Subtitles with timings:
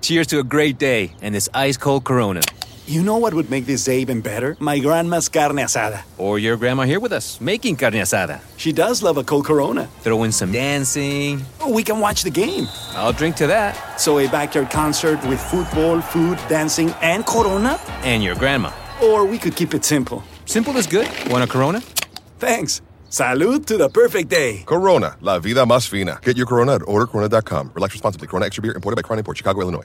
[0.00, 2.40] Cheers to a great day and this ice cold Corona.
[2.86, 4.56] You know what would make this day even better?
[4.60, 6.04] My grandma's carne asada.
[6.16, 8.40] Or your grandma here with us, making carne asada.
[8.56, 9.86] She does love a cold Corona.
[10.00, 11.42] Throw in some dancing.
[11.60, 12.66] Oh, we can watch the game.
[12.94, 14.00] I'll drink to that.
[14.00, 17.78] So, a backyard concert with football, food, dancing, and Corona?
[18.04, 18.72] And your grandma.
[19.02, 20.22] Or we could keep it simple.
[20.46, 21.08] Simple is good.
[21.28, 21.82] Want a Corona?
[22.38, 22.80] Thanks.
[23.10, 24.62] Salud to the perfect day.
[24.64, 26.18] Corona, la vida más fina.
[26.22, 27.72] Get your Corona at ordercorona.com.
[27.74, 28.28] Relax responsibly.
[28.28, 29.84] Corona Extra Beer, imported by Crown Port Chicago, Illinois.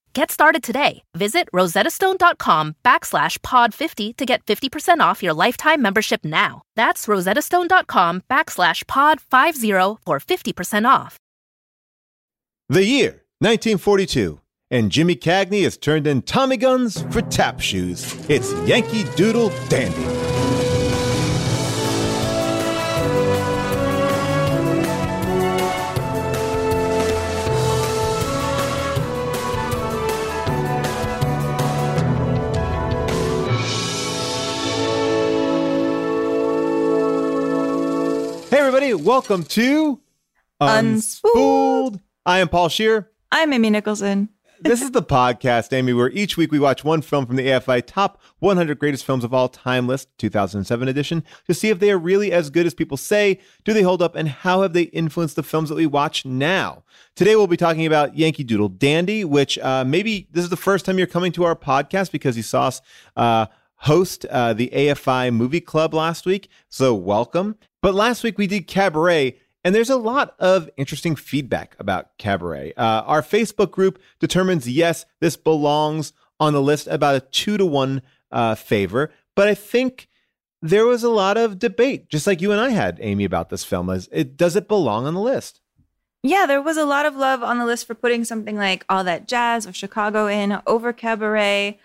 [0.13, 1.03] Get started today.
[1.15, 6.61] Visit rosettastone.com backslash pod50 to get 50% off your lifetime membership now.
[6.75, 11.17] That's rosettastone.com backslash pod50 for 50% off.
[12.69, 18.15] The year 1942, and Jimmy Cagney has turned in Tommy guns for tap shoes.
[18.29, 20.20] It's Yankee Doodle Dandy.
[38.73, 39.99] Everybody, welcome to
[40.61, 41.99] Unspooled.
[42.25, 43.11] I am Paul Scheer.
[43.29, 44.29] I'm Amy Nicholson.
[44.61, 47.85] This is the podcast, Amy, where each week we watch one film from the AFI
[47.85, 51.97] Top 100 Greatest Films of All Time list, 2007 edition, to see if they are
[51.97, 55.35] really as good as people say, do they hold up, and how have they influenced
[55.35, 56.85] the films that we watch now.
[57.17, 60.85] Today we'll be talking about Yankee Doodle Dandy, which uh, maybe this is the first
[60.85, 62.81] time you're coming to our podcast because you saw us.
[63.17, 63.47] Uh,
[63.81, 67.57] host uh, the AFI Movie Club last week, so welcome.
[67.81, 72.73] But last week we did Cabaret, and there's a lot of interesting feedback about Cabaret.
[72.77, 77.65] Uh, our Facebook group determines yes, this belongs on the list about a two to
[77.65, 80.07] one uh, favor, but I think
[80.61, 83.63] there was a lot of debate, just like you and I had, Amy, about this
[83.63, 83.89] film.
[83.89, 85.59] Is it does it belong on the list?
[86.23, 89.03] Yeah, there was a lot of love on the list for putting something like All
[89.03, 91.79] That Jazz or Chicago in over Cabaret.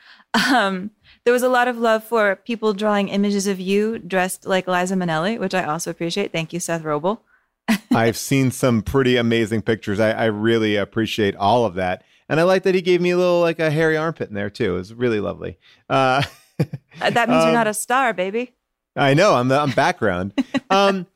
[0.52, 0.90] Um,
[1.26, 4.94] there was a lot of love for people drawing images of you dressed like Liza
[4.94, 6.32] Minnelli, which I also appreciate.
[6.32, 7.18] Thank you, Seth Roble.
[7.90, 9.98] I've seen some pretty amazing pictures.
[9.98, 12.04] I, I, really appreciate all of that.
[12.28, 14.50] And I like that he gave me a little like a hairy armpit in there
[14.50, 14.76] too.
[14.76, 15.58] It was really lovely.
[15.90, 16.22] Uh,
[16.58, 18.54] Uh, that means you're not a star, baby.
[18.94, 19.34] I know.
[19.34, 20.32] I'm the I'm background.
[20.70, 21.06] um,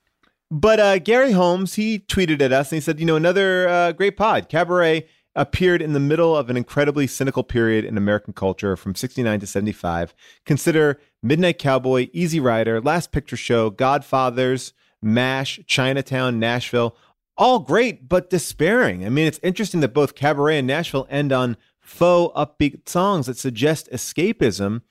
[0.51, 3.93] but uh, Gary Holmes, he tweeted at us and he said, you know, another uh,
[3.93, 8.77] great pod, Cabaret appeared in the middle of an incredibly cynical period in American culture
[8.77, 10.15] from 69 to 75.
[10.45, 16.97] Consider Midnight Cowboy, Easy Rider, Last Picture Show, Godfathers, MASH, Chinatown, Nashville.
[17.37, 19.07] All great, but despairing.
[19.07, 23.39] I mean, it's interesting that both Cabaret and Nashville end on faux upbeat songs that
[23.39, 24.83] suggest escapism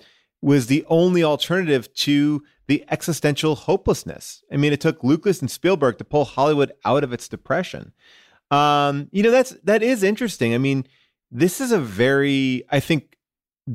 [0.42, 4.44] was the only alternative to the existential hopelessness.
[4.52, 7.94] I mean, it took Lucas and Spielberg to pull Hollywood out of its depression.
[8.52, 10.54] Um, you know, that's that is interesting.
[10.54, 10.86] I mean,
[11.32, 13.18] this is a very, I think,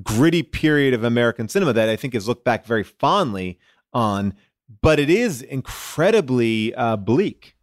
[0.03, 3.59] gritty period of American cinema that I think is looked back very fondly
[3.93, 4.35] on,
[4.81, 7.55] but it is incredibly uh, bleak.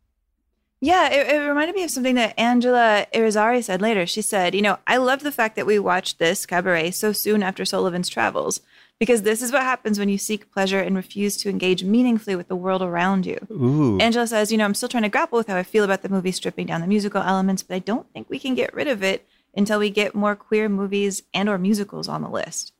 [0.83, 4.07] Yeah, it, it, reminded me of something that Angela Irizarry said later.
[4.07, 7.43] She said, You know, I love the fact that we watched this cabaret so soon
[7.43, 8.61] after Sullivan's travels,
[9.01, 12.47] because this is what happens when you seek pleasure and refuse to engage meaningfully with
[12.49, 13.39] the world around you.
[13.49, 13.97] Ooh.
[13.99, 16.09] Angela says, You know, I'm still trying to grapple with how I feel about the
[16.09, 19.01] movie stripping down the musical elements, but I don't think we can get rid of
[19.01, 22.73] it until we get more queer movies and or musicals on the list.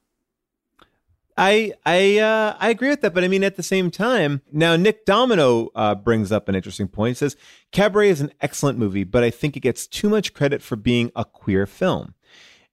[1.36, 4.76] I I uh, I agree with that, but I mean at the same time, now
[4.76, 7.12] Nick Domino uh, brings up an interesting point.
[7.12, 7.36] He says
[7.72, 11.12] Cabaret is an excellent movie, but I think it gets too much credit for being
[11.16, 12.14] a queer film.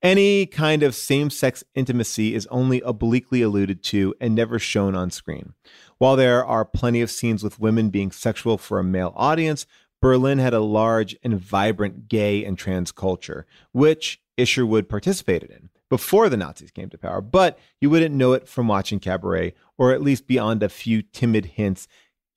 [0.00, 5.54] Any kind of same-sex intimacy is only obliquely alluded to and never shown on screen.
[5.98, 9.66] While there are plenty of scenes with women being sexual for a male audience,
[10.00, 16.28] Berlin had a large and vibrant gay and trans culture, which Isherwood participated in before
[16.28, 20.02] the Nazis came to power, but you wouldn't know it from watching Cabaret, or at
[20.02, 21.88] least beyond a few timid hints.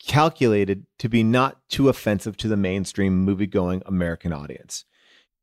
[0.01, 4.85] calculated to be not too offensive to the mainstream movie-going American audience.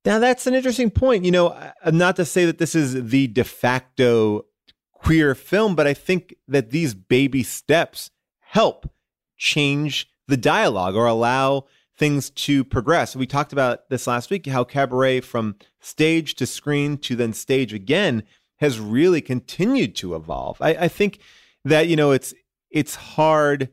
[0.08, 1.26] Now that's an interesting point.
[1.26, 4.46] You know, not to say that this is the de facto
[4.94, 8.10] queer film, but I think that these baby steps
[8.40, 8.90] help
[9.36, 13.16] change the dialogue or allow things to progress.
[13.16, 17.74] We talked about this last week how Cabaret from stage to screen to then stage
[17.74, 18.22] again
[18.60, 20.56] has really continued to evolve.
[20.62, 21.18] I, I think
[21.66, 22.32] that you know it's
[22.70, 23.68] it's hard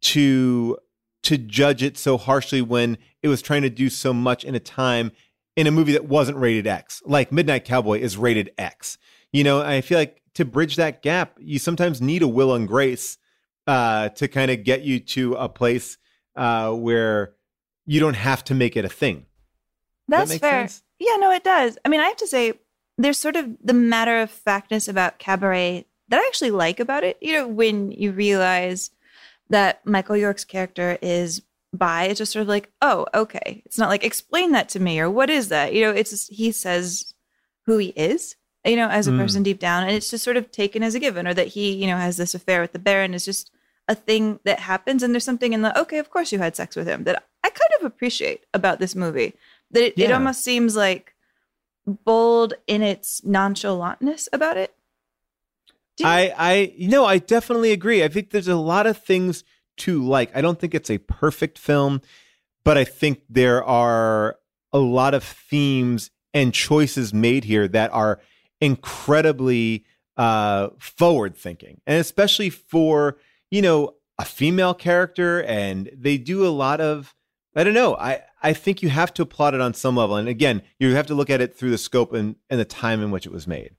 [0.00, 0.78] to
[1.24, 4.60] to judge it so harshly when it was trying to do so much in a
[4.60, 5.12] time
[5.56, 7.02] in a movie that wasn't rated X.
[7.04, 8.98] Like Midnight Cowboy is rated X.
[9.32, 12.66] You know, I feel like to bridge that gap, you sometimes need a will and
[12.66, 13.18] grace
[13.66, 15.98] uh, to kind of get you to a place
[16.36, 17.34] uh, where
[17.86, 19.26] you don't have to make it a thing.
[20.08, 20.68] That's that fair.
[20.68, 20.82] sense?
[20.98, 21.78] Yeah, no, it does.
[21.84, 22.54] I mean, I have to say,
[22.96, 27.18] there's sort of the matter of factness about Cabaret that I actually like about it.
[27.20, 28.90] You know, when you realize
[29.50, 31.42] that Michael York's character is
[31.74, 33.62] bi, it's just sort of like, oh, okay.
[33.66, 35.74] It's not like explain that to me or what is that?
[35.74, 37.12] You know, it's just, he says
[37.66, 39.18] who he is, you know, as a Mm.
[39.18, 41.72] person deep down, and it's just sort of taken as a given, or that he,
[41.74, 43.50] you know, has this affair with the Baron is just
[43.88, 46.74] a thing that happens, and there's something in the okay, of course you had sex
[46.76, 49.34] with him that I kind of appreciate about this movie.
[49.70, 51.14] That it, it almost seems like
[51.86, 54.74] bold in its nonchalantness about it.
[55.98, 58.02] You- I, I, you know, I definitely agree.
[58.02, 59.44] I think there's a lot of things
[59.78, 60.34] to like.
[60.36, 62.00] I don't think it's a perfect film,
[62.64, 64.36] but I think there are
[64.72, 68.20] a lot of themes and choices made here that are
[68.60, 69.84] incredibly
[70.16, 73.16] uh, forward thinking, and especially for
[73.50, 77.14] you know a female character, and they do a lot of.
[77.56, 77.94] I don't know.
[77.96, 80.16] I, I think you have to applaud it on some level.
[80.16, 83.00] And again, you have to look at it through the scope and, and the time
[83.00, 83.76] in which it was made.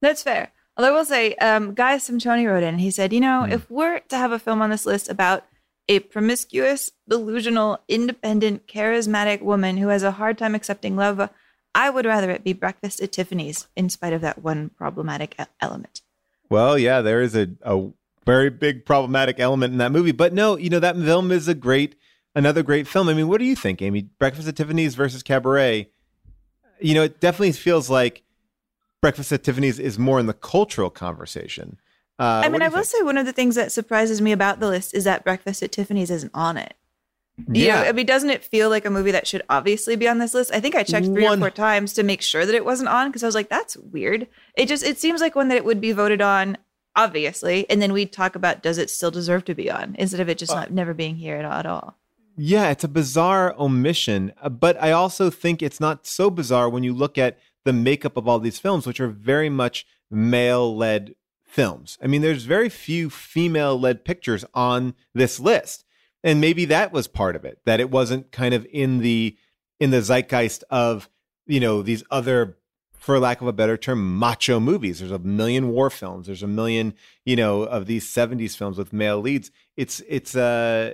[0.00, 0.50] That's fair.
[0.76, 3.52] Although I will say, um, Guy Simchoni wrote in, he said, you know, Hmm.
[3.52, 5.44] if we're to have a film on this list about
[5.88, 11.28] a promiscuous, delusional, independent, charismatic woman who has a hard time accepting love,
[11.74, 16.00] I would rather it be Breakfast at Tiffany's in spite of that one problematic element.
[16.48, 17.90] Well, yeah, there is a, a
[18.24, 20.12] very big problematic element in that movie.
[20.12, 21.96] But no, you know, that film is a great,
[22.34, 23.08] another great film.
[23.08, 24.02] I mean, what do you think, Amy?
[24.02, 25.88] Breakfast at Tiffany's versus Cabaret.
[26.80, 28.22] You know, it definitely feels like
[29.02, 31.76] Breakfast at Tiffany's is more in the cultural conversation.
[32.20, 32.86] Uh, I mean, I will think?
[32.86, 35.72] say one of the things that surprises me about the list is that Breakfast at
[35.72, 36.74] Tiffany's isn't on it.
[37.36, 37.80] You know, Yeah.
[37.82, 40.52] I mean, doesn't it feel like a movie that should obviously be on this list?
[40.54, 42.90] I think I checked three One- or four times to make sure that it wasn't
[42.90, 44.28] on because I was like, that's weird.
[44.56, 46.56] It just it seems like one that it would be voted on,
[46.94, 50.28] obviously, and then we'd talk about does it still deserve to be on instead of
[50.28, 51.52] it Uh, just not never being here at all.
[51.58, 51.96] At all.
[52.36, 56.82] Yeah, it's a bizarre omission, uh, but I also think it's not so bizarre when
[56.84, 61.14] you look at the makeup of all these films, which are very much male led
[61.44, 61.98] films.
[62.02, 65.84] I mean, there's very few female led pictures on this list.
[66.24, 69.36] And maybe that was part of it, that it wasn't kind of in the
[69.80, 71.10] in the zeitgeist of,
[71.46, 72.56] you know, these other
[72.92, 75.00] for lack of a better term, macho movies.
[75.00, 76.26] There's a million war films.
[76.26, 76.94] There's a million,
[77.24, 79.50] you know, of these 70s films with male leads.
[79.76, 80.92] It's it's uh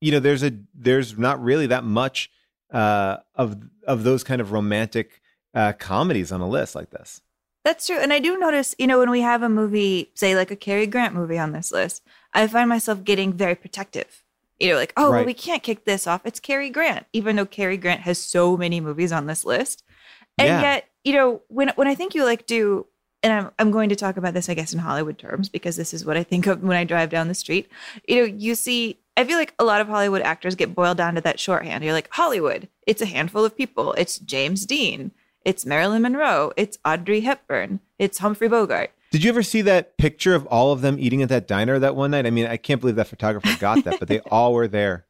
[0.00, 2.30] you know there's a there's not really that much
[2.70, 3.56] uh of
[3.86, 5.22] of those kind of romantic
[5.54, 7.20] uh comedies on a list like this
[7.64, 7.98] That's true.
[7.98, 10.86] And I do notice, you know, when we have a movie, say like a Cary
[10.86, 12.02] Grant movie on this list,
[12.32, 14.24] I find myself getting very protective.
[14.58, 16.22] You know, like, oh, well, we can't kick this off.
[16.24, 19.84] It's Cary Grant, even though Cary Grant has so many movies on this list.
[20.38, 20.60] And Yeah.
[20.62, 22.86] yet, you know, when when I think you like do,
[23.22, 25.92] and I'm I'm going to talk about this, I guess, in Hollywood terms, because this
[25.92, 27.70] is what I think of when I drive down the street.
[28.08, 31.14] You know, you see, I feel like a lot of Hollywood actors get boiled down
[31.16, 31.84] to that shorthand.
[31.84, 33.92] You're like, Hollywood, it's a handful of people.
[33.94, 35.12] It's James Dean,
[35.48, 38.90] it's Marilyn Monroe, it's Audrey Hepburn, it's Humphrey Bogart.
[39.10, 41.96] did you ever see that picture of all of them eating at that diner that
[41.96, 42.26] one night?
[42.26, 45.06] I mean i can't believe that photographer got that but they all were there.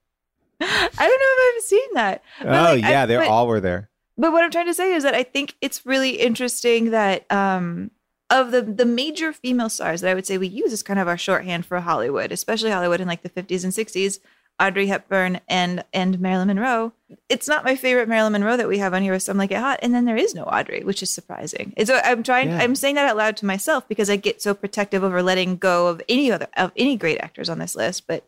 [0.61, 2.23] I don't know if I've seen that.
[2.39, 3.91] But, oh like, yeah they all were there.
[4.17, 7.91] But what I'm trying to say is that I think it's really interesting that um,
[8.31, 11.09] of the the major female stars that I would say we use as kind of
[11.09, 14.21] our shorthand for Hollywood, especially Hollywood in like the 50s and 60s,
[14.61, 16.93] Audrey Hepburn and and Marilyn Monroe.
[17.29, 19.59] It's not my favorite Marilyn Monroe that we have on here with Some Like It
[19.59, 21.73] Hot, and then there is no Audrey, which is surprising.
[21.77, 22.49] And so I'm trying.
[22.49, 22.59] Yeah.
[22.59, 25.87] I'm saying that out loud to myself because I get so protective over letting go
[25.87, 28.07] of any other of any great actors on this list.
[28.07, 28.25] But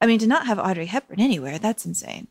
[0.00, 2.28] I mean, to not have Audrey Hepburn anywhere, that's insane.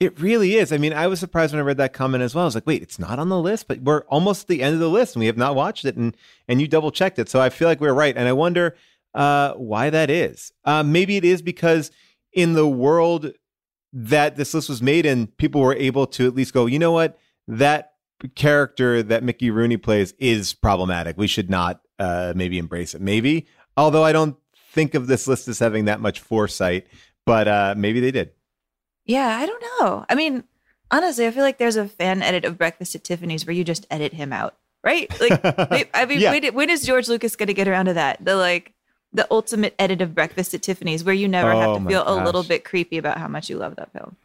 [0.00, 0.72] It really is.
[0.72, 2.44] I mean, I was surprised when I read that comment as well.
[2.44, 4.72] I was like, wait, it's not on the list, but we're almost at the end
[4.72, 6.16] of the list and we have not watched it and
[6.48, 7.28] and you double checked it.
[7.28, 8.16] So I feel like we're right.
[8.16, 8.76] And I wonder
[9.14, 10.52] uh, why that is.
[10.64, 11.90] Uh, maybe it is because
[12.32, 13.32] in the world
[13.92, 16.92] that this list was made in, people were able to at least go, you know
[16.92, 17.18] what?
[17.48, 17.92] That
[18.34, 21.16] character that Mickey Rooney plays is problematic.
[21.16, 23.00] We should not uh, maybe embrace it.
[23.00, 23.46] Maybe.
[23.76, 24.36] Although I don't
[24.72, 26.86] think of this list as having that much foresight.
[27.26, 28.30] but uh, maybe they did.
[29.06, 30.04] Yeah, I don't know.
[30.08, 30.44] I mean,
[30.90, 33.86] honestly, I feel like there's a fan edit of Breakfast at Tiffany's where you just
[33.90, 35.10] edit him out, right?
[35.20, 35.40] Like,
[35.94, 36.30] I mean, Yeah.
[36.30, 38.24] when, when is George Lucas going to get around to that?
[38.24, 38.72] The like
[39.12, 42.04] the ultimate edit of Breakfast at Tiffany's where you never Oh have to my feel
[42.06, 44.16] a little bit creepy about how much you love that film.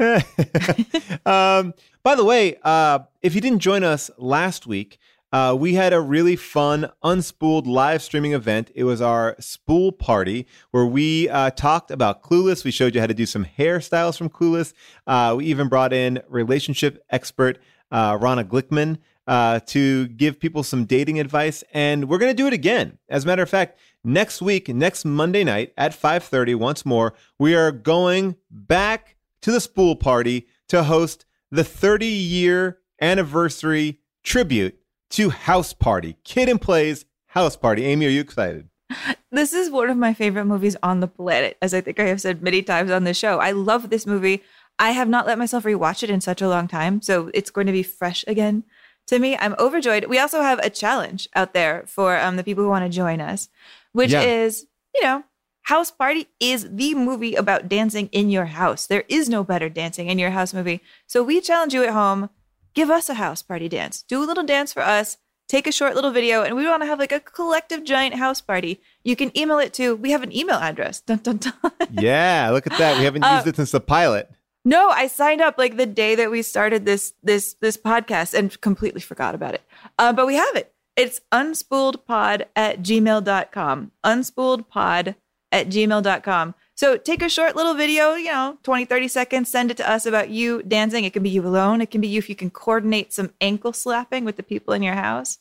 [1.26, 1.74] um,
[2.04, 4.98] by the way, uh, if you didn't join us last week,
[5.32, 8.70] uh, we had a really fun unspooled live streaming event.
[8.74, 12.64] It was our spool party where we uh, talked about Clueless.
[12.64, 14.72] We showed you how to do some hairstyles from Clueless.
[15.06, 17.58] Uh, we even brought in relationship expert
[17.90, 22.46] uh, Rana Glickman uh, to give people some dating advice, and we're going to do
[22.46, 22.96] it again.
[23.10, 27.54] As a matter of fact, next week, next Monday night at 5:30, once more, we
[27.54, 34.78] are going back to the spool party to host the 30 year anniversary tribute
[35.10, 37.84] to House Party, Kid and Plays House Party.
[37.84, 38.68] Amy, are you excited?
[39.30, 42.18] This is one of my favorite movies on the planet, as I think I have
[42.18, 43.38] said many times on this show.
[43.40, 44.42] I love this movie.
[44.78, 47.66] I have not let myself rewatch it in such a long time, so it's going
[47.66, 48.64] to be fresh again
[49.08, 49.36] to me.
[49.36, 50.06] I'm overjoyed.
[50.06, 53.20] We also have a challenge out there for um, the people who want to join
[53.20, 53.50] us,
[53.92, 54.22] which Yeah.
[54.22, 55.24] is, you know,
[55.62, 58.86] House Party is the movie about dancing in your house.
[58.86, 60.80] There is no better dancing in your house movie.
[61.06, 62.30] So we challenge you at home.
[62.74, 64.02] Give us a house party dance.
[64.02, 65.18] Do a little dance for us.
[65.48, 68.40] Take a short little video, and we want to have like a collective giant house
[68.40, 68.80] party.
[69.02, 69.96] You can email it to.
[69.96, 71.00] We have an email address.
[71.06, 71.54] Dun, dun, dun.
[71.90, 72.98] Yeah, look at that.
[72.98, 74.30] We haven't Uh, used it since the pilot.
[74.64, 78.58] No, I signed up like the day that we started this this this podcast and
[78.60, 79.62] completely forgot about it.
[79.98, 80.72] Uh, but we have it.
[80.98, 83.92] It's unspooledpod at gmail.com.
[84.04, 85.14] Unspooledpod
[85.52, 86.54] at gmail.com.
[86.74, 90.06] So take a short little video, you know, 20, 30 seconds, send it to us
[90.06, 91.04] about you dancing.
[91.04, 91.80] It can be you alone.
[91.80, 94.82] It can be you if you can coordinate some ankle slapping with the people in
[94.82, 95.38] your house.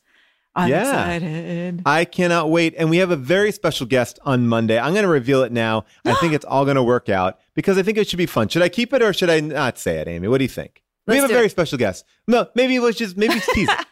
[0.55, 0.81] I'm Yeah.
[1.11, 1.81] excited.
[1.87, 2.75] I cannot wait.
[2.77, 4.77] And we have a very special guest on Monday.
[4.79, 5.85] I'm going to reveal it now.
[6.05, 8.47] I think it's all going to work out because I think it should be fun.
[8.47, 10.27] Should I keep it or should I not say it, Amy?
[10.27, 10.83] What do you think?
[11.07, 11.51] we Let's have a very it.
[11.51, 12.03] special guest.
[12.27, 13.85] No, maybe let's just maybe tease it.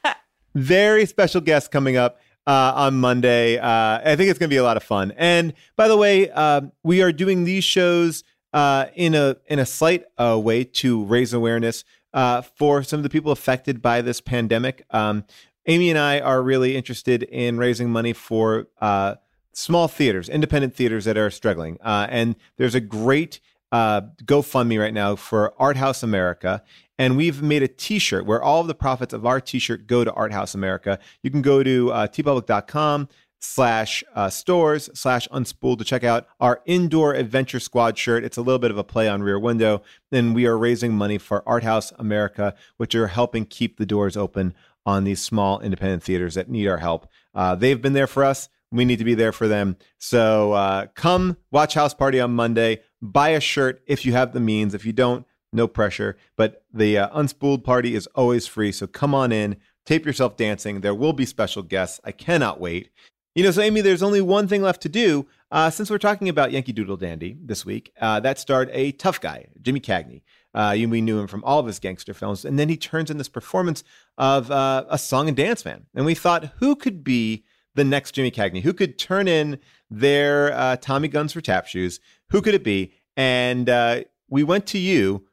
[0.56, 3.58] Very special guest coming up uh, on Monday.
[3.58, 5.14] Uh, I think it's going to be a lot of fun.
[5.18, 9.66] And by the way, um, we are doing these shows uh, in a in a
[9.66, 11.84] slight uh, way to raise awareness
[12.14, 14.86] uh, for some of the people affected by this pandemic.
[14.92, 15.26] Um,
[15.68, 19.16] Amy and I are really interested in raising money for uh,
[19.52, 21.78] small theaters, independent theaters that are struggling.
[21.84, 23.40] Uh, and there's a great
[23.72, 26.64] uh, GoFundMe right now for Art House America.
[26.98, 29.88] And we've made a t shirt where all of the profits of our t shirt
[29.88, 31.00] go to Art House America.
[31.24, 33.10] You can go to uh, teepublic.com
[33.46, 38.24] slash uh, stores slash unspooled to check out our indoor adventure squad shirt.
[38.24, 39.82] It's a little bit of a play on rear window.
[40.12, 44.18] And we are raising money for art house america which are helping keep the doors
[44.18, 44.54] open
[44.86, 47.08] on these small independent theaters that need our help.
[47.34, 48.50] Uh, they've been there for us.
[48.72, 49.78] We need to be there for them.
[49.98, 54.40] So uh, come watch house party on monday buy a shirt if you have the
[54.40, 58.88] means if you don't no pressure but the uh, unspooled party is always free so
[58.88, 62.90] come on in tape yourself dancing there will be special guests i cannot wait
[63.36, 65.28] you know, so Amy, there's only one thing left to do.
[65.52, 69.20] Uh, since we're talking about Yankee Doodle Dandy this week, uh, that starred a tough
[69.20, 70.22] guy, Jimmy Cagney.
[70.54, 73.12] Uh, you we knew him from all of his gangster films, and then he turns
[73.12, 73.84] in this performance
[74.18, 75.86] of uh, a song and dance man.
[75.94, 77.44] And we thought, who could be
[77.76, 78.62] the next Jimmy Cagney?
[78.62, 82.00] Who could turn in their uh, Tommy Guns for Tap Shoes?
[82.32, 82.94] Who could it be?
[83.16, 85.26] And uh, we went to you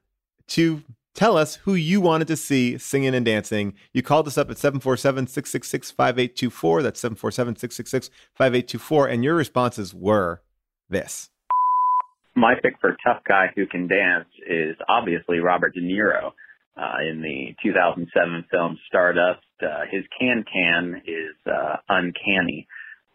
[0.48, 0.82] to
[1.14, 3.74] tell us who you wanted to see singing and dancing.
[3.92, 6.82] You called us up at 747 666 5824.
[6.82, 9.08] That's 747 666 5824.
[9.08, 10.42] And your responses were
[10.88, 11.30] this.
[12.34, 16.32] my pick for tough guy who can dance is obviously Robert De Niro.
[16.74, 22.66] Uh, in the 2007 film Stardust, uh, his can can is uh, uncanny.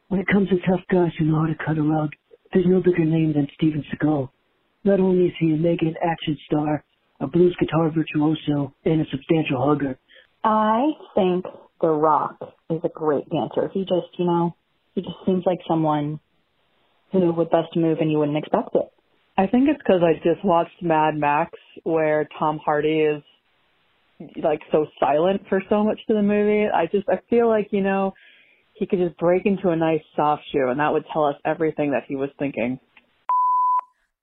[0.09, 2.11] When it comes to tough guys who know how to cut a rug,
[2.53, 4.29] there's no bigger name than Steven Seagal.
[4.83, 6.83] Not only is he a mega action star,
[7.19, 9.97] a blues guitar virtuoso, and a substantial hugger,
[10.43, 11.45] I think
[11.81, 12.37] The Rock
[12.69, 13.69] is a great dancer.
[13.73, 14.55] He just, you know,
[14.93, 16.19] he just seems like someone
[17.11, 18.91] who would bust a move and you wouldn't expect it.
[19.37, 21.51] I think it's because I just watched Mad Max,
[21.83, 23.23] where Tom Hardy is
[24.41, 26.67] like so silent for so much of the movie.
[26.67, 28.13] I just I feel like you know
[28.73, 31.91] he could just break into a nice soft shoe, and that would tell us everything
[31.91, 32.79] that he was thinking.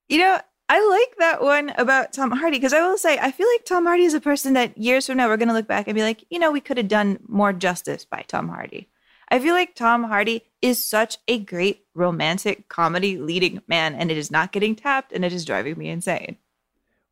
[0.07, 3.47] You know, I like that one about Tom Hardy because I will say I feel
[3.47, 5.87] like Tom Hardy is a person that years from now we're going to look back
[5.87, 8.87] and be like, you know, we could have done more justice by Tom Hardy.
[9.29, 14.17] I feel like Tom Hardy is such a great romantic comedy leading man, and it
[14.17, 16.37] is not getting tapped, and it is driving me insane.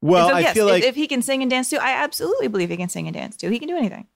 [0.04, 1.94] Well, so, I yes, feel if, like if he can sing and dance too, I
[1.94, 3.50] absolutely believe he can sing and dance too.
[3.50, 4.08] He can do anything.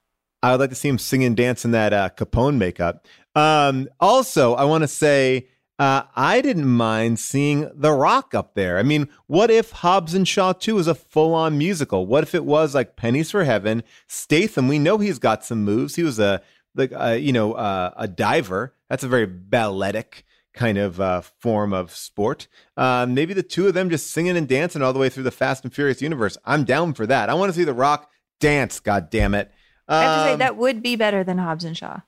[0.42, 3.06] I would like to see him sing and dance in that uh, Capone makeup.
[3.34, 8.78] Um, also, I want to say uh, I didn't mind seeing The Rock up there.
[8.78, 12.06] I mean, what if Hobbs and Shaw 2 was a full on musical?
[12.06, 13.82] What if it was like Pennies for Heaven?
[14.06, 15.96] Statham, we know he's got some moves.
[15.96, 16.42] He was a,
[16.74, 18.74] like, uh, you know, uh, a diver.
[18.90, 20.26] That's a very balletic
[20.58, 22.48] kind of uh, form of sport.
[22.76, 25.30] Uh, maybe the two of them just singing and dancing all the way through the
[25.30, 26.36] Fast and Furious universe.
[26.44, 27.30] I'm down for that.
[27.30, 28.10] I want to see The Rock
[28.40, 28.80] dance.
[28.80, 29.52] God damn it!
[29.86, 32.00] I have to say Um, that would be better than Hobbs and Shaw.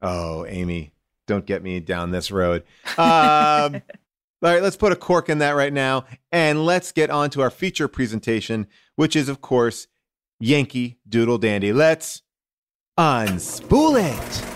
[0.00, 0.92] Oh, Amy,
[1.26, 2.62] don't get me down this road.
[2.96, 3.72] Um, all
[4.42, 7.50] right, let's put a cork in that right now, and let's get on to our
[7.50, 9.86] feature presentation, which is, of course,
[10.40, 11.74] Yankee Doodle Dandy.
[11.74, 12.22] Let's
[12.98, 14.55] unspool it.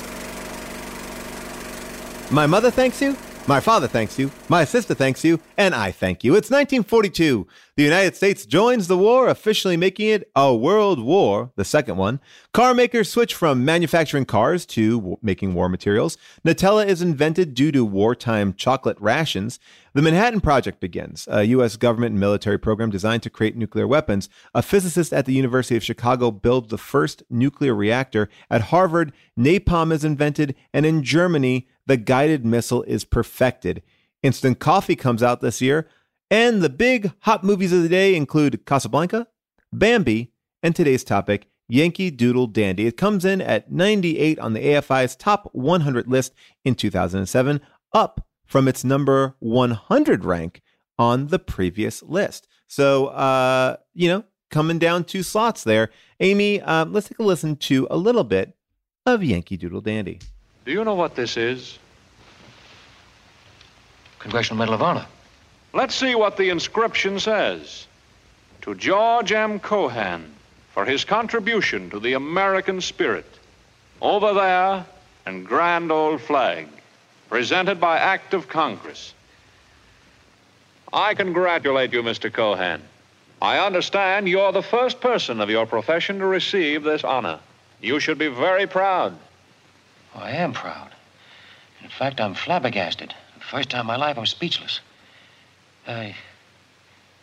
[2.31, 3.17] My mother thanks you.
[3.49, 4.31] My father thanks you.
[4.49, 5.41] My sister thanks you.
[5.57, 6.37] And I thank you.
[6.37, 7.49] It's 1942.
[7.75, 12.21] The United States joins the war, officially making it a world war, the second one.
[12.53, 16.17] Car makers switch from manufacturing cars to w- making war materials.
[16.47, 19.59] Nutella is invented due to wartime chocolate rations.
[19.95, 21.77] The Manhattan Project begins, a U.S.
[21.77, 24.29] government and military program designed to create nuclear weapons.
[24.55, 28.29] A physicist at the University of Chicago builds the first nuclear reactor.
[28.49, 33.83] At Harvard, napalm is invented, and in Germany, the guided missile is perfected.
[34.23, 35.89] Instant coffee comes out this year,
[36.31, 39.27] and the big hot movies of the day include Casablanca,
[39.73, 40.31] Bambi,
[40.63, 42.87] and today's topic, Yankee Doodle Dandy.
[42.87, 46.33] It comes in at 98 on the AFI's top 100 list
[46.65, 47.61] in 2007,
[47.93, 50.63] up from its number 100 rank
[50.97, 52.47] on the previous list.
[52.69, 55.91] So, uh, you know, coming down two slots there.
[56.21, 58.57] Amy, uh, let's take a listen to a little bit
[59.07, 60.21] of Yankee Doodle Dandy.
[60.71, 61.81] Do you know what this is?
[64.21, 65.07] Congressional Medal of Honor.
[65.73, 67.89] Let's see what the inscription says.
[68.63, 69.59] To George M.
[69.59, 70.33] Cohan
[70.73, 73.27] for his contribution to the American spirit.
[74.01, 74.87] Over there,
[75.27, 76.69] and grand old flag,
[77.29, 79.13] presented by Act of Congress.
[80.93, 82.33] I congratulate you, Mr.
[82.33, 82.81] Cohan.
[83.43, 87.41] I understand you're the first person of your profession to receive this honor.
[87.81, 89.19] You should be very proud.
[90.15, 90.91] Oh, I am proud.
[91.83, 93.15] In fact, I'm flabbergasted.
[93.39, 94.81] The first time in my life, I'm speechless.
[95.87, 96.15] I.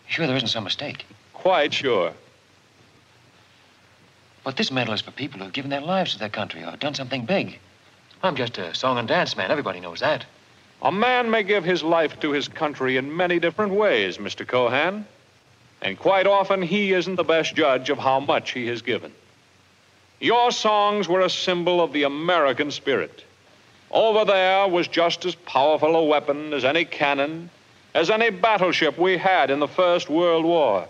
[0.08, 1.06] Sure, there isn't some mistake.
[1.34, 2.13] Quite sure.
[4.43, 6.95] But this medal is for people who've given their lives to their country or done
[6.95, 7.60] something big.
[8.23, 9.52] I'm just a song and dance man.
[9.52, 10.26] Everybody knows that.
[10.82, 14.47] A man may give his life to his country in many different ways, Mr.
[14.47, 15.06] Cohan.
[15.82, 19.12] And quite often, he isn't the best judge of how much he has given.
[20.19, 23.23] Your songs were a symbol of the American spirit.
[23.91, 27.51] Over there was just as powerful a weapon as any cannon,
[27.93, 30.88] as any battleship we had in the First World War.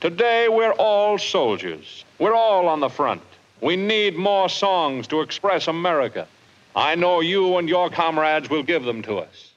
[0.00, 2.06] Today, we're all soldiers.
[2.18, 3.22] We're all on the front.
[3.60, 6.26] We need more songs to express America.
[6.74, 9.52] I know you and your comrades will give them to us.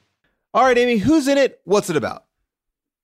[0.54, 1.62] All right, Amy, who's in it?
[1.64, 2.26] What's it about?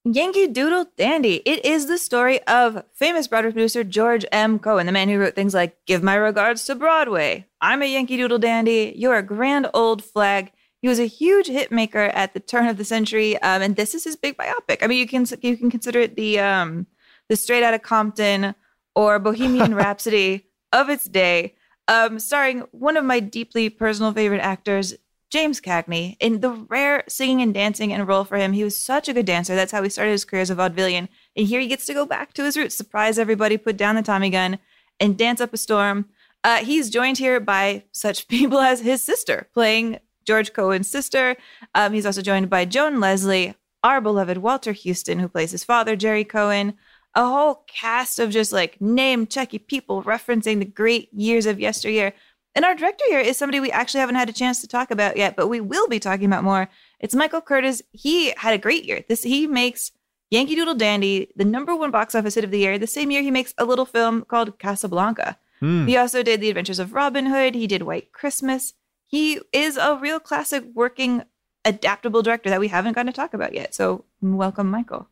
[0.05, 1.35] Yankee Doodle Dandy.
[1.45, 4.59] It is the story of famous Broadway producer George M.
[4.59, 8.17] Cohan, the man who wrote things like Give My Regards to Broadway, I'm a Yankee
[8.17, 10.51] Doodle Dandy, You're a Grand Old Flag.
[10.81, 13.95] He was a huge hit maker at the turn of the century, um, and this
[13.95, 14.79] is his big biopic.
[14.83, 16.85] I mean, you can you can consider it the um,
[17.29, 18.55] the Straight Outta Compton
[18.95, 21.55] or Bohemian Rhapsody of its day,
[21.87, 24.95] um, starring one of my deeply personal favorite actors,
[25.33, 28.53] James Cagney, in the rare singing and dancing and role for him.
[28.53, 29.55] He was such a good dancer.
[29.55, 31.07] That's how he started his career as a vaudevillian.
[31.35, 34.03] And here he gets to go back to his roots, surprise everybody, put down the
[34.03, 34.59] Tommy gun,
[34.99, 36.05] and dance up a storm.
[36.43, 41.35] Uh, he's joined here by such people as his sister, playing George Cohan's sister.
[41.73, 45.95] Um, he's also joined by Joan Leslie, our beloved Walter Huston, who plays his father,
[45.95, 46.75] Jerry Cohan.
[47.15, 52.13] A whole cast of just like name checky people referencing the great years of yesteryear.
[52.55, 55.17] And our director here is somebody we actually haven't had a chance to talk about
[55.17, 56.69] yet, but we will be talking about more.
[56.99, 57.81] It's Michael Curtiz.
[57.91, 59.03] He had a great year.
[59.07, 59.91] This he makes
[60.29, 62.77] Yankee Doodle Dandy the number one box office hit of the year.
[62.77, 65.37] The same year he makes a little film called Casablanca.
[65.59, 65.87] Hmm.
[65.87, 67.55] He also did The Adventures of Robin Hood.
[67.55, 68.73] He did White Christmas.
[69.07, 71.23] He is a real classic working
[71.65, 73.73] adaptable director that we haven't gotten to talk about yet.
[73.73, 75.07] So welcome, Michael.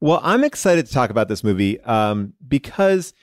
[0.00, 3.14] Well, I'm excited to talk about this movie um, because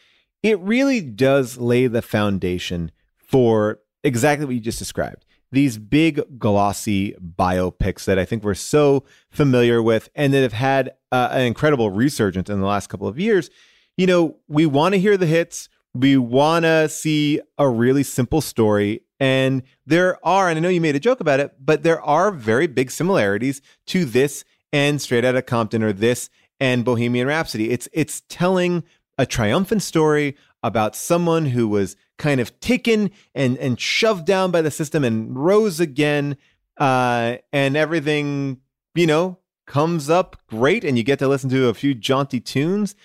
[0.42, 2.92] it really does lay the foundation
[3.34, 5.26] for exactly what you just described.
[5.52, 10.92] These big, glossy biopics that I think we're so familiar with and that have had
[11.12, 13.50] uh, an incredible resurgence in the last couple of years.
[13.98, 15.68] You know, we want to hear the hits.
[15.96, 19.02] We want to see a really simple story.
[19.20, 22.30] And there are, and I know you made a joke about it, but there are
[22.30, 27.72] very big similarities to this and Straight Outta Compton or this and Bohemian Rhapsody.
[27.72, 28.84] It's it's telling
[29.18, 34.62] a triumphant story about someone who was kind of taken and and shoved down by
[34.62, 36.38] the system and rose again
[36.78, 38.62] uh, and everything,
[38.96, 42.96] you know, comes up great, and you get to listen to a few jaunty tunes.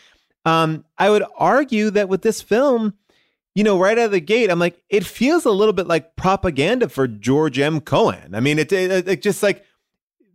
[0.45, 2.95] Um, I would argue that with this film,
[3.55, 6.17] you know, right out of the gate, I'm like, it feels a little bit like
[6.17, 7.81] propaganda for George M.
[7.81, 8.35] Cohan.
[8.35, 9.65] I mean, it, it, it just like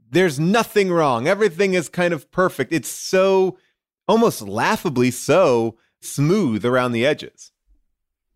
[0.10, 1.28] there's nothing wrong.
[1.28, 2.72] Everything is kind of perfect.
[2.72, 3.58] It's so
[4.08, 7.52] almost laughably so smooth around the edges.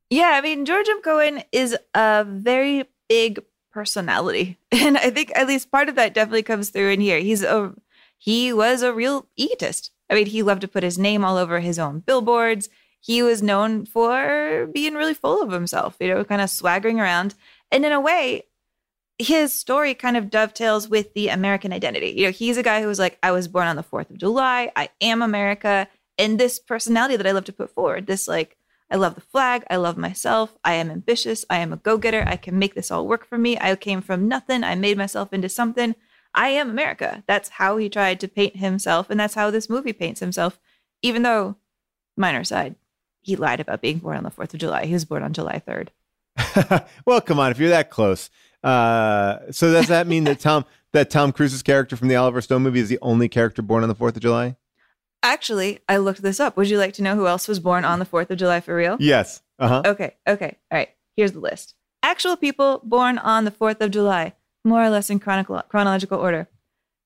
[0.09, 1.01] Yeah, I mean, George M.
[1.01, 4.57] Cohan is a very big personality.
[4.71, 7.19] And I think at least part of that definitely comes through in here.
[7.19, 7.73] He's a
[8.17, 9.91] he was a real egotist.
[10.09, 12.69] I mean, he loved to put his name all over his own billboards.
[12.99, 17.35] He was known for being really full of himself, you know, kind of swaggering around.
[17.71, 18.43] And in a way,
[19.19, 22.09] his story kind of dovetails with the American identity.
[22.09, 24.17] You know, he's a guy who was like, I was born on the 4th of
[24.17, 24.71] July.
[24.75, 25.87] I am America.
[26.17, 28.57] And this personality that I love to put forward, this like,
[28.89, 29.63] I love the flag.
[29.69, 30.57] I love myself.
[30.63, 31.45] I am ambitious.
[31.49, 32.23] I am a go getter.
[32.25, 33.57] I can make this all work for me.
[33.59, 34.63] I came from nothing.
[34.63, 35.95] I made myself into something.
[36.33, 37.23] I am America.
[37.27, 39.09] That's how he tried to paint himself.
[39.09, 40.59] And that's how this movie paints himself,
[41.01, 41.57] even though,
[42.15, 42.75] minor side,
[43.21, 44.85] he lied about being born on the 4th of July.
[44.85, 45.89] He was born on July 3rd.
[47.05, 47.51] well, come on.
[47.51, 48.29] If you're that close.
[48.63, 52.63] Uh, so does that mean that Tom that Tom Cruise's character from the Oliver Stone
[52.63, 54.55] movie is the only character born on the 4th of July?
[55.23, 56.55] Actually, I looked this up.
[56.57, 58.75] Would you like to know who else was born on the 4th of July for
[58.75, 58.97] real?
[58.99, 59.41] Yes.
[59.59, 59.81] Uh-huh.
[59.85, 60.15] Okay.
[60.27, 60.57] Okay.
[60.71, 60.89] All right.
[61.15, 61.73] Here's the list.
[62.03, 66.47] Actual people born on the 4th of July, more or less in chronological order.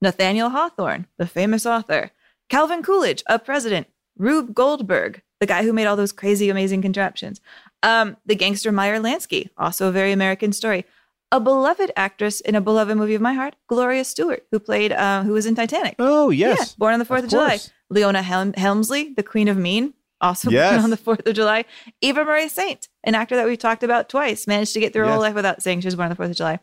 [0.01, 2.11] Nathaniel Hawthorne, the famous author.
[2.49, 3.87] Calvin Coolidge, a president.
[4.17, 7.39] Rube Goldberg, the guy who made all those crazy, amazing contraptions.
[7.81, 10.85] Um, the gangster Meyer Lansky, also a very American story.
[11.31, 15.23] A beloved actress in a beloved movie of my heart, Gloria Stuart, who played, uh,
[15.23, 15.95] who was in Titanic.
[15.97, 16.57] Oh, yes.
[16.59, 17.59] Yeah, born on the 4th of, Of July.
[17.91, 20.71] Leona Helm- Helmsley, the Queen of Mean, also Yes.
[20.71, 21.65] born on the 4th of July.
[22.01, 25.11] Eva Marie Saint, an actor that we've talked about twice, managed to get through her
[25.11, 26.59] whole life without saying she was born on the 4th of July.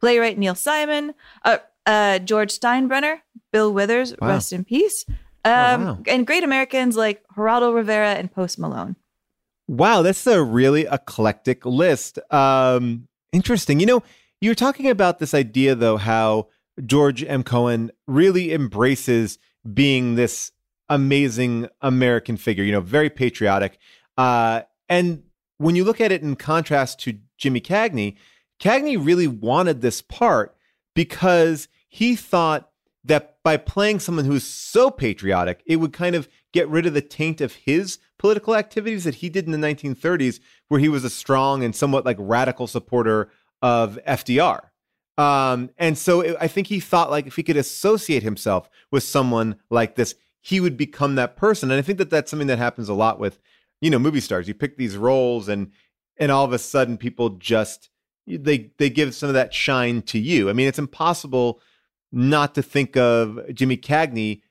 [0.00, 1.14] Playwright Neil Simon,
[1.44, 3.18] uh, uh, George Steinbrenner,
[3.52, 4.28] Bill Withers, Wow.
[4.28, 5.04] rest in peace.
[5.44, 5.98] Um, wow.
[6.06, 8.96] And great Americans like Geraldo Rivera and Post Malone.
[9.68, 12.18] Wow, that's a really eclectic list.
[12.32, 13.78] Um, interesting.
[13.80, 14.02] You know,
[14.40, 16.48] you were talking about this idea, though, how
[16.84, 17.42] George M.
[17.42, 19.38] Cohan really embraces
[19.74, 20.50] being this
[20.90, 23.78] amazing American figure, you know, very patriotic.
[24.18, 25.22] Uh, and
[25.56, 28.16] when you look at it in contrast to Jimmy Cagney,
[28.60, 30.54] Cagney really wanted this part
[30.94, 32.70] because he thought
[33.04, 36.92] that by playing someone who is so patriotic, it would kind of get rid of
[36.92, 41.04] the taint of his political activities that he did in the 1930s, where he was
[41.04, 43.30] a strong and somewhat like radical supporter
[43.62, 44.60] of FDR.
[45.16, 49.02] Um, and so it, I think he thought like if he could associate himself with
[49.02, 51.70] someone like this, he would become that person.
[51.70, 53.38] And I think that that's something that happens a lot with,
[53.80, 54.48] you know, movie stars.
[54.48, 55.70] You pick these roles, and
[56.16, 57.90] and all of a sudden people just
[58.26, 60.50] they they give some of that shine to you.
[60.50, 61.60] I mean, it's impossible
[62.12, 64.42] not to think of Jimmy Cagney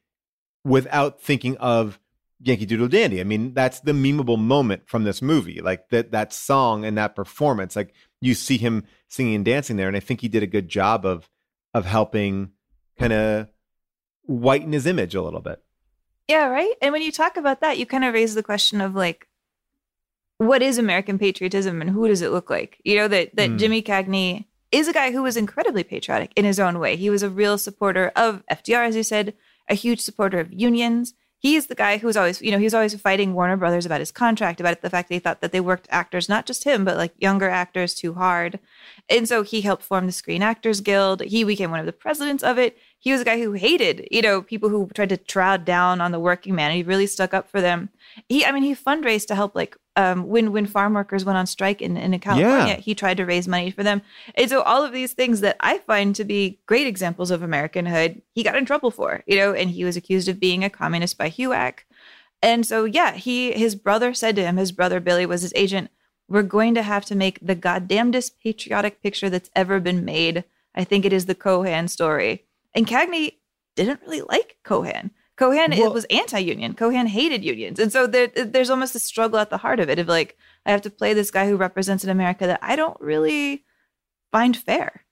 [0.63, 1.99] without thinking of
[2.41, 3.19] Yankee Doodle Dandy.
[3.19, 5.61] I mean, that's the memeable moment from this movie.
[5.61, 7.75] Like that that song and that performance.
[7.75, 10.69] Like you see him singing and dancing there, and I think he did a good
[10.69, 11.29] job of
[11.73, 12.51] of helping
[12.97, 13.47] kind of
[14.23, 15.61] whiten his image a little bit.
[16.29, 16.75] Yeah, right.
[16.79, 19.27] And when you talk about that, you kind of raise the question of like,
[20.37, 22.79] what is American patriotism and who does it look like?
[22.85, 23.57] You know, that that Mm.
[23.57, 26.95] Jimmy Cagney is a guy who was incredibly patriotic in his own way.
[26.95, 29.33] He was a real supporter of FDR, as you said,
[29.67, 31.15] a huge supporter of unions.
[31.41, 34.01] He's the guy who was always, you know, he was always fighting Warner Brothers about
[34.01, 36.97] his contract, about the fact he thought that they worked actors, not just him, but
[36.97, 38.59] like younger actors too hard.
[39.09, 41.21] And so he helped form the Screen Actors Guild.
[41.21, 42.77] He became one of the presidents of it.
[42.99, 46.11] He was a guy who hated, you know, people who tried to trod down on
[46.11, 46.73] the working man.
[46.73, 47.89] He really stuck up for them.
[48.27, 51.45] He, I mean, he fundraised to help, like, um, when when farm workers went on
[51.45, 52.75] strike in, in California, Yeah.
[52.77, 54.01] he tried to raise money for them.
[54.35, 58.21] And so all of these things that I find to be great examples of Americanhood,
[58.33, 61.17] he got in trouble for, you know, and he was accused of being a communist
[61.17, 61.79] by HUAC.
[62.41, 65.89] And so, yeah, he his brother said to him, his brother Billy was his agent,
[66.29, 70.45] we're going to have to make the goddamnedest patriotic picture that's ever been made.
[70.75, 72.45] I think it is the Cohan story.
[72.73, 73.33] And Cagney
[73.75, 75.11] didn't really like Cohan.
[75.39, 76.73] Cohan it was anti-union.
[76.73, 79.97] Cohan hated unions, and so there, there's almost a struggle at the heart of it
[79.97, 82.99] of like I have to play this guy who represents an America that I don't
[82.99, 83.63] really
[84.31, 85.05] find fair.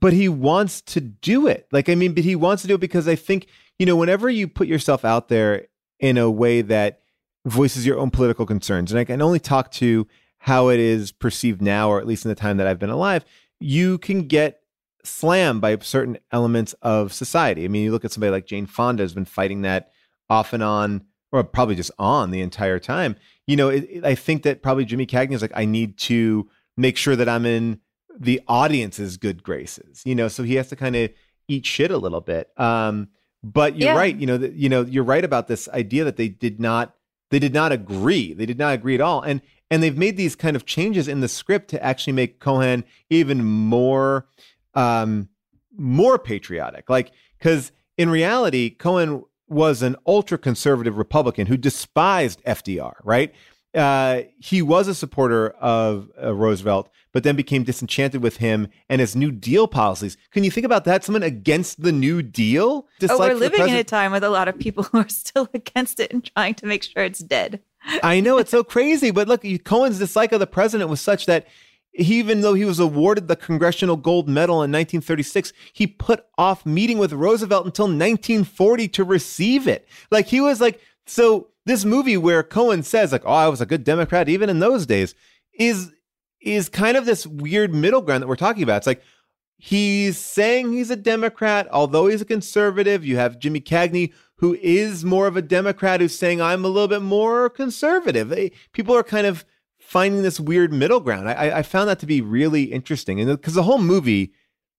[0.00, 1.66] but he wants to do it.
[1.72, 3.46] Like, I mean, but he wants to do it because I think,
[3.78, 5.66] you know, whenever you put yourself out there
[5.98, 7.00] in a way that
[7.46, 10.06] voices your own political concerns, and I can only talk to
[10.38, 13.24] how it is perceived now, or at least in the time that I've been alive,
[13.60, 14.60] you can get
[15.08, 17.64] slammed by certain elements of society.
[17.64, 19.90] I mean, you look at somebody like Jane Fonda has been fighting that
[20.30, 23.16] off and on, or probably just on the entire time.
[23.46, 26.48] You know, it, it- I think that probably Jimmy Cagney is like, I need to
[26.76, 27.80] make sure that I'm in
[28.18, 31.10] the audience's good graces, you know, so he has to kind of
[31.48, 32.50] eat shit a little bit.
[32.56, 33.08] Um,
[33.44, 33.96] but you're Yeah.
[33.98, 36.94] right, you know, you know, you're right about this idea that they did not
[37.30, 38.32] they did not agree.
[38.32, 39.20] They did not agree at all.
[39.20, 42.84] And and they've made these kind of changes in the script to actually make Cohan
[43.10, 44.26] even more
[44.78, 45.28] um
[45.76, 46.88] more patriotic.
[46.88, 53.34] Like cuz in reality Cohan was an ultra conservative Republican who despised FDR, right?
[53.74, 59.00] Uh, he was a supporter of uh, Roosevelt, but then became disenchanted with him and
[59.00, 60.16] his New Deal policies.
[60.30, 61.04] Can you think about that?
[61.04, 62.86] Someone against the New Deal?
[63.08, 66.00] oh, we're living in a time with a lot of people who are still against
[66.00, 67.60] it and trying to make sure it's dead.
[68.02, 71.46] I know it's so crazy, but look, Cohan's dislike of the president was such that
[71.98, 76.64] he, even though he was awarded the Congressional Gold Medal in 1936, he put off
[76.64, 79.88] meeting with Roosevelt until 1940 to receive it.
[80.10, 83.66] Like he was like, so this movie where Cohan says like, "Oh, I was a
[83.66, 85.14] good Democrat even in those days,"
[85.58, 85.92] is
[86.40, 88.78] is kind of this weird middle ground that we're talking about.
[88.78, 89.02] It's like
[89.56, 93.04] he's saying he's a Democrat, although he's a conservative.
[93.04, 96.88] You have Jimmy Cagney, who is more of a Democrat, who's saying I'm a little
[96.88, 98.32] bit more conservative.
[98.32, 99.44] Eh, people are kind of
[99.88, 101.30] finding this weird middle ground.
[101.30, 104.34] I, I found that to be really interesting, and because the whole movie,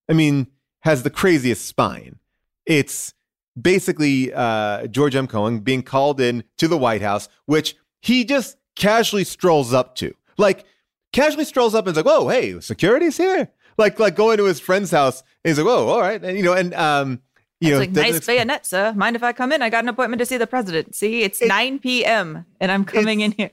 [0.07, 0.45] I mean,
[0.81, 2.19] has the craziest spine.
[2.67, 3.15] It's
[3.59, 5.25] basically uh, George M.
[5.25, 10.13] Cohan being called in to the White House, which he just casually strolls up to,
[10.37, 10.63] like
[11.11, 14.59] casually strolls up and is like, "Whoa, hey, security's here!" Like, like going to his
[14.59, 15.23] friend's house.
[15.43, 17.21] And he's like, "Whoa, all right," and you know, and um,
[17.59, 18.93] you It's know, like nice ex- bayonet, sir.
[18.95, 19.63] Mind if I come in?
[19.63, 20.93] I got an appointment to see the president.
[20.93, 22.45] See, it's 9 p.m.
[22.61, 23.51] and I'm coming in here.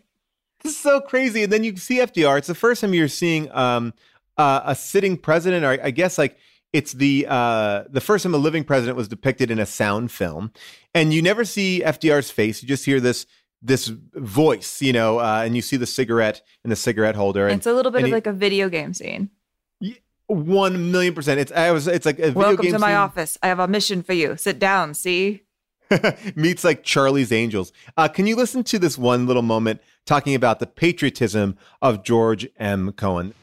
[0.63, 1.43] This is so crazy.
[1.45, 2.39] And then you see FDR.
[2.39, 3.93] It's the first time you're seeing um,
[4.37, 6.37] uh, a sitting president, or I guess like
[6.73, 10.53] it's the uh, the first time a living president was depicted in a sound film,
[10.95, 12.63] and you never see FDR's face.
[12.63, 13.27] You just hear this
[13.63, 17.47] this voice, you know, uh, and you see the cigarette in the cigarette holder.
[17.49, 19.31] And It's a little bit of he- like a video game scene.
[20.27, 21.39] one million percent.
[21.41, 22.97] It's I was it's like a video Welcome to my scene.
[22.97, 23.39] office.
[23.43, 24.37] I have a mission for you.
[24.37, 24.95] Sit down.
[24.95, 25.43] See.
[26.35, 27.73] meets like Charlie's Angels.
[27.97, 32.49] Uh, can you listen to this one little moment talking about the patriotism of George
[32.59, 32.93] M.
[32.93, 33.35] Cohan?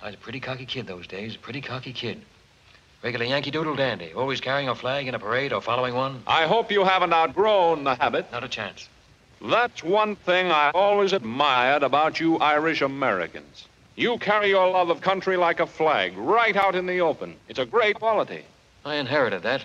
[0.00, 2.22] I was a pretty cocky kid those days, a pretty cocky kid.
[3.02, 6.22] Regular Yankee Doodle dandy, always carrying a flag in a parade or following one.
[6.26, 8.30] I hope you haven't outgrown the habit.
[8.30, 8.88] Not a chance.
[9.44, 13.66] That's one thing I always admired about you Irish Americans.
[13.96, 17.34] You carry your love of country like a flag, right out in the open.
[17.48, 18.44] It's a great quality.
[18.84, 19.64] I inherited that.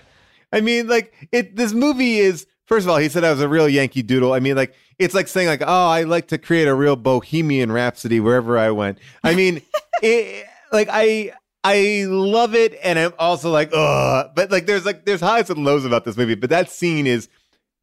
[0.52, 1.56] I mean, like it.
[1.56, 2.48] This movie is.
[2.65, 4.34] First of all, he said I was a real Yankee Doodle.
[4.34, 7.71] I mean, like it's like saying like, oh, I like to create a real Bohemian
[7.71, 8.97] Rhapsody wherever I went.
[9.23, 9.62] I mean,
[10.01, 11.33] it, like I
[11.63, 14.31] I love it, and I'm also like, ugh.
[14.36, 16.36] But like, there's like there's highs and lows about this movie.
[16.36, 17.29] But that scene is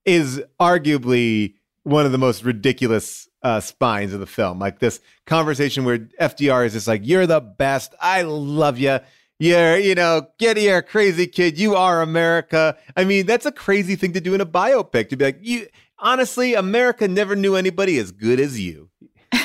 [0.05, 4.59] is arguably one of the most ridiculous uh, spines of the film.
[4.59, 7.95] Like this conversation where FDR is just like, "You're the best.
[8.01, 9.01] I love you."
[9.41, 11.59] You're, you know, get here, crazy kid.
[11.59, 12.79] You are America.
[12.97, 15.67] I mean, that's a crazy thing to do in a biopic to be like, you
[16.05, 18.91] honestly, America never knew anybody as good as you.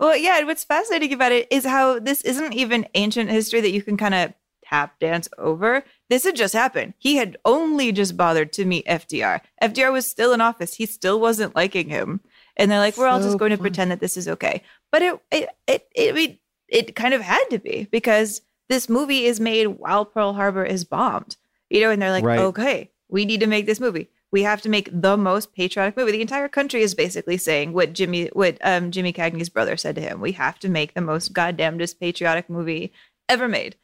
[0.00, 0.38] Well, yeah.
[0.38, 3.96] and What's fascinating about it is how this isn't even ancient history that you can
[3.96, 4.32] kind of
[4.64, 5.82] tap dance over.
[6.08, 6.94] This had just happened.
[6.98, 9.40] He had only just bothered to meet FDR.
[9.60, 10.74] FDR was still in office.
[10.74, 12.20] He still wasn't liking him,
[12.56, 13.62] and they're like, "We're all just going to fun.
[13.64, 14.62] pretend that this is okay."
[14.92, 16.38] But it, it, it, it,
[16.68, 20.84] it kind of had to be because this movie is made while Pearl Harbor is
[20.84, 21.36] bombed.
[21.70, 22.38] You know, and they're like, Right.
[22.38, 26.12] "Okay, we need to make this movie." We have to make the most patriotic movie.
[26.12, 30.02] The entire country is basically saying what Jimmy, what um, Jimmy Cagney's brother said to
[30.02, 30.20] him.
[30.20, 32.92] We have to make the most goddamnedest patriotic movie
[33.28, 33.76] ever made.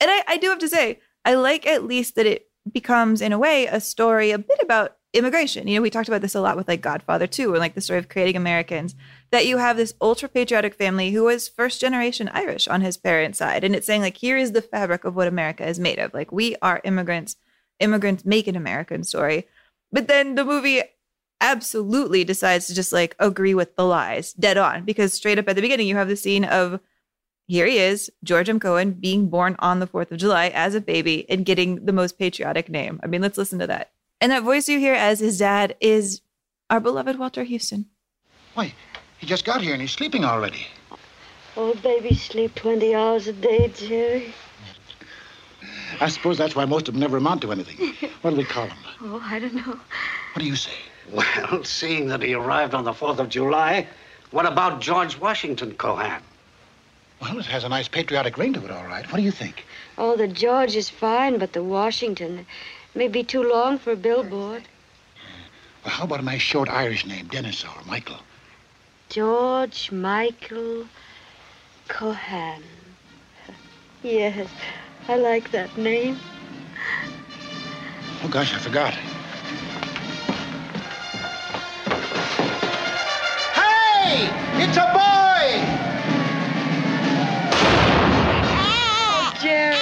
[0.00, 3.32] And I, I do have to say, I like at least that it becomes, in
[3.32, 5.66] a way, a story a bit about immigration.
[5.66, 7.80] You know, we talked about this a lot with like Godfather 2 and like the
[7.80, 8.94] story of creating Americans,
[9.30, 13.38] that you have this ultra patriotic family who was first generation Irish on his parents'
[13.38, 13.64] side.
[13.64, 16.14] And it's saying, like, here is the fabric of what America is made of.
[16.14, 17.36] Like, we are immigrants,
[17.80, 19.46] immigrants make an American story.
[19.92, 20.82] But then the movie
[21.40, 25.56] absolutely decides to just like agree with the lies dead on because straight up at
[25.56, 26.80] the beginning, you have the scene of
[27.46, 28.60] here he is, George M.
[28.60, 32.16] Cohan, being born on the 4th of July as a baby and getting the most
[32.16, 33.00] patriotic name.
[33.02, 33.90] I mean, let's listen to that.
[34.20, 36.20] And that voice you hear as his dad is
[36.68, 37.86] our beloved Walter Huston.
[38.54, 38.72] Why,
[39.18, 40.64] he just got here and he's sleeping already.
[41.56, 44.32] Oh, babies sleep 20 hours a day, Jerry.
[46.00, 47.94] I suppose that's why most of them never amount to anything.
[48.22, 48.76] What do we call them?
[49.00, 49.72] Oh, I don't know.
[49.72, 50.74] What do you say?
[51.10, 53.88] Well, seeing that he arrived on the 4th of July,
[54.30, 56.22] what about George Washington Cohan?
[57.20, 59.10] Well, it has a nice patriotic ring to it, all right.
[59.10, 59.64] What do you think?
[59.98, 62.46] Oh, the George is fine, but the Washington
[62.94, 64.64] may be too long for a billboard.
[65.84, 68.18] Well, how about a nice short Irish name, Dennis or Michael?
[69.08, 70.86] George Michael
[71.88, 72.62] Cohan.
[74.02, 74.48] Yes,
[75.08, 76.18] I like that name.
[78.22, 78.94] Oh, gosh, I forgot.
[83.54, 84.28] Hey!
[84.62, 85.64] It's a boy!
[88.52, 89.76] Oh, Jerry.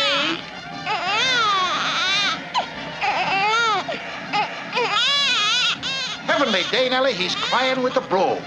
[6.27, 7.13] Heavenly day, Nellie.
[7.13, 8.41] He's crying with the bro.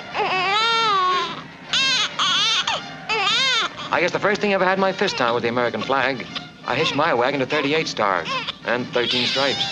[3.93, 6.25] I guess the first thing I ever had my fist on was the American flag.
[6.65, 8.29] I hitched my wagon to 38 stars
[8.65, 9.65] and 13 stripes.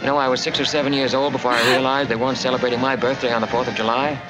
[0.00, 2.80] You know, I was six or seven years old before I realized they weren't celebrating
[2.80, 4.20] my birthday on the 4th of July.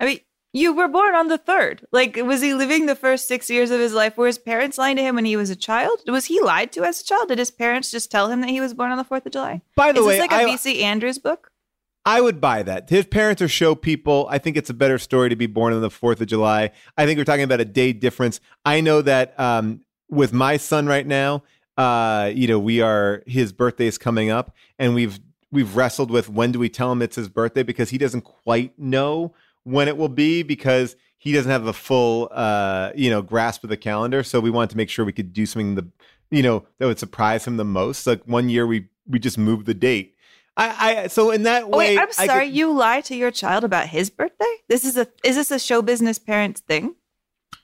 [0.00, 0.20] I mean,
[0.52, 1.86] you were born on the third.
[1.92, 4.16] Like, was he living the first six years of his life?
[4.16, 6.00] Were his parents lying to him when he was a child?
[6.08, 7.28] Was he lied to as a child?
[7.28, 9.62] Did his parents just tell him that he was born on the Fourth of July?
[9.76, 11.52] By the Is way, this like a I- VC Andrews book?
[12.06, 12.88] I would buy that.
[12.88, 14.26] His parents are show people.
[14.30, 16.70] I think it's a better story to be born on the 4th of July.
[16.96, 18.40] I think we're talking about a day difference.
[18.64, 21.42] I know that um, with my son right now,
[21.76, 25.18] uh, you know, we are his birthday is coming up and we've
[25.50, 28.78] we've wrestled with when do we tell him it's his birthday because he doesn't quite
[28.78, 29.32] know
[29.64, 33.70] when it will be because he doesn't have a full uh, you know, grasp of
[33.70, 34.22] the calendar.
[34.22, 35.88] So we wanted to make sure we could do something the
[36.30, 38.06] you know, that would surprise him the most.
[38.06, 40.14] Like one year we we just moved the date.
[40.56, 42.46] I, I so in that Oh, way wait, I'm sorry.
[42.48, 44.54] could- you lie to your child about his birthday?
[44.68, 46.94] This is a is this a show business parents thing?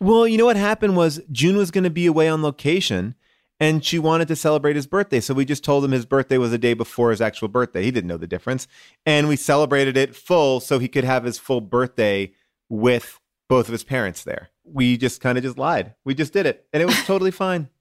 [0.00, 3.14] Well, you know what happened was June was going to be away on location
[3.58, 5.20] and she wanted to celebrate his birthday.
[5.20, 7.82] So we just told him his birthday was a day before his actual birthday.
[7.82, 8.68] He didn't know the difference.
[9.06, 12.32] And we celebrated it full so he could have his full birthday
[12.68, 14.50] with both of his parents there.
[14.64, 15.94] We just kind of just lied.
[16.04, 16.66] We just did it.
[16.72, 17.68] And it was totally fine.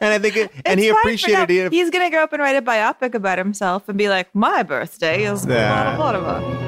[0.00, 1.72] And I think it, and he appreciated it.
[1.72, 5.24] He's gonna grow up and write a biopic about himself and be like, "My birthday
[5.24, 5.94] is Yeah.
[5.96, 6.67] blah blah blah." blah."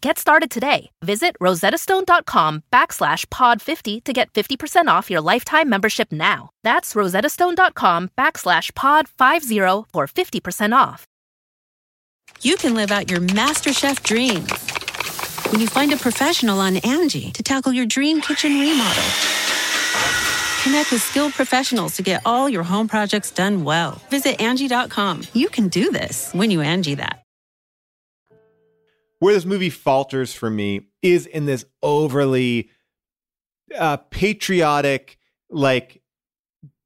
[0.00, 0.90] Get started today.
[1.02, 6.50] Visit rosettastone.com backslash pod50 to get 50% off your lifetime membership now.
[6.62, 11.06] That's rosettastone.com backslash pod50 for 50% off.
[12.42, 14.50] you can live out your MasterChef dreams
[15.52, 19.04] when you find a professional on Angie to tackle your dream kitchen remodel.
[20.62, 24.02] Connect with skilled professionals to get all your home projects done well.
[24.10, 25.22] Visit Angie.com.
[25.32, 27.25] You can do this when you Angie that.
[29.18, 32.70] Where this movie falters for me is in this overly
[33.76, 35.18] uh, patriotic,
[35.50, 36.02] like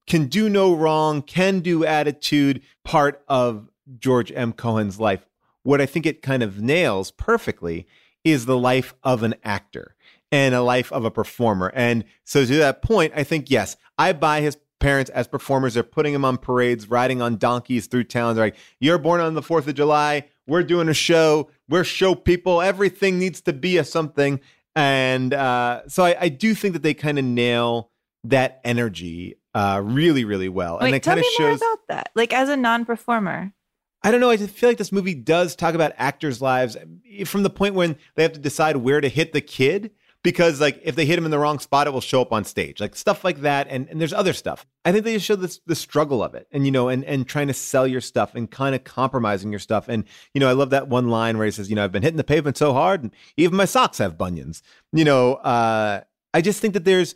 [0.07, 4.53] can do no wrong, can do attitude part of George M.
[4.53, 5.27] Cohan's life.
[5.63, 7.87] What I think it kind of nails perfectly
[8.25, 9.95] is the life of an actor
[10.33, 11.73] and a life of a performer.
[11.75, 15.75] And so to that point, I think, yes, I buy his parents as performers.
[15.75, 18.37] They're putting him on parades, riding on donkeys through towns.
[18.37, 20.25] They're like, you're born on the 4th of July.
[20.51, 21.49] We're doing a show.
[21.69, 22.61] We're show people.
[22.61, 24.41] Everything needs to be a something.
[24.75, 27.93] And uh, so I, I do think that they kind of nail
[28.25, 30.79] that energy uh, really, really well.
[30.79, 31.59] and it kind of shows.
[31.59, 32.11] about that.
[32.17, 33.53] Like as a non-performer,
[34.03, 34.31] I don't know.
[34.31, 37.77] I just feel like this movie does talk about actors' lives eh, from the point
[37.77, 39.93] when they have to decide where to hit the kid.
[40.23, 42.45] Because like if they hit him in the wrong spot, it will show up on
[42.45, 43.69] stage, like stuff like that.
[43.71, 44.67] And, and there's other stuff.
[44.85, 47.27] I think they just show this the struggle of it, and you know, and and
[47.27, 49.89] trying to sell your stuff and kind of compromising your stuff.
[49.89, 50.05] And
[50.35, 52.19] you know, I love that one line where he says, you know, I've been hitting
[52.19, 54.63] the pavement so hard, and even my socks have bunions.
[54.93, 56.03] You know, uh,
[56.35, 57.15] I just think that there's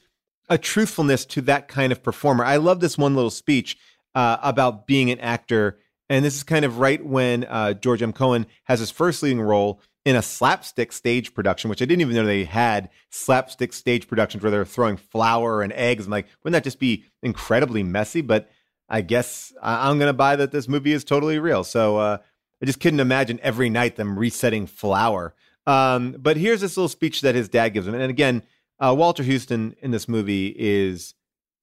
[0.49, 2.45] a truthfulness to that kind of performer.
[2.45, 3.79] I love this one little speech
[4.15, 5.79] uh, about being an actor.
[6.09, 8.13] And this is kind of right when uh, George M.
[8.13, 12.15] Cohan has his first leading role in a slapstick stage production, which I didn't even
[12.15, 16.05] know they had slapstick stage productions where they're throwing flour and eggs.
[16.05, 18.21] I'm like, wouldn't that just be incredibly messy?
[18.21, 18.51] But
[18.89, 21.65] I guess I- I'm going to buy that this movie is totally real.
[21.65, 22.19] So uh,
[22.63, 25.35] I just couldn't imagine every night them resetting flour.
[25.67, 27.95] Um, but here's this little speech that his dad gives him.
[27.95, 28.43] And again,
[28.79, 31.15] uh, Walter Huston in this movie is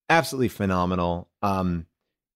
[0.09, 1.29] absolutely phenomenal.
[1.43, 1.85] Um,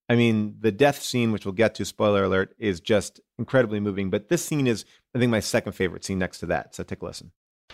[0.08, 4.10] I mean, the death scene, which we'll get to, spoiler alert, is just incredibly moving.
[4.10, 4.86] But this scene is,
[5.16, 6.76] I think, my second favorite scene next to that.
[6.76, 7.32] So take a listen.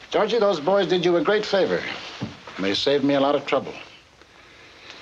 [0.09, 1.81] Georgie, those boys did you a great favor.
[2.55, 3.73] And they saved me a lot of trouble.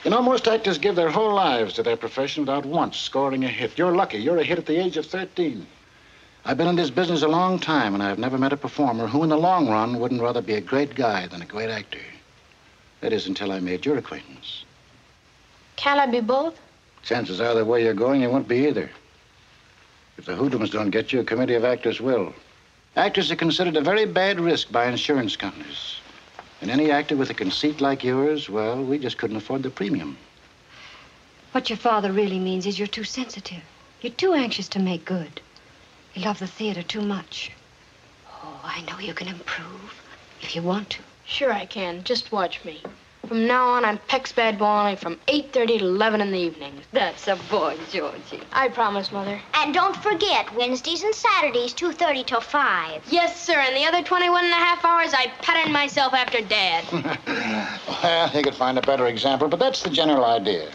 [0.03, 3.47] You know, most actors give their whole lives to their profession without once scoring a
[3.47, 3.77] hit.
[3.77, 4.17] You're lucky.
[4.17, 5.67] You're a hit at the age of 13.
[6.45, 9.23] I've been in this business a long time, and I've never met a performer who,
[9.23, 11.99] in the long run, wouldn't rather be a great guy than a great actor.
[13.01, 14.63] That is until I made your acquaintance.
[15.75, 16.59] Can I be both?
[17.03, 18.89] Chances are the way you're going, you won't be either.
[20.17, 22.33] If the hoodlums don't get you, a committee of actors will.
[22.95, 26.01] Actors are considered a very bad risk by insurance companies.
[26.61, 30.17] And any actor with a conceit like yours, well, we just couldn't afford the premium.
[31.51, 33.63] What your father really means is you're too sensitive.
[34.01, 35.41] You're too anxious to make good.
[36.13, 37.51] You love the theater too much.
[38.43, 39.93] Oh, I know you can improve
[40.41, 40.99] if you want to.
[41.25, 42.03] Sure I can.
[42.03, 42.81] Just watch me.
[43.29, 46.73] From now on, I'm Peck's bad boy only from 8.30 to 11 in the evening.
[46.91, 48.41] That's a boy, Georgie.
[48.51, 49.39] I promise, Mother.
[49.53, 53.03] And don't forget, Wednesdays and Saturdays, 2.30 till 5.
[53.11, 53.53] Yes, sir.
[53.53, 56.83] And the other 21 and a half hours, I pattern myself after Dad.
[58.01, 60.71] Well, you could find a better example, but that's the general idea.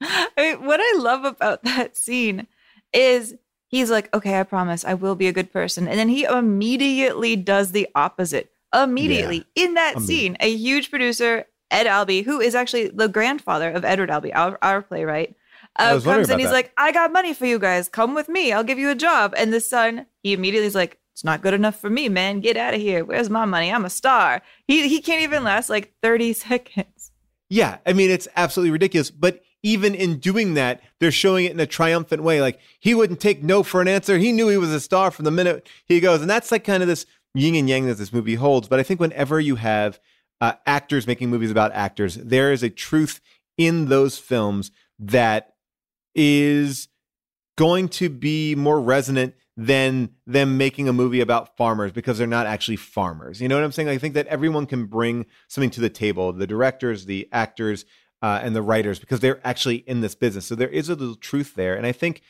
[0.00, 2.48] I mean, what I love about that scene
[2.92, 3.36] is
[3.68, 5.86] he's like, okay, I promise I will be a good person.
[5.86, 8.50] And then he immediately does the opposite.
[8.74, 10.16] Immediately in that Amazing.
[10.16, 14.58] scene, a huge producer, Ed Albee, who is actually the grandfather of Edward Albee, our,
[14.62, 15.36] our playwright,
[15.76, 16.54] uh, comes and he's that.
[16.54, 17.88] like, I got money for you guys.
[17.88, 18.52] Come with me.
[18.52, 19.34] I'll give you a job.
[19.36, 22.40] And the son, he immediately is like, it's not good enough for me, man.
[22.40, 23.04] Get out of here.
[23.04, 23.70] Where's my money?
[23.70, 24.42] I'm a star.
[24.66, 27.12] He he can't even last like 30 seconds.
[27.48, 29.10] Yeah, I mean it's absolutely ridiculous.
[29.10, 32.40] But even in doing that, they're showing it in a triumphant way.
[32.40, 34.16] Like he wouldn't take no for an answer.
[34.18, 36.82] He knew he was a star from the minute he goes, and that's like kind
[36.82, 37.04] of this
[37.34, 38.68] yin and yang that this movie holds.
[38.68, 40.00] But I think whenever you have
[40.40, 43.20] uh, actors making movies about actors, there is a truth
[43.56, 45.54] in those films that
[46.14, 46.88] is
[47.56, 52.46] going to be more resonant than them making a movie about farmers because they're not
[52.46, 53.42] actually farmers.
[53.42, 53.88] You know what I'm saying?
[53.88, 57.84] I think that everyone can bring something to the table the directors, the actors,
[58.22, 60.46] uh, and the writers because they're actually in this business.
[60.46, 61.74] So there is a little truth there.
[61.74, 62.22] And I think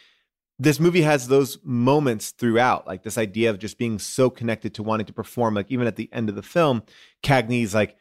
[0.59, 4.83] this movie has those moments throughout, like this idea of just being so connected to
[4.83, 5.55] wanting to perform.
[5.55, 6.83] Like even at the end of the film,
[7.23, 7.97] Cagney's like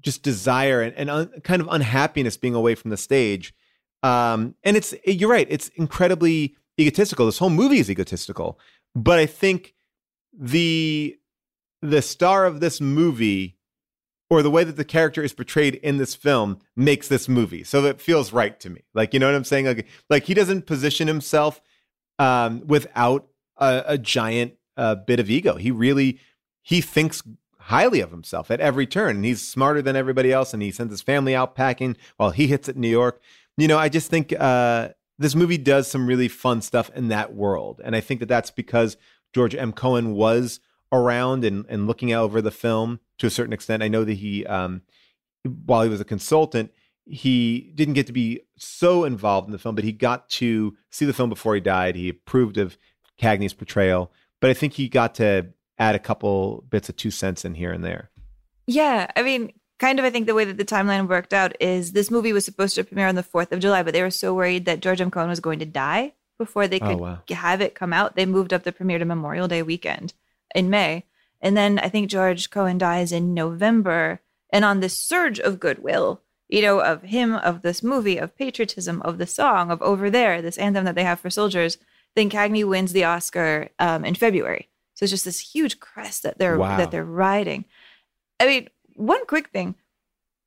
[0.00, 3.54] just desire and, and un, kind of unhappiness being away from the stage.
[4.02, 7.26] Um, and it's you're right, it's incredibly egotistical.
[7.26, 8.58] This whole movie is egotistical.
[8.94, 9.74] But I think
[10.32, 11.18] the
[11.82, 13.56] the star of this movie
[14.30, 17.64] or the way that the character is portrayed in this film makes this movie.
[17.64, 18.82] So it feels right to me.
[18.94, 19.66] Like, you know what I'm saying?
[19.66, 21.62] Like, like he doesn't position himself
[22.18, 25.56] um, without a, a giant uh, bit of ego.
[25.56, 26.20] He really,
[26.62, 27.22] he thinks
[27.68, 29.16] highly of himself at every turn.
[29.16, 30.54] And he's smarter than everybody else.
[30.54, 33.20] And he sends his family out packing while he hits it in New York.
[33.58, 37.34] You know, I just think uh, this movie does some really fun stuff in that
[37.34, 37.80] world.
[37.84, 38.96] And I think that that's because
[39.34, 39.72] George M.
[39.72, 40.60] Cohan was
[40.90, 43.82] around and, and looking over the film to a certain extent.
[43.82, 44.82] I know that he, um,
[45.66, 46.70] while he was a consultant,
[47.04, 51.04] he didn't get to be so involved in the film, but he got to see
[51.04, 51.96] the film before he died.
[51.96, 52.78] He approved of
[53.20, 54.10] Cagney's portrayal,
[54.40, 55.48] but I think he got to
[55.78, 58.10] add a couple bits of two cents in here and there.
[58.66, 60.04] Yeah, I mean, kind of.
[60.04, 62.84] I think the way that the timeline worked out is this movie was supposed to
[62.84, 65.10] premiere on the fourth of July, but they were so worried that George M.
[65.10, 67.18] Cohan was going to die before they Oh, could wow.
[67.30, 68.14] have it come out.
[68.16, 70.14] They moved up the premiere to Memorial Day weekend
[70.54, 71.04] in May,
[71.40, 74.20] and then I think George Cohan dies in November.
[74.50, 79.02] And on this surge of goodwill, you know, of him, of this movie, of patriotism,
[79.02, 81.76] of the song, of Over There, this anthem that they have for soldiers,
[82.16, 84.67] then Cagney wins the Oscar um, in February.
[84.98, 86.76] So it's just this huge crest that they're Wow.
[86.76, 87.66] that they're riding.
[88.40, 89.76] I mean, one quick thing.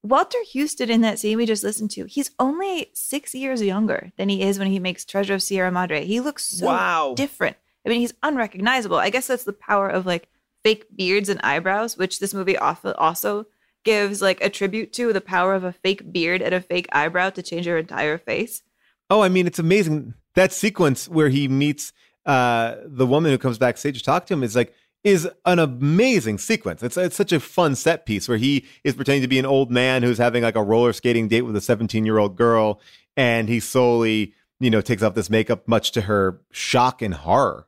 [0.04, 4.28] Walter Huston in that scene we just listened to, he's only six years younger than
[4.28, 6.04] he is when he makes Treasure of Sierra Madre.
[6.04, 7.14] He looks so Wow.
[7.16, 7.56] different.
[7.86, 8.98] I mean, he's unrecognizable.
[8.98, 10.28] I guess that's the power of like
[10.66, 13.46] fake beards and eyebrows, which this movie also also
[13.86, 17.30] gives like a tribute to the power of a fake beard and a fake eyebrow
[17.30, 18.64] to change your entire face.
[19.10, 20.14] Oh, I mean, it's amazing.
[20.36, 21.94] That sequence where he meets
[22.26, 26.38] uh, the woman who comes backstage to talk to him is like is an amazing
[26.38, 26.84] sequence.
[26.84, 29.72] It's it's such a fun set piece where he is pretending to be an old
[29.72, 32.80] man who's having like a roller skating date with a 17 year old girl,
[33.18, 37.68] and he slowly you know takes off this makeup, much to her shock and horror.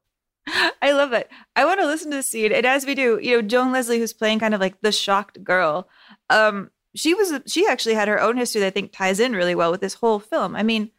[0.82, 1.30] I love it.
[1.56, 2.52] I want to listen to the scene.
[2.52, 5.42] And as we do, you know, Joan Leslie, who's playing kind of like the shocked
[5.42, 5.88] girl,
[6.30, 9.56] um, she was she actually had her own history that I think ties in really
[9.56, 10.56] well with this whole film.
[10.56, 10.92] I mean,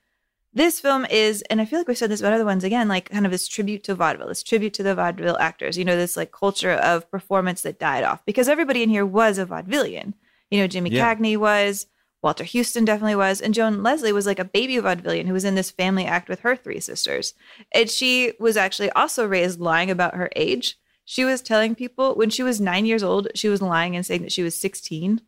[0.55, 3.11] this film is, and I feel like we said this about other ones again, like
[3.11, 6.17] kind of this tribute to vaudeville, this tribute to the vaudeville actors, you know, this
[6.17, 10.15] like culture of performance that died off because everybody in here was a vaudevillian.
[10.51, 11.15] You know, Jimmy Yeah.
[11.15, 11.87] Cagney was,
[12.23, 15.57] Walter Huston definitely was, and Joan Leslie was like a baby vaudevillian who was in
[15.57, 17.35] this family act with her three sisters.
[17.73, 20.79] And she was actually also raised lying about her age.
[21.05, 24.23] She was telling people when she was nine years old, she was lying and saying
[24.23, 25.21] that she was 16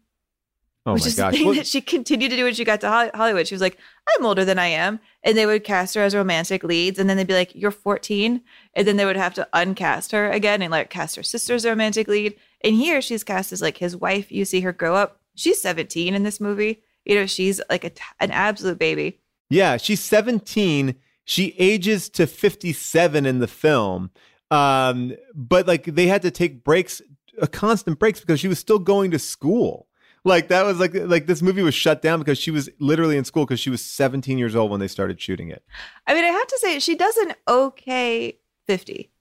[0.86, 1.32] Oh which my is gosh!
[1.32, 3.48] the thing Well, that she continued to do when she got to Hollywood.
[3.48, 3.76] She was like,
[4.16, 5.00] I'm older than I am.
[5.24, 6.98] And they would cast her as romantic leads.
[7.00, 8.40] And then they'd be like, You're 14.
[8.74, 11.64] And then they would have to uncast her again and like cast her sister as
[11.64, 12.36] a romantic lead.
[12.62, 14.30] And here she's cast as like his wife.
[14.30, 15.20] You see her grow up.
[15.34, 16.82] She's 17 in this movie.
[17.04, 19.20] You know, she's like a t- an absolute baby.
[19.50, 20.94] Yeah, she's 17.
[21.24, 24.10] She ages to 57 in the film.
[24.50, 27.02] Um, but like they had to take breaks,
[27.42, 29.85] uh, constant breaks because she was still going to school.
[30.26, 33.24] Like that was like like this movie was shut down because she was literally in
[33.24, 35.62] school because she was 17 years old when they started shooting it.
[36.04, 39.12] I mean, I have to say, she does an okay 50.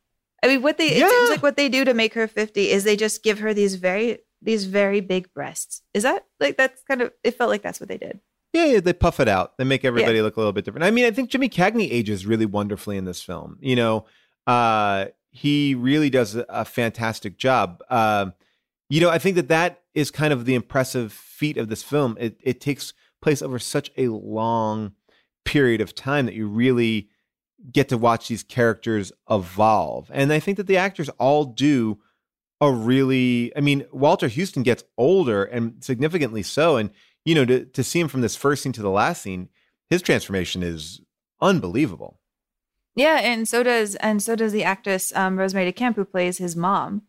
[0.41, 2.83] I mean, what they, it seems like what they do to make her 50 is
[2.83, 5.83] they just give her these very, these very big breasts.
[5.93, 8.19] Is that like, that's kind of, it felt like that's what they did.
[8.53, 9.57] Yeah, yeah, they puff it out.
[9.57, 10.85] They make everybody look a little bit different.
[10.85, 13.57] I mean, I think Jimmy Cagney ages really wonderfully in this film.
[13.59, 14.05] You know,
[14.47, 17.83] uh, he really does a, a fantastic job.
[17.89, 18.33] Um,
[18.89, 22.17] you know, I think that that is kind of the impressive feat of this film.
[22.19, 24.93] It it takes place over such a long
[25.43, 27.09] period of time that you really
[27.71, 30.11] get to watch these characters evolve.
[30.13, 31.99] And I think that the actors all do
[32.61, 36.91] a really I mean, Walter Huston gets older and significantly so and
[37.25, 39.49] you know, to, to see him from this first scene to the last scene,
[39.89, 41.01] his transformation is
[41.41, 42.19] unbelievable.
[42.95, 46.55] Yeah, and so does and so does the actress um, Rosemary DeCamp, who plays his
[46.55, 47.01] mom,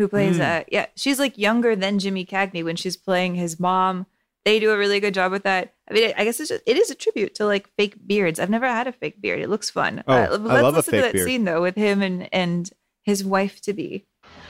[0.00, 0.60] who plays Mm.
[0.60, 4.06] uh yeah, she's like younger than Jimmy Cagney when she's playing his mom.
[4.44, 5.74] They do a really good job with that.
[5.88, 8.40] I mean, I guess it's just, it is a tribute to like fake beards.
[8.40, 9.40] I've never had a fake beard.
[9.40, 10.02] It looks fun.
[10.08, 11.26] Oh, I let's love a listen fake to that beard.
[11.26, 12.70] scene though with him and and
[13.04, 14.06] his wife to be.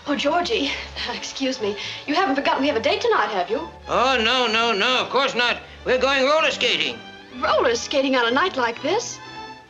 [0.07, 0.71] Oh, Georgie,
[1.15, 1.77] excuse me.
[2.07, 3.69] You haven't forgotten we have a date tonight, have you?
[3.89, 5.59] Oh, no, no, no, of course not.
[5.85, 6.99] We're going roller skating.
[7.39, 9.19] Roller skating on a night like this?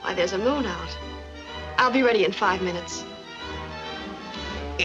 [0.02, 0.96] Why, there's a moon out.
[1.78, 3.04] I'll be ready in five minutes.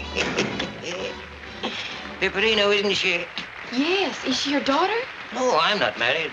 [2.20, 3.24] Pipperino, isn't she?
[3.72, 4.94] Yes, is she your daughter?
[5.34, 6.30] No, I'm not married.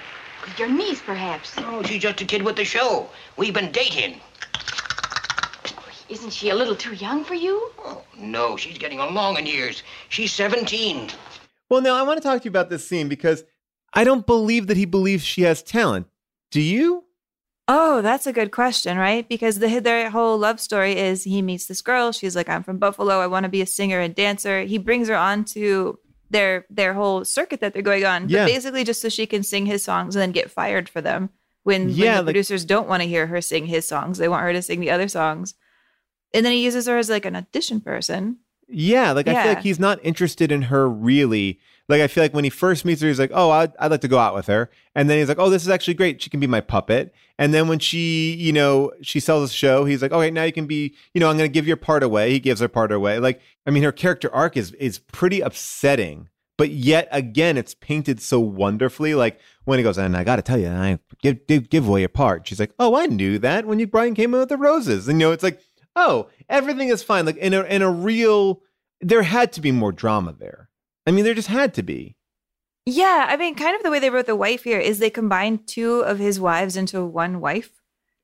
[0.58, 1.58] Your niece, perhaps.
[1.58, 3.10] No, she's just a kid with the show.
[3.38, 4.20] We've been dating.
[6.10, 7.72] Isn't she a little too young for you?
[7.80, 9.84] Oh, no, she's getting along in years.
[10.10, 11.10] She's 17.
[11.70, 13.44] Well, now I want to talk to you about this scene because
[13.94, 16.08] I don't believe that he believes she has talent.
[16.52, 17.06] Do you?
[17.68, 19.28] Oh, that's a good question, right?
[19.28, 22.12] Because the their whole love story is he meets this girl.
[22.12, 23.20] She's like, "I'm from Buffalo.
[23.20, 25.98] I want to be a singer and dancer." He brings her on to
[26.30, 28.44] their their whole circuit that they're going on, Yeah.
[28.46, 31.30] but basically just so she can sing his songs and then get fired for them.
[31.64, 34.44] When, when the like- producers don't want to hear her sing his songs, they want
[34.44, 35.54] her to sing the other songs.
[36.34, 38.40] And then he uses her as like an audition person.
[38.68, 41.60] Yeah, like I feel like he's not interested in her really.
[41.90, 44.02] Like I feel like when he first meets her, he's like, "Oh, I'd, I'd like
[44.02, 46.22] to go out with her," and then he's like, "Oh, this is actually great.
[46.22, 49.84] She can be my puppet." And then when she, you know, she sells a show,
[49.84, 52.02] he's like, "Okay, now you can be, you know, I'm going to give your part
[52.02, 53.20] away." He gives her part away.
[53.20, 58.22] Like, I mean, her character arc is is pretty upsetting, but yet again, it's painted
[58.22, 59.14] so wonderfully.
[59.14, 62.00] Like when he goes, "And I got to tell you, I give, give give away
[62.00, 64.58] your part." She's like, "Oh, I knew that when you Brian came in with the
[64.58, 65.60] roses," and you know, it's like,
[65.98, 68.62] "Oh, everything is fine." Like in a in a real
[69.02, 70.63] there had to be more drama there.
[71.06, 72.16] I mean, there just had to be.
[72.86, 75.68] Yeah, I mean, kind of the way they wrote the wife here is they combined
[75.68, 77.72] two of his wives into one wife.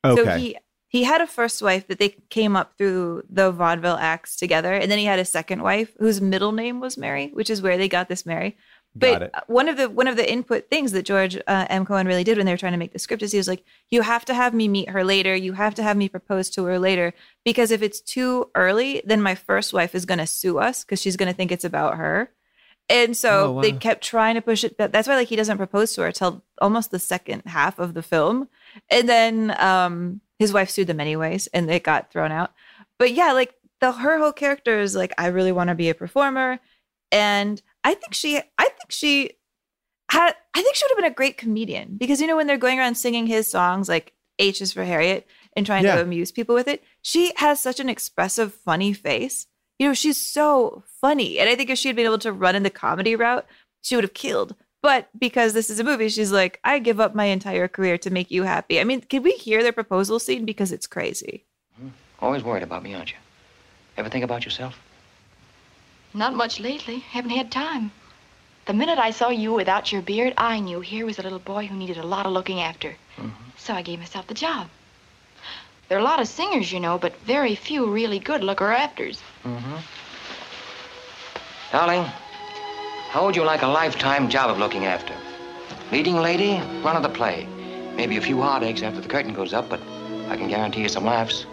[0.04, 0.22] Okay.
[0.22, 0.56] So he
[0.88, 4.90] he had a first wife that they came up through the vaudeville acts together, and
[4.90, 7.88] then he had a second wife whose middle name was Mary, which is where they
[7.88, 8.56] got this Mary.
[8.94, 11.86] But one of the one of the input things that George uh, M.
[11.86, 13.64] Cohan really did when they were trying to make the script is he was like,
[13.88, 15.34] "You have to have me meet her later.
[15.34, 17.14] You have to have me propose to her later,
[17.44, 21.00] because if it's too early, then my first wife is going to sue us because
[21.00, 22.30] she's going to think it's about her."
[22.90, 23.62] And so Oh, wow.
[23.62, 24.76] they kept trying to push it.
[24.76, 27.94] But that's why like he doesn't propose to her till almost the second half of
[27.94, 28.48] the film,
[28.90, 32.52] and then um, his wife sued them anyways, and it got thrown out.
[32.98, 35.94] But yeah, like the her whole character is like, I really want to be a
[35.94, 36.58] performer,
[37.12, 39.30] and I think she, I think she
[40.10, 42.58] had, I think she would have been a great comedian because you know when they're
[42.58, 45.26] going around singing his songs like H is for Harriet
[45.56, 45.96] and trying Yeah.
[45.96, 49.46] to amuse people with it, she has such an expressive, funny face.
[49.80, 52.54] You know, she's so funny, and I think if she had been able to run
[52.54, 53.46] in the comedy route,
[53.80, 54.54] she would have killed.
[54.82, 58.10] But because this is a movie, she's like, I give up my entire career to
[58.10, 58.78] make you happy.
[58.78, 61.46] I mean, can we hear their proposal scene because it's crazy?
[61.78, 61.88] Mm-hmm.
[62.20, 63.16] Always worried about me, aren't you?
[63.96, 64.78] Ever think about yourself?
[66.12, 66.98] Not much lately.
[66.98, 67.90] Haven't had time.
[68.66, 71.68] The minute I saw you without your beard, I knew here was a little boy
[71.68, 72.96] who needed a lot of looking after.
[73.16, 73.30] Mm-hmm.
[73.56, 74.68] So I gave myself the job.
[75.90, 79.20] There are a lot of singers, you know, but very few really good looker afters.
[79.42, 79.76] Mm-hmm.
[81.72, 82.04] Darling,
[83.08, 85.12] how would you like a lifetime job of looking after?
[85.90, 87.44] Leading lady, run of the play.
[87.96, 89.80] Maybe a few heartaches after the curtain goes up, but
[90.28, 91.44] I can guarantee you some laughs.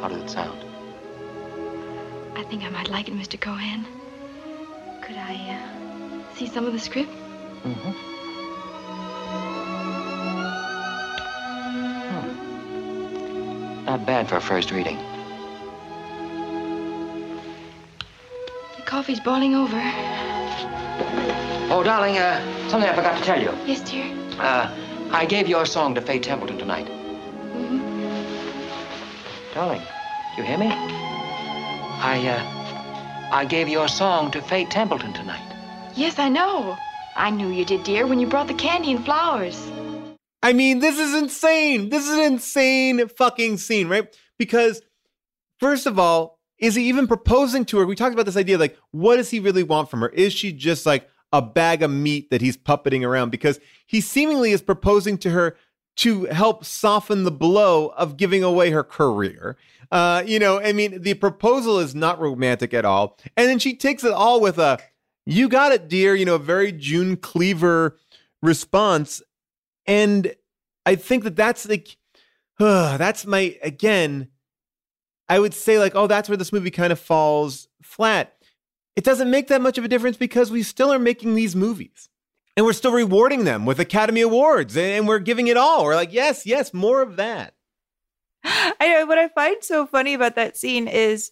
[0.00, 0.64] How does it sound?
[2.34, 3.40] I think I might like it, Mr.
[3.40, 3.86] Cohan.
[5.02, 7.12] Could I uh, see some of the script?
[7.62, 8.09] Mm-hmm.
[13.90, 14.96] Not bad for a first reading.
[18.76, 19.82] The coffee's boiling over.
[21.72, 23.52] Oh, darling, uh, something I forgot to tell you.
[23.66, 24.04] Yes, dear.
[24.38, 24.72] Uh,
[25.10, 26.86] I gave your song to Faye Templeton tonight.
[26.86, 27.80] Mm-hmm.
[29.54, 29.82] Darling,
[30.36, 30.68] you hear me?
[30.68, 35.52] I, uh, I gave your song to Faye Templeton tonight.
[35.96, 36.76] Yes, I know.
[37.16, 39.68] I knew you did, dear, when you brought the candy and flowers.
[40.42, 41.88] I mean, this is insane.
[41.90, 44.14] This is an insane fucking scene, right?
[44.38, 44.80] Because,
[45.58, 47.86] first of all, is he even proposing to her?
[47.86, 50.08] We talked about this idea like, what does he really want from her?
[50.10, 53.30] Is she just like a bag of meat that he's puppeting around?
[53.30, 55.56] Because he seemingly is proposing to her
[55.96, 59.56] to help soften the blow of giving away her career.
[59.90, 63.18] Uh, you know, I mean, the proposal is not romantic at all.
[63.36, 64.78] And then she takes it all with a,
[65.26, 67.98] you got it, dear, you know, a very June Cleaver
[68.42, 69.20] response.
[69.86, 70.34] And
[70.86, 71.96] I think that that's like,
[72.58, 74.28] uh, that's my, again,
[75.28, 78.36] I would say, like, oh, that's where this movie kind of falls flat.
[78.96, 82.08] It doesn't make that much of a difference because we still are making these movies
[82.56, 85.84] and we're still rewarding them with Academy Awards and we're giving it all.
[85.84, 87.54] We're like, yes, yes, more of that.
[88.44, 91.30] I know what I find so funny about that scene is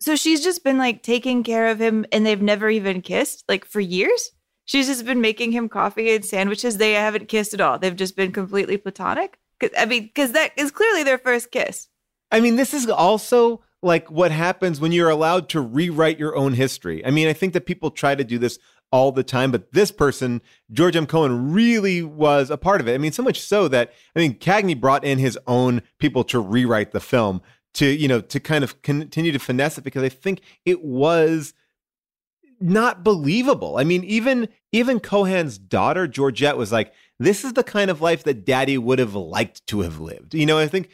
[0.00, 3.64] so she's just been like taking care of him and they've never even kissed like
[3.64, 4.30] for years.
[4.68, 6.76] She's just been making him coffee and sandwiches.
[6.76, 7.78] They haven't kissed at all.
[7.78, 9.38] They've just been completely platonic.
[9.78, 11.88] I mean, because that is clearly their first kiss.
[12.30, 16.52] I mean, this is also like what happens when you're allowed to rewrite your own
[16.52, 17.02] history.
[17.06, 18.58] I mean, I think that people try to do this
[18.92, 21.06] all the time, but this person, George M.
[21.06, 22.94] Cohan, really was a part of it.
[22.94, 26.40] I mean, so much so that I mean, Cagney brought in his own people to
[26.40, 27.40] rewrite the film
[27.74, 31.54] to, you know, to kind of continue to finesse it because I think it was
[32.60, 33.78] not believable.
[33.78, 38.24] I mean, even even Cohan's daughter Georgette was like, "This is the kind of life
[38.24, 40.90] that Daddy would have liked to have lived." You know, I think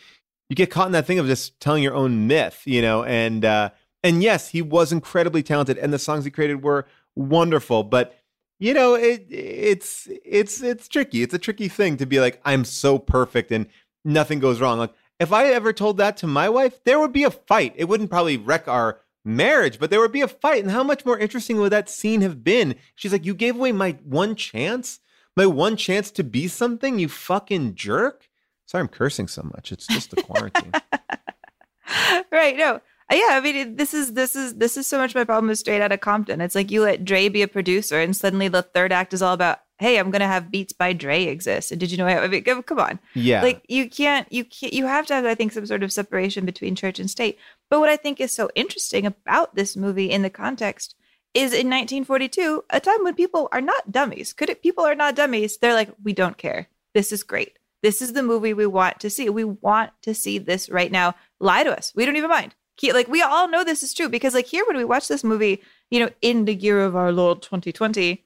[0.48, 3.44] you get caught in that thing of just telling your own myth, you know, and
[3.44, 3.70] uh,
[4.02, 6.86] and yes, he was incredibly talented, and the songs he created were
[7.16, 8.18] wonderful, but
[8.58, 11.22] you know, it it's it's it's tricky.
[11.22, 13.66] It's a tricky thing to be like, I'm so perfect and
[14.04, 14.78] nothing goes wrong.
[14.78, 17.74] Like if I ever told that to my wife, there would be a fight.
[17.76, 20.62] It wouldn't probably wreck our marriage, but there would be a fight.
[20.62, 22.76] And how much more interesting would that scene have been?
[22.94, 25.00] She's like, You gave away my one chance,
[25.36, 28.28] my one chance to be something, you fucking jerk.
[28.66, 29.72] Sorry, I'm cursing so much.
[29.72, 30.72] It's just the quarantine.
[32.32, 32.56] right.
[32.56, 32.80] No.
[33.12, 35.58] Uh, yeah, I mean, this is this is this is so much my problem with
[35.58, 36.40] Straight Outta Compton.
[36.40, 39.34] It's like you let Dre be a producer, and suddenly the third act is all
[39.34, 41.70] about, hey, I'm gonna have Beats by Dre exist.
[41.70, 42.06] And did you know?
[42.06, 45.34] I mean, come on, yeah, like you can't, you can't, you have to have, I
[45.34, 47.38] think, some sort of separation between church and state.
[47.70, 50.94] But what I think is so interesting about this movie in the context
[51.32, 54.32] is in 1942, a time when people are not dummies.
[54.32, 54.62] Could it?
[54.62, 55.58] People are not dummies.
[55.58, 56.68] They're like, we don't care.
[56.94, 57.58] This is great.
[57.82, 59.28] This is the movie we want to see.
[59.28, 61.16] We want to see this right now.
[61.40, 61.92] Lie to us.
[61.94, 64.76] We don't even mind like we all know this is true because like here when
[64.76, 68.23] we watch this movie, you know, in the year of our Lord 2020,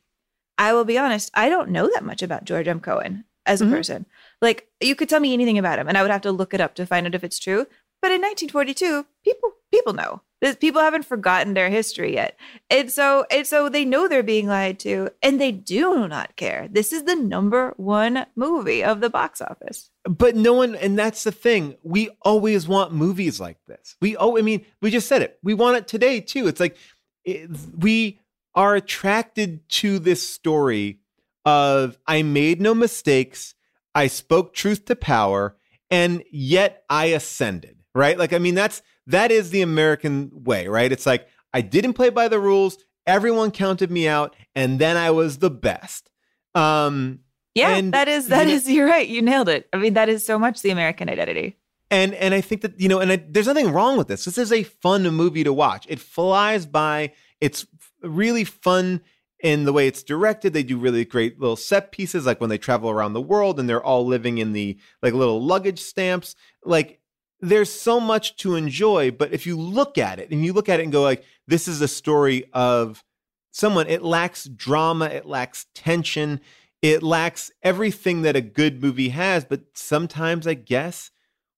[0.58, 2.80] I will be honest, I don't know that much about George M.
[2.80, 3.74] Cohan as a mm-hmm.
[3.74, 4.06] person.
[4.42, 6.60] Like you could tell me anything about him and I would have to look it
[6.60, 7.66] up to find out if it's true.
[8.00, 10.22] But in 1942, people people know.
[10.60, 12.38] People haven't forgotten their history yet.
[12.70, 16.68] And so and so they know they're being lied to and they do not care.
[16.70, 19.90] This is the number 1 movie of the box office.
[20.04, 21.76] But no one and that's the thing.
[21.82, 23.96] We always want movies like this.
[24.00, 25.38] We oh I mean, we just said it.
[25.42, 26.46] We want it today too.
[26.46, 26.76] It's like
[27.24, 28.20] it, we
[28.58, 30.98] are attracted to this story
[31.46, 33.54] of I made no mistakes.
[33.94, 35.56] I spoke truth to power
[35.90, 38.16] and yet I ascended right?
[38.16, 40.90] Like, I mean, that's that is the American way, right?
[40.90, 42.78] It's like I didn't play by the rules.
[43.06, 46.10] Everyone counted me out, and then I was the best.
[46.54, 47.20] Um,
[47.54, 49.06] yeah, and, that is that you is, You're right.
[49.06, 49.68] You nailed it.
[49.72, 51.56] I mean, that is so much the American identity.
[51.90, 54.24] And and I think that you know, and I, there's nothing wrong with this.
[54.24, 55.86] This is a fun movie to watch.
[55.88, 57.12] It flies by.
[57.40, 57.66] It's
[58.02, 59.00] really fun
[59.40, 60.52] in the way it's directed.
[60.52, 63.68] They do really great little set pieces, like when they travel around the world and
[63.68, 66.34] they're all living in the like little luggage stamps.
[66.64, 67.00] Like
[67.40, 70.80] there's so much to enjoy but if you look at it and you look at
[70.80, 73.04] it and go like this is a story of
[73.52, 76.40] someone it lacks drama it lacks tension
[76.82, 81.10] it lacks everything that a good movie has but sometimes i guess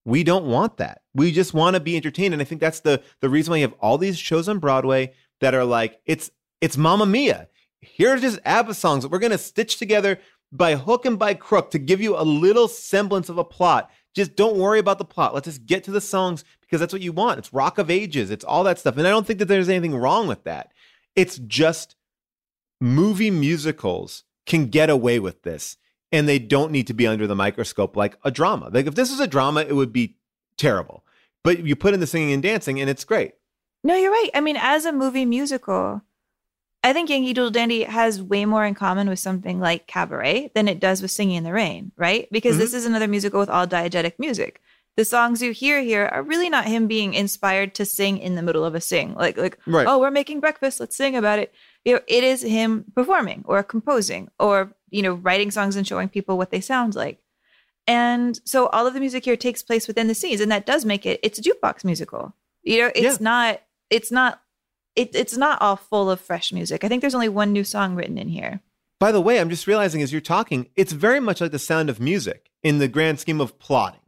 [0.04, 3.02] we don't want that we just want to be entertained and i think that's the
[3.20, 5.10] the reason why you have all these shows on broadway
[5.40, 6.30] that are like it's
[6.60, 7.48] it's Mamma Mia
[7.82, 10.18] Here's just abba songs that we're to stitch together
[10.52, 14.34] by hook and by crook to give you a little semblance of a plot just
[14.34, 15.34] don't worry about the plot.
[15.34, 17.38] Let's just get to the songs because that's what you want.
[17.38, 18.96] It's Rock of Ages, it's all that stuff.
[18.96, 20.72] And I don't think that there's anything wrong with that.
[21.14, 21.96] It's just
[22.80, 25.76] movie musicals can get away with this
[26.10, 28.70] and they don't need to be under the microscope like a drama.
[28.72, 30.16] Like if this is a drama, it would be
[30.56, 31.04] terrible.
[31.44, 33.34] But you put in the singing and dancing and it's great.
[33.82, 34.30] No, you're right.
[34.34, 36.02] I mean, as a movie musical,
[36.82, 40.68] I think Yankee Doodle Dandy has way more in common with something like Cabaret than
[40.68, 42.28] it does with Singing in the Rain, right?
[42.30, 42.60] Because mm-hmm.
[42.60, 44.60] this is another musical with all diegetic music.
[44.96, 48.42] the songs you hear here are really not him being inspired to sing in the
[48.42, 49.14] middle of a sing.
[49.14, 49.86] Like like Right.
[49.86, 51.54] oh, we're making breakfast, let's sing about it.
[51.84, 56.08] You know, it is him performing or composing or, you know, writing songs and showing
[56.08, 57.22] people what they sound like.
[57.86, 60.84] And so all of the music here takes place within the scenes, and that does
[60.84, 62.34] make it it's a jukebox musical.
[62.62, 64.40] You know, it's not it's not
[64.96, 66.84] it, it's not all full of fresh music.
[66.84, 68.60] I think there's only one new song written in here.
[68.98, 71.88] By the way, I'm just realizing as you're talking, it's very much like the sound
[71.88, 74.00] of music in the grand scheme of plotting.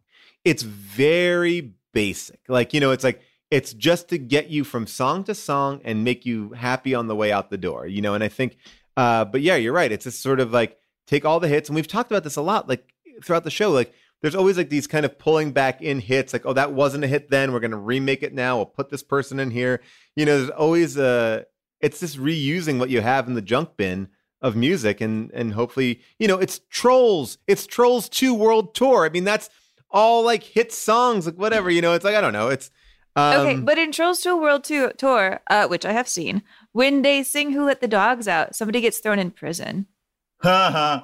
[0.44, 2.40] It's very basic.
[2.48, 6.04] Like, you know, it's like it's just to get you from song to song and
[6.04, 8.56] make you happy on the way out the door, you know, and I think
[8.96, 9.92] uh but yeah, you're right.
[9.92, 12.42] It's just sort of like take all the hits and we've talked about this a
[12.42, 12.84] lot like
[13.22, 16.46] throughout the show like there's always like these kind of pulling back in hits like
[16.46, 19.02] oh that wasn't a hit then we're going to remake it now we'll put this
[19.02, 19.80] person in here
[20.16, 21.44] you know there's always a
[21.80, 24.08] it's just reusing what you have in the junk bin
[24.40, 29.08] of music and and hopefully you know it's trolls it's trolls 2 world tour i
[29.08, 29.50] mean that's
[29.90, 32.70] all like hit songs like whatever you know it's like i don't know it's
[33.14, 36.42] um, okay, but in Trolls to a World Tour, tour uh, which I have seen,
[36.72, 39.86] when they sing "Who Let the Dogs Out," somebody gets thrown in prison.
[40.42, 41.02] Uh-huh.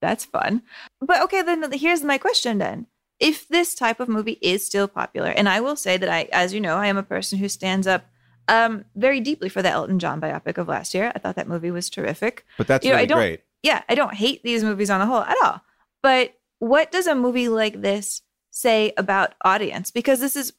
[0.00, 0.62] That's fun.
[1.02, 2.86] But okay, then here's my question then.
[3.18, 6.54] If this type of movie is still popular, and I will say that I, as
[6.54, 8.06] you know, I am a person who stands up
[8.48, 11.12] um, very deeply for the Elton John biopic of last year.
[11.14, 12.44] I thought that movie was terrific.
[12.58, 15.00] but that's You know, really I don't, great Yeah, I don't hate these movies on
[15.00, 15.60] the whole at all.
[16.02, 19.90] But what does a movie like this say about audience?
[19.90, 20.52] Because this is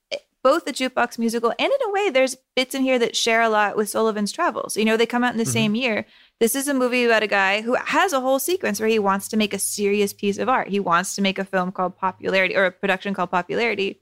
[0.43, 3.49] both a jukebox musical and in a way there's bits in here that share a
[3.49, 4.75] lot with Sullivan's Travels.
[4.75, 6.05] You know, they come out in the same year.
[6.39, 9.27] This is a movie about a guy who has a whole sequence where he wants
[9.29, 10.67] to make a serious piece of art.
[10.67, 14.01] He wants to make a film called Popularity or a production called Popularity.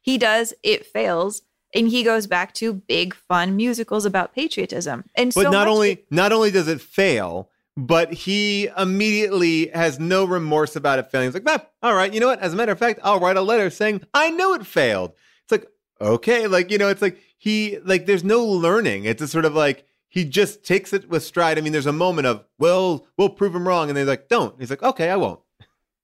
[0.00, 1.42] He does, it fails,
[1.74, 5.04] and he goes back to big fun musicals about patriotism.
[5.14, 10.24] And but so not only not only does it fail but he immediately has no
[10.24, 11.28] remorse about it failing.
[11.28, 12.40] He's like, "Ah, all right, you know what?
[12.40, 15.12] As a matter of fact, I'll write a letter saying I know it failed.
[15.44, 15.66] It's like,
[16.00, 19.04] okay, like you know, it's like he like there's no learning.
[19.04, 21.56] It's a sort of like he just takes it with stride.
[21.56, 24.54] I mean, there's a moment of, well, we'll prove him wrong, and they're like, don't.
[24.60, 25.40] He's like, okay, I won't.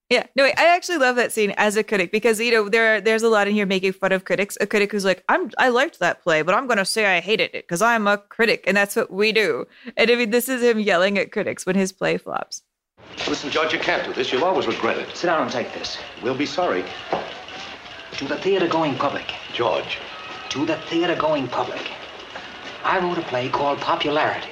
[0.09, 2.99] Yeah, no, wait, I actually love that scene as a critic because you know there
[2.99, 4.57] there's a lot in here making fun of critics.
[4.59, 7.21] A critic who's like, "I'm I liked that play, but I'm going to say I
[7.21, 9.67] hated it because I'm a critic, and that's what we do."
[9.99, 12.63] And I mean, this is him yelling at critics when his play flops.
[13.29, 14.33] Listen, George, you can't do this.
[14.33, 15.15] You'll always regret it.
[15.15, 15.99] Sit down and take this.
[16.23, 16.87] We'll be sorry.
[18.13, 19.31] To the theater going public.
[19.53, 19.99] George.
[20.49, 21.98] To the theater going public.
[22.85, 24.51] I wrote a play called Popularity.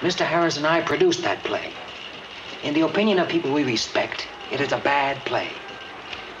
[0.00, 0.24] Mr.
[0.24, 1.72] Harris and I produced that play.
[2.62, 5.50] In the opinion of people we respect, it is a bad play.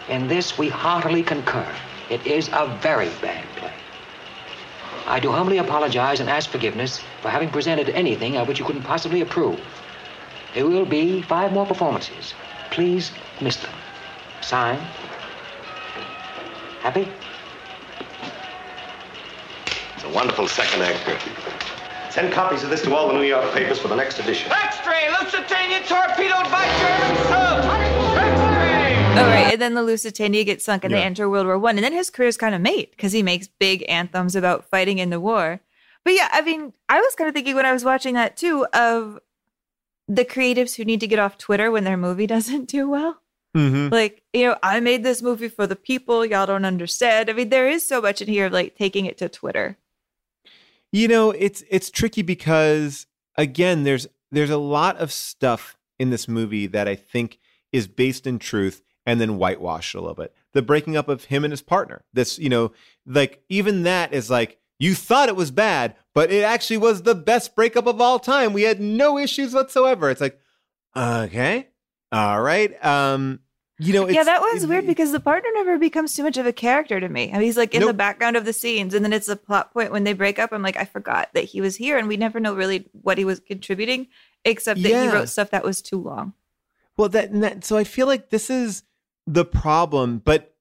[0.08, 1.66] In this, we heartily concur.
[2.08, 3.72] It is a very bad play.
[5.06, 8.82] I do humbly apologize and ask forgiveness for having presented anything of which you couldn't
[8.82, 9.60] possibly approve.
[10.54, 12.34] There will be five more performances.
[12.70, 13.72] Please miss them.
[14.40, 14.82] Signed.
[16.80, 17.06] Happy?
[20.00, 21.18] It's a wonderful second actor.
[22.10, 24.50] Send copies of this to all the New York papers for the next edition.
[24.50, 27.66] X-ray, Lusitania torpedoed by German subs.
[29.12, 31.84] Oh right, and then the Lusitania gets sunk, and they enter World War One, and
[31.84, 35.20] then his career's kind of made because he makes big anthems about fighting in the
[35.20, 35.60] war.
[36.02, 38.64] But yeah, I mean, I was kind of thinking when I was watching that too
[38.72, 39.20] of
[40.08, 43.20] the creatives who need to get off Twitter when their movie doesn't do well.
[43.54, 43.92] Mm-hmm.
[43.92, 46.24] Like, you know, I made this movie for the people.
[46.24, 47.28] Y'all don't understand.
[47.28, 49.76] I mean, there is so much in here of like taking it to Twitter.
[50.92, 56.28] You know, it's it's tricky because again, there's there's a lot of stuff in this
[56.28, 57.38] movie that I think
[57.72, 60.34] is based in truth and then whitewashed a little bit.
[60.52, 62.04] The breaking up of him and his partner.
[62.12, 62.72] This, you know,
[63.06, 67.14] like even that is like you thought it was bad, but it actually was the
[67.14, 68.52] best breakup of all time.
[68.52, 70.10] We had no issues whatsoever.
[70.10, 70.38] It's like,
[70.96, 71.68] okay,
[72.10, 73.40] all right, um,
[73.80, 76.44] you know, it's, yeah, that was weird because the partner never becomes too much of
[76.44, 77.30] a character to me.
[77.30, 79.72] I mean, he's like in the background of the scenes, and then it's a plot
[79.72, 80.52] point when they break up.
[80.52, 83.24] I'm like, I forgot that he was here, and we never know really what he
[83.24, 84.08] was contributing,
[84.44, 86.34] except that he wrote stuff that was too long.
[86.96, 88.82] Well, that, that so I feel like this is
[89.26, 90.54] the problem, but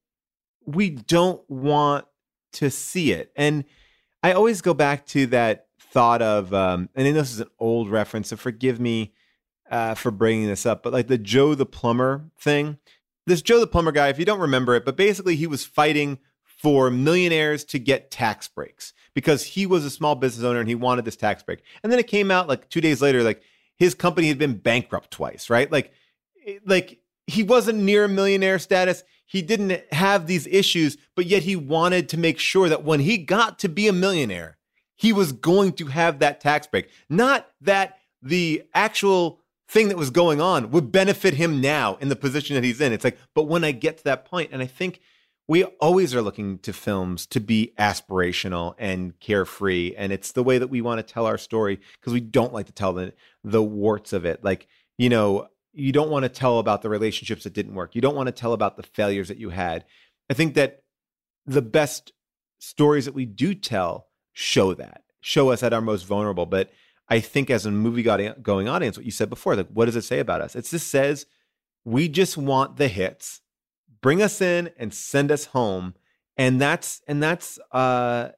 [0.65, 2.05] we don't want
[2.53, 3.31] to see it.
[3.35, 3.65] And
[4.23, 7.49] I always go back to that thought of, um, and I know this is an
[7.59, 9.13] old reference, so forgive me
[9.69, 12.77] uh, for bringing this up, but like the Joe the plumber thing.
[13.29, 16.17] This Joe the plumber guy, if you don't remember it, but basically he was fighting
[16.43, 20.75] for millionaires to get tax breaks because he was a small business owner and he
[20.75, 21.61] wanted this tax break.
[21.83, 23.43] And then it came out like two days later, like
[23.75, 25.71] his company had been bankrupt twice, right?
[25.71, 25.93] Like,
[26.45, 29.03] eh, like he wasn't near millionaire status.
[29.27, 33.19] He didn't have these issues, but yet he wanted to make sure that when he
[33.19, 34.57] got to be a millionaire,
[34.95, 36.89] he was going to have that tax break.
[37.09, 42.15] Not that the actual thing that was going on would benefit him now in the
[42.15, 42.91] position that he's in.
[42.91, 44.99] It's like, but when I get to that point, and I think
[45.49, 50.59] we always are looking to films to be aspirational and carefree and it's the way
[50.59, 53.13] that we want to tell our story because we don't like to tell the
[53.43, 54.43] the warts of it.
[54.43, 54.67] Like
[54.99, 57.95] you know you don't want to tell about the relationships that didn't work.
[57.95, 59.85] You don't want to tell about the failures that you had.
[60.29, 60.83] I think that
[61.47, 62.13] the best
[62.59, 66.71] stories that we do tell show that show us at our most vulnerable but
[67.09, 70.03] i think as a movie going audience what you said before like what does it
[70.03, 70.55] say about us?
[70.55, 71.25] It just says
[71.85, 73.41] we just want the hits.
[74.01, 75.95] Bring us in and send us home.
[76.37, 78.29] And that's and that's uh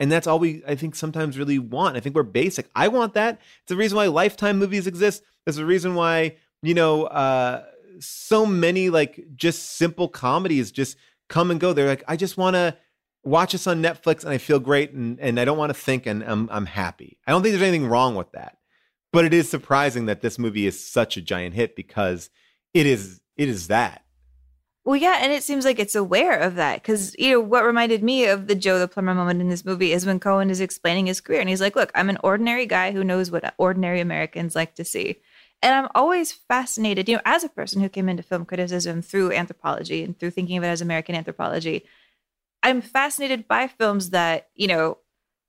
[0.00, 1.96] and that's all we i think sometimes really want.
[1.96, 2.68] I think we're basic.
[2.74, 3.40] I want that.
[3.62, 5.22] It's the reason why lifetime movies exist.
[5.44, 7.64] There's a reason why you know uh
[8.00, 10.96] so many like just simple comedies just
[11.28, 11.72] come and go.
[11.72, 12.76] They're like i just want to
[13.24, 16.06] watch this on netflix and i feel great and, and i don't want to think
[16.06, 17.18] and I'm, I'm happy.
[17.26, 18.58] I don't think there's anything wrong with that.
[19.12, 22.30] But it is surprising that this movie is such a giant hit because
[22.72, 24.02] it is it is that.
[24.84, 28.02] Well, yeah, and it seems like it's aware of that because you know what reminded
[28.02, 31.06] me of the Joe the plumber moment in this movie is when Cohan is explaining
[31.06, 34.54] his career and he's like, "Look, I'm an ordinary guy who knows what ordinary Americans
[34.54, 35.20] like to see."
[35.62, 39.32] And I'm always fascinated, you know, as a person who came into film criticism through
[39.32, 41.84] anthropology and through thinking of it as American anthropology,
[42.64, 44.98] I'm fascinated by films that, you know,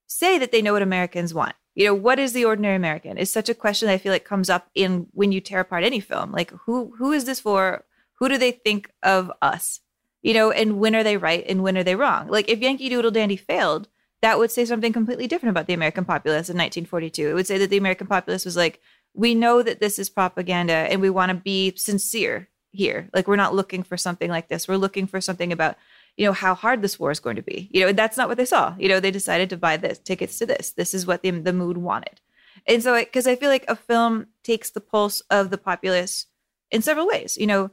[0.05, 1.55] say that they know what Americans want.
[1.74, 3.18] You know, what is the ordinary American?
[3.18, 5.84] Is such a question that I feel like comes up in when you tear apart
[5.84, 6.32] any film.
[6.32, 7.84] Like who who is this for?
[8.16, 9.82] who do they think of us?
[10.22, 12.28] You know, and when are they right and when are they wrong?
[12.28, 13.88] Like if Yankee Doodle Dandy failed,
[14.22, 17.30] that would say something completely different about the American populace in 1942.
[17.30, 18.82] It would say that the American populace was like,
[19.13, 23.09] we know that this is propaganda and we want to be sincere here.
[23.13, 24.68] Like we're not looking for something like this.
[24.68, 25.76] We're looking for something about,
[26.18, 27.70] you know, how hard this war is going to be.
[27.72, 28.76] You know, that's not what they saw.
[28.78, 30.72] You know, they decided to buy this tickets to this.
[30.72, 32.22] This is what the the mood wanted.
[32.68, 36.28] And so, because I feel like a film takes the pulse of the populace
[36.72, 37.38] in several ways.
[37.38, 37.72] You know,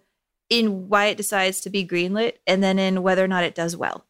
[0.51, 3.77] in why it decides to be greenlit and then in whether or not it does
[3.77, 4.05] well.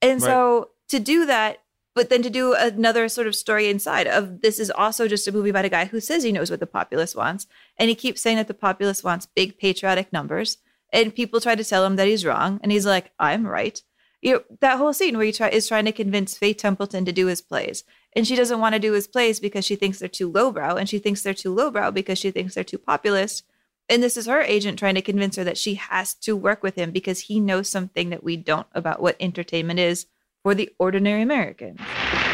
[0.00, 0.28] And right.
[0.28, 1.58] so to do that,
[1.94, 5.32] but then to do another sort of story inside of this is also just a
[5.32, 7.46] movie about a guy who says he knows what the populace wants.
[7.76, 10.58] And he keeps saying that the populace wants big patriotic numbers.
[10.94, 12.58] And people try to tell him that he's wrong.
[12.62, 13.82] And he's like, I'm right.
[14.22, 17.12] You know, that whole scene where he try, is trying to convince Faith Templeton to
[17.12, 17.84] do his plays.
[18.16, 20.76] And she doesn't want to do his plays because she thinks they're too lowbrow.
[20.76, 23.44] And she thinks they're too lowbrow because she thinks they're too populist
[23.88, 26.74] and this is her agent trying to convince her that she has to work with
[26.74, 30.06] him because he knows something that we don't about what entertainment is
[30.42, 31.78] for the ordinary American.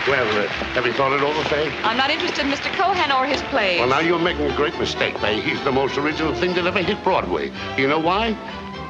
[0.08, 1.68] Well, uh, have you thought it over, Faye?
[1.84, 2.72] I'm not interested in Mr.
[2.72, 3.80] Cohan or his plays.
[3.80, 5.40] Well, now you're making a great mistake, Faye.
[5.40, 7.52] He's the most original thing that ever hit Broadway.
[7.76, 8.36] You know why?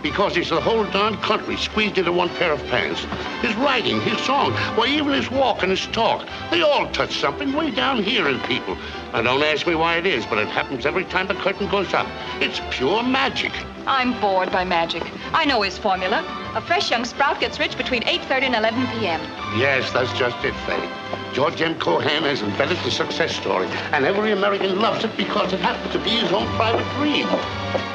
[0.02, 3.04] because he's the whole darn country squeezed into one pair of pants.
[3.42, 7.52] His writing, his song, why, even his walk and his talk, they all touch something
[7.52, 8.76] way down here in people.
[9.12, 11.92] Now, don't ask me why it is, but it happens every time the curtain goes
[11.92, 12.06] up.
[12.40, 13.52] It's pure magic.
[13.90, 15.02] I'm bored by magic.
[15.32, 16.24] I know his formula.
[16.54, 19.20] A fresh young sprout gets rich between 8.30 and 11 p.m.
[19.58, 20.88] Yes, that's just it, Faye.
[21.34, 21.76] George M.
[21.76, 25.98] Cohan has invented the success story, and every American loves it because it happens to
[25.98, 27.26] be his own private dream.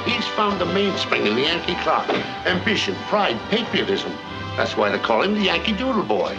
[0.03, 2.09] He's found the mainspring in the Yankee clock.
[2.45, 4.11] Ambition, pride, patriotism.
[4.57, 6.37] That's why they call him the Yankee Doodle Boy.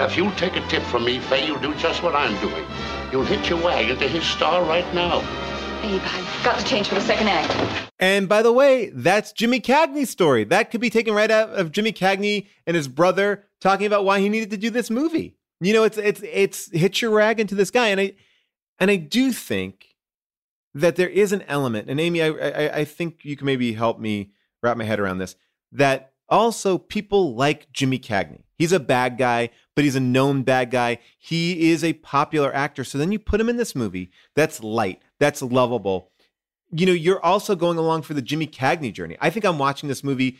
[0.00, 2.66] If you'll take a tip from me, Faye, you'll do just what I'm doing.
[3.12, 5.22] You'll hitch your wagon to his star right now.
[5.82, 7.90] Babe, I've got to change for the second act.
[8.00, 10.44] And by the way, that's Jimmy Cagney's story.
[10.44, 14.20] That could be taken right out of Jimmy Cagney and his brother talking about why
[14.20, 15.36] he needed to do this movie.
[15.60, 18.12] You know, it's it's it's hitch your wagon to this guy, and I
[18.78, 19.96] and I do think
[20.74, 23.98] that there is an element, and Amy, I, I, I think you can maybe help
[23.98, 24.30] me
[24.62, 25.34] wrap my head around this.
[25.72, 28.42] That also people like Jimmy Cagney.
[28.56, 30.98] He's a bad guy, but he's a known bad guy.
[31.18, 32.84] He is a popular actor.
[32.84, 36.10] So then you put him in this movie that's light, that's lovable.
[36.70, 39.16] You know, you're also going along for the Jimmy Cagney journey.
[39.20, 40.38] I think I'm watching this movie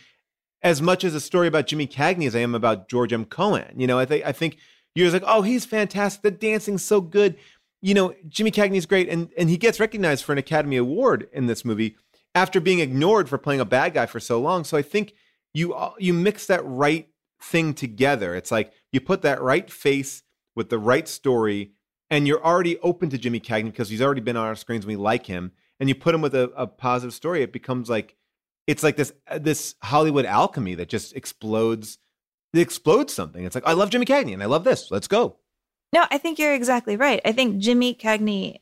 [0.62, 3.24] as much as a story about Jimmy Cagney as I am about George M.
[3.24, 3.72] Cohan.
[3.76, 4.58] You know, I think I think
[4.94, 6.22] you're like, oh, he's fantastic.
[6.22, 7.36] The dancing's so good.
[7.80, 11.46] You know, Jimmy Cagney's great, and and he gets recognized for an Academy Award in
[11.46, 11.96] this movie
[12.34, 14.64] after being ignored for playing a bad guy for so long.
[14.64, 15.14] So I think
[15.54, 17.08] you you mix that right
[17.40, 18.34] thing together.
[18.34, 20.22] It's like you put that right face
[20.56, 21.72] with the right story,
[22.10, 24.84] and you're already open to Jimmy Cagney because he's already been on our screens.
[24.84, 27.42] And we like him, and you put him with a, a positive story.
[27.42, 28.16] It becomes like
[28.66, 31.98] it's like this uh, this Hollywood alchemy that just explodes.
[32.52, 33.44] It explodes something.
[33.44, 34.90] It's like I love Jimmy Cagney and I love this.
[34.90, 35.36] Let's go.
[35.92, 37.20] No, I think you're exactly right.
[37.24, 38.60] I think Jimmy Cagney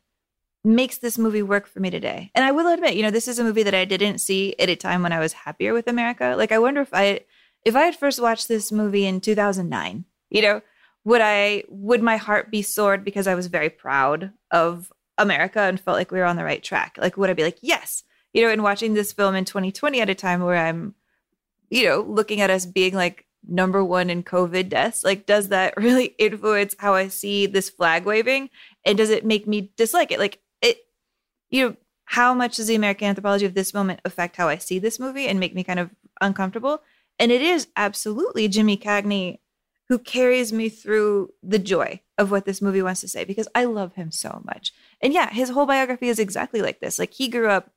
[0.64, 2.30] makes this movie work for me today.
[2.34, 4.68] And I will admit, you know, this is a movie that I didn't see at
[4.68, 6.34] a time when I was happier with America.
[6.36, 7.20] Like I wonder if I
[7.64, 10.60] if I had first watched this movie in 2009, you know,
[11.06, 15.80] would I would my heart be soared because I was very proud of America and
[15.80, 16.98] felt like we were on the right track?
[17.00, 18.02] Like would I be like, "Yes."
[18.34, 20.94] You know, in watching this film in 2020 at a time where I'm
[21.70, 25.04] you know, looking at us being like number one in COVID deaths?
[25.04, 28.50] Like, does that really influence how I see this flag waving?
[28.84, 30.18] And does it make me dislike it?
[30.18, 30.78] Like, it,
[31.50, 34.78] you know, how much does the American anthropology of this moment affect how I see
[34.78, 35.90] this movie and make me kind of
[36.20, 36.82] uncomfortable?
[37.18, 39.38] And it is absolutely Jimmy Cagney
[39.88, 43.64] who carries me through the joy of what this movie wants to say because I
[43.64, 44.72] love him so much.
[45.00, 46.98] And yeah, his whole biography is exactly like this.
[46.98, 47.70] Like he grew up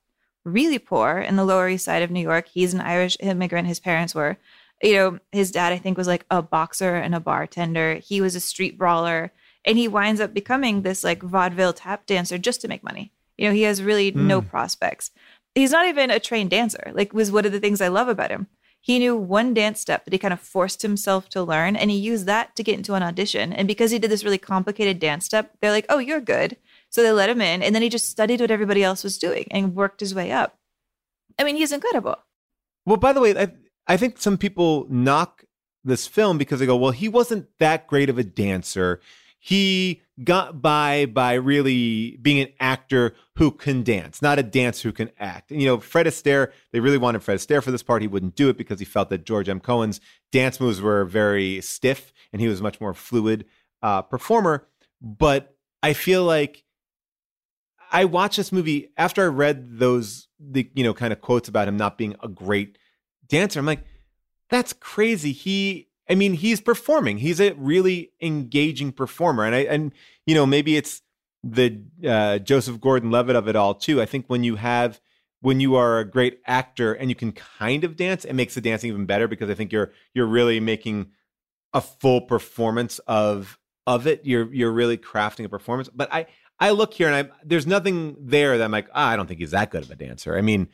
[0.43, 2.47] really poor in the Lower East Side of New York.
[2.47, 4.37] He's an Irish immigrant, his parents were.
[4.81, 7.95] You know, his dad, I think, was like a boxer and a bartender.
[7.95, 9.33] He was a street brawler.
[9.65, 13.11] And he winds up becoming this like vaudeville tap dancer just to make money.
[13.37, 14.25] You know, he has really mm.
[14.25, 15.11] no prospects.
[15.53, 18.29] He's not even a trained dancer, like, was one of the things I love about
[18.29, 18.47] him.
[18.89, 21.95] He knew one dance step that he kind of forced himself to learn, and he
[21.95, 23.53] used that to get into an audition.
[23.53, 26.57] And because he did this really complicated dance step, they're like, oh, you're good.
[26.89, 29.45] So they let him in, and then he just studied what everybody else was doing
[29.51, 30.57] and worked his way up.
[31.37, 32.15] I mean, he's incredible.
[32.87, 33.51] Well, by the way, I,
[33.85, 35.43] I think some people knock
[35.83, 39.01] this film because they go, well, he wasn't that great of a dancer.
[39.39, 44.93] He got by by really being an actor who can dance, not a dancer who
[44.93, 45.51] can act.
[45.51, 48.01] And, you know, Fred Astaire, they really wanted Fred Astaire for this part.
[48.01, 49.61] He wouldn't do it because he felt that George M.
[49.61, 53.45] Cohan's dance moves were very stiff and he was much more fluid
[53.81, 54.67] uh, performer.
[55.01, 56.65] But I feel like
[57.91, 61.67] I watched this movie after I read those the you know kind of quotes about
[61.67, 62.77] him not being a great
[63.27, 63.59] dancer.
[63.59, 63.83] I'm like,
[64.49, 65.31] that's crazy.
[65.31, 67.19] He I mean, he's performing.
[67.19, 69.93] He's a really engaging performer, and I and
[70.25, 71.01] you know maybe it's
[71.43, 74.01] the uh, Joseph Gordon-Levitt of it all too.
[74.01, 74.99] I think when you have
[75.41, 78.61] when you are a great actor and you can kind of dance, it makes the
[78.61, 81.11] dancing even better because I think you're you're really making
[81.73, 84.21] a full performance of of it.
[84.25, 85.89] You're you're really crafting a performance.
[85.93, 86.25] But I
[86.59, 89.39] I look here and I there's nothing there that I'm like, oh, I don't think
[89.39, 90.37] he's that good of a dancer.
[90.37, 90.69] I mean,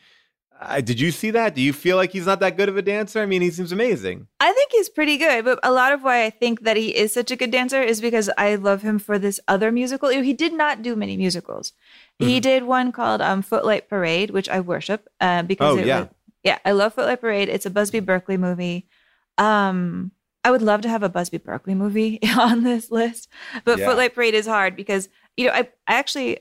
[0.62, 1.54] uh, did you see that?
[1.54, 3.22] Do you feel like he's not that good of a dancer?
[3.22, 4.28] I mean, he seems amazing.
[4.40, 7.14] I think he's pretty good, but a lot of why I think that he is
[7.14, 10.10] such a good dancer is because I love him for this other musical.
[10.10, 11.74] He did not do many musicals.
[12.22, 12.30] Mm-hmm.
[12.30, 16.00] He did one called um, Footlight Parade, which I worship uh, because oh, yeah.
[16.02, 16.10] Was,
[16.44, 17.50] yeah, I love Footlight Parade.
[17.50, 18.88] It's a Busby Berkeley movie.
[19.38, 20.12] Um,
[20.46, 23.28] I would love to have a Busby Berkeley movie on this list,
[23.66, 23.88] but yeah.
[23.88, 26.40] Footlight Parade is hard because you know I I actually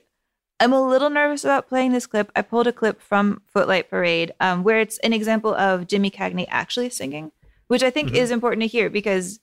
[0.59, 2.31] I'm a little nervous about playing this clip.
[2.35, 6.45] I pulled a clip from Footlight Parade um, where it's an example of Jimmy Cagney
[6.49, 7.31] actually singing,
[7.67, 8.17] which I think mm-hmm.
[8.17, 9.39] is important to hear because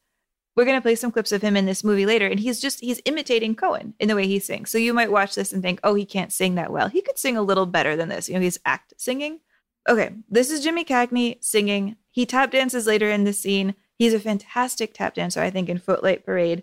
[0.57, 2.81] we're going to play some clips of him in this movie later and he's just
[2.81, 4.71] he's imitating Cohan in the way he sings.
[4.71, 6.89] So you might watch this and think, "Oh, he can't sing that well.
[6.89, 9.41] He could sing a little better than this." You know, he's act singing.
[9.89, 11.97] Okay, this is Jimmy Cagney singing.
[12.11, 13.75] He tap dances later in the scene.
[13.97, 16.63] He's a fantastic tap dancer, I think, in Footlight Parade.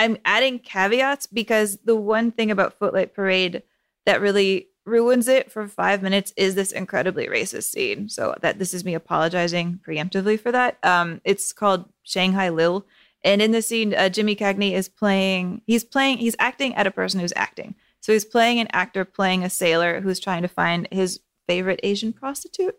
[0.00, 3.62] I'm adding caveats because the one thing about Footlight Parade
[4.06, 8.08] that really ruins it for five minutes is this incredibly racist scene.
[8.08, 10.78] So that this is me apologizing preemptively for that.
[10.82, 12.86] Um, it's called Shanghai Lil,
[13.22, 15.60] and in the scene, uh, Jimmy Cagney is playing.
[15.66, 16.16] He's playing.
[16.16, 17.74] He's acting at a person who's acting.
[18.00, 22.14] So he's playing an actor playing a sailor who's trying to find his favorite Asian
[22.14, 22.78] prostitute,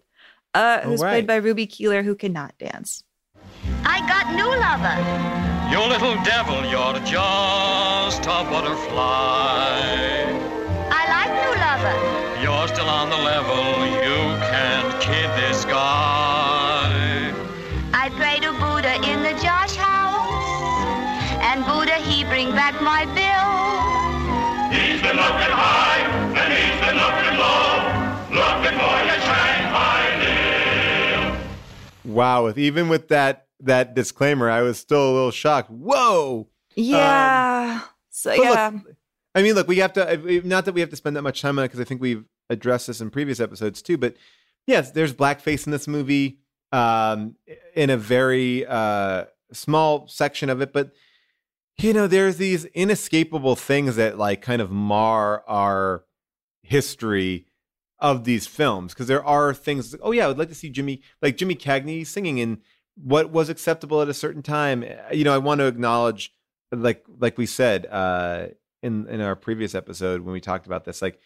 [0.55, 1.11] uh, who's right.
[1.11, 3.03] played by Ruby Keeler, who cannot dance.
[3.85, 5.60] I got new lover.
[5.71, 9.71] You little devil, you're just a butterfly.
[10.91, 11.95] I like new lover.
[12.43, 17.31] You're still on the level, you can't kid this guy.
[17.93, 20.83] I pray to Buddha in the joss house,
[21.39, 23.47] and Buddha he bring back my bill.
[24.75, 26.03] He's been looking high,
[26.35, 27.79] and he's been looking low,
[28.43, 30.01] looking for your Shanghai
[32.03, 35.69] Wow, with even with that that disclaimer, I was still a little shocked.
[35.69, 36.47] Whoa.
[36.75, 37.81] Yeah.
[37.81, 38.71] Um, so yeah.
[38.73, 38.95] Look,
[39.33, 41.57] I mean, look, we have to not that we have to spend that much time
[41.57, 43.97] on it because I think we've addressed this in previous episodes too.
[43.97, 44.15] But
[44.67, 46.39] yes, there's blackface in this movie
[46.71, 47.35] um,
[47.75, 50.91] in a very uh, small section of it, but
[51.77, 56.03] you know, there's these inescapable things that like kind of mar our
[56.61, 57.47] history
[57.99, 59.95] of these films because there are things.
[60.01, 62.59] Oh yeah, I would like to see Jimmy like Jimmy Cagney singing in
[62.95, 64.83] what was acceptable at a certain time.
[64.83, 66.33] Eh, you know, I want to acknowledge,
[66.71, 68.47] like like we said uh,
[68.81, 71.19] in in our previous episode when we talked about this, like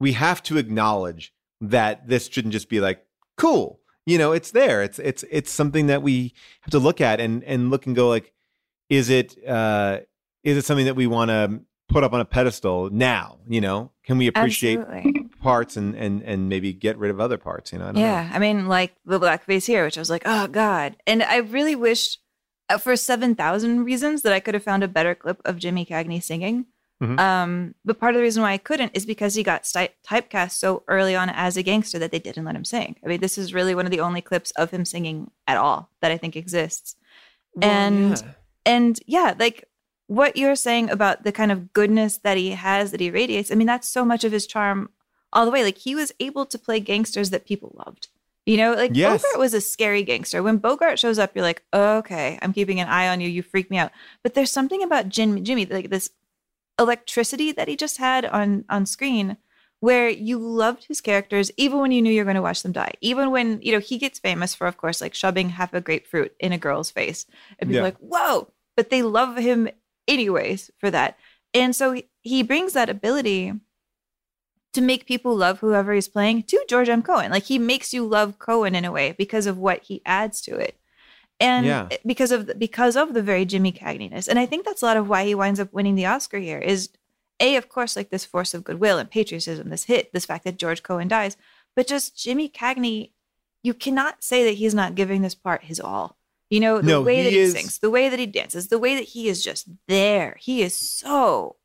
[0.00, 3.04] we have to acknowledge that this shouldn't just be like
[3.36, 3.80] cool.
[4.04, 4.82] You know, it's there.
[4.82, 8.08] It's it's it's something that we have to look at and and look and go
[8.08, 8.32] like,
[8.88, 10.00] is it uh,
[10.44, 13.38] is it something that we want to put up on a pedestal now?
[13.48, 15.28] You know, can we appreciate Absolutely.
[15.46, 17.72] Parts and and and maybe get rid of other parts?
[17.72, 18.28] You know, I yeah.
[18.28, 18.36] Know.
[18.36, 21.76] I mean, like the blackface here, which I was like, oh god, and I really
[21.76, 22.18] wished
[22.68, 25.84] uh, for seven thousand reasons that I could have found a better clip of Jimmy
[25.86, 26.66] Cagney singing.
[27.02, 27.20] Mhm.
[27.20, 30.52] Um, but part of the reason why I couldn't is because he got sti- typecast
[30.52, 32.96] so early on as a gangster that they didn't let him sing.
[33.04, 35.90] I mean, this is really one of the only clips of him singing at all
[36.00, 36.96] that I think exists.
[37.60, 38.32] and yeah.
[38.64, 39.68] and yeah, like
[40.06, 43.50] what you're saying about the kind of goodness that he has that he radiates.
[43.52, 44.90] I mean, that's so much of his charm
[45.36, 45.62] all the way.
[45.62, 48.08] Like he was able to play gangsters that people loved.
[48.46, 49.22] You know, like Yes.
[49.22, 50.42] Bogart was a scary gangster.
[50.42, 53.28] When Bogart shows up, you're like, okay, I'm keeping an eye on you.
[53.28, 53.90] You freak me out.
[54.22, 56.10] But there's something about Jim, Jimmy, like this
[56.78, 59.36] electricity that he just had on on screen
[59.80, 62.72] where you loved his characters even when you knew you were going to watch them
[62.72, 65.80] die even when you know he gets famous for of course like shoving half a
[65.80, 67.26] grapefruit in a girl's face
[67.58, 67.82] and people Yeah.
[67.82, 69.68] like whoa but they love him
[70.06, 71.16] anyways for that
[71.54, 73.54] and so he brings that ability
[74.76, 77.02] to make people love whoever he's playing to George M.
[77.02, 77.30] Cohan.
[77.32, 80.56] Like he makes you love Cohan in a way because of what he adds to
[80.56, 80.78] it.
[81.40, 81.88] And Yeah.
[82.06, 84.28] because of the, because of the very Jimmy Cagneyness.
[84.28, 86.58] And I think that's a lot of why he winds up winning the Oscar here
[86.58, 86.88] is
[87.40, 90.58] a of course like this force of goodwill and patriotism, this hit, this fact that
[90.58, 91.36] George Cohan dies,
[91.74, 93.10] but just Jimmy Cagney
[93.62, 96.16] you cannot say that he's not giving this part his all.
[96.48, 98.68] You know, the No, way he that he is- sings, the way that he dances,
[98.68, 100.36] the way that he is just there.
[100.40, 101.56] He is so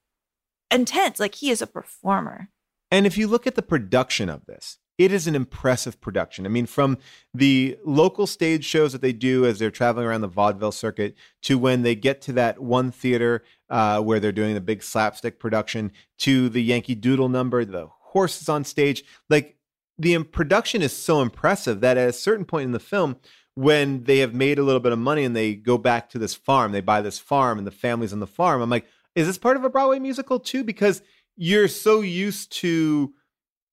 [0.72, 1.20] intense.
[1.20, 2.50] Like he is a performer.
[2.92, 6.46] And if you look at the production of this, it is an impressive production.
[6.46, 6.98] I mean, from
[7.34, 11.58] the local stage shows that they do as they're traveling around the vaudeville circuit to
[11.58, 15.92] when they get to that one theater uh, where they're doing the big slapstick production
[16.20, 19.04] to the Yankee Doodle number, the horses on stage.
[19.30, 19.56] Like
[19.98, 23.16] the production is so impressive that at a certain point in the film,
[23.56, 26.36] when they have made a little bit of money and they go back to this
[26.36, 28.62] farm, they buy this farm and the family's on the farm.
[28.62, 28.86] I'm like,
[29.16, 30.64] is this part of a Broadway musical too?
[30.64, 31.02] Because
[31.36, 33.14] you're so used to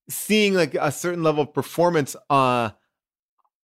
[0.08, 2.70] seeing like a certain level of performance uh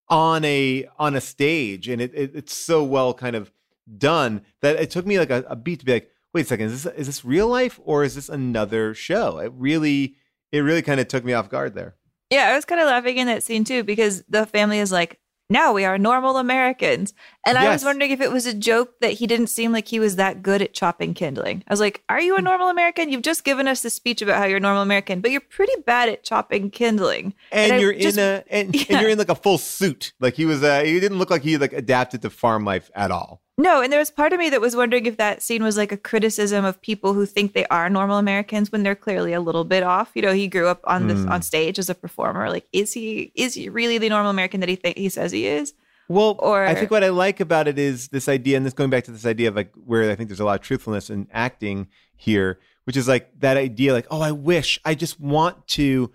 [0.10, 3.52] on a on a stage and it, it it's so well kind of
[3.98, 6.66] done that it took me like a, a beat to be like wait a second
[6.68, 9.38] is this is this real life or is this another show?
[9.38, 10.16] It really
[10.52, 11.96] it really kind of took me off guard there.
[12.30, 15.20] Yeah, I was kind of laughing in that scene too because the family is like,
[15.54, 17.14] now we are normal Americans.
[17.46, 20.00] And I was wondering if it was a joke that he didn't seem like he
[20.00, 21.64] was that good at chopping kindling.
[21.68, 23.10] I was like, are you a normal American?
[23.10, 25.82] You've just given us this speech about how you're a normal American, but you're pretty
[25.86, 27.34] bad at chopping kindling.
[27.52, 30.34] and, I you're just- in a and, and you're in like a full suit like
[30.34, 33.43] he was uh he didn't look like he like adapted to farm life at all
[33.58, 35.92] No, and there was part of me that was wondering if that scene was like
[35.92, 39.64] a criticism of people who think they are normal Americans when they're clearly a little
[39.64, 40.12] bit off.
[40.16, 41.30] You know, he grew up on this Mm.
[41.30, 42.50] on stage as a performer.
[42.50, 45.46] Like, is he is he really the normal American that he think he says he
[45.46, 45.74] is?
[46.10, 48.90] Well, or I think what I like about it is this idea, and this going
[48.90, 51.28] back to this idea of like where I think there's a lot of truthfulness in
[51.32, 56.12] acting here, which is like that idea, like, oh, I wish, I just want to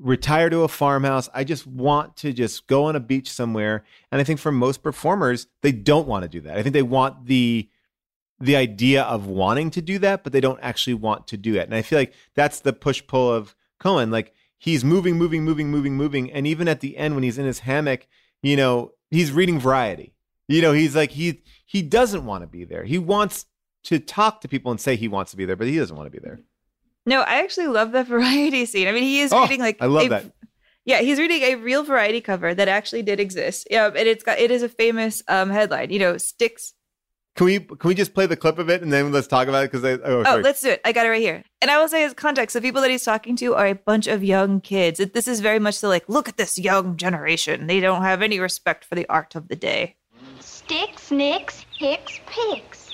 [0.00, 1.28] retire to a farmhouse.
[1.34, 3.84] I just want to just go on a beach somewhere.
[4.10, 6.56] And I think for most performers, they don't want to do that.
[6.56, 7.68] I think they want the
[8.42, 11.66] the idea of wanting to do that, but they don't actually want to do it.
[11.66, 14.10] And I feel like that's the push pull of Cohan.
[14.10, 16.32] Like he's moving, moving, moving, moving, moving.
[16.32, 18.06] And even at the end, when he's in his hammock,
[18.42, 20.14] you know, he's reading Variety.
[20.48, 22.84] You know, he's like he he doesn't want to be there.
[22.84, 23.46] He wants
[23.84, 26.06] to talk to people and say he wants to be there, but he doesn't want
[26.06, 26.40] to be there.
[27.06, 28.88] No, I actually love the variety scene.
[28.88, 30.24] I mean, he is Oh, reading like I love a- that.
[30.84, 33.68] Yeah, he's reading a real variety cover that actually did exist.
[33.70, 35.90] Yeah, and it's got it is a famous um headline.
[35.90, 36.72] You know, sticks.
[37.36, 39.64] Can we can we just play the clip of it and then let's talk about
[39.64, 39.70] it?
[39.70, 40.80] Because I oh, Oh, let's do it.
[40.84, 41.44] I got it right here.
[41.62, 44.06] And I will say, as context, the people that he's talking to are a bunch
[44.08, 45.00] of young kids.
[45.14, 47.66] This is very much the like, look at this young generation.
[47.66, 49.96] They don't have any respect for the art of the day.
[50.40, 52.90] Sticks, nicks, hicks, picks.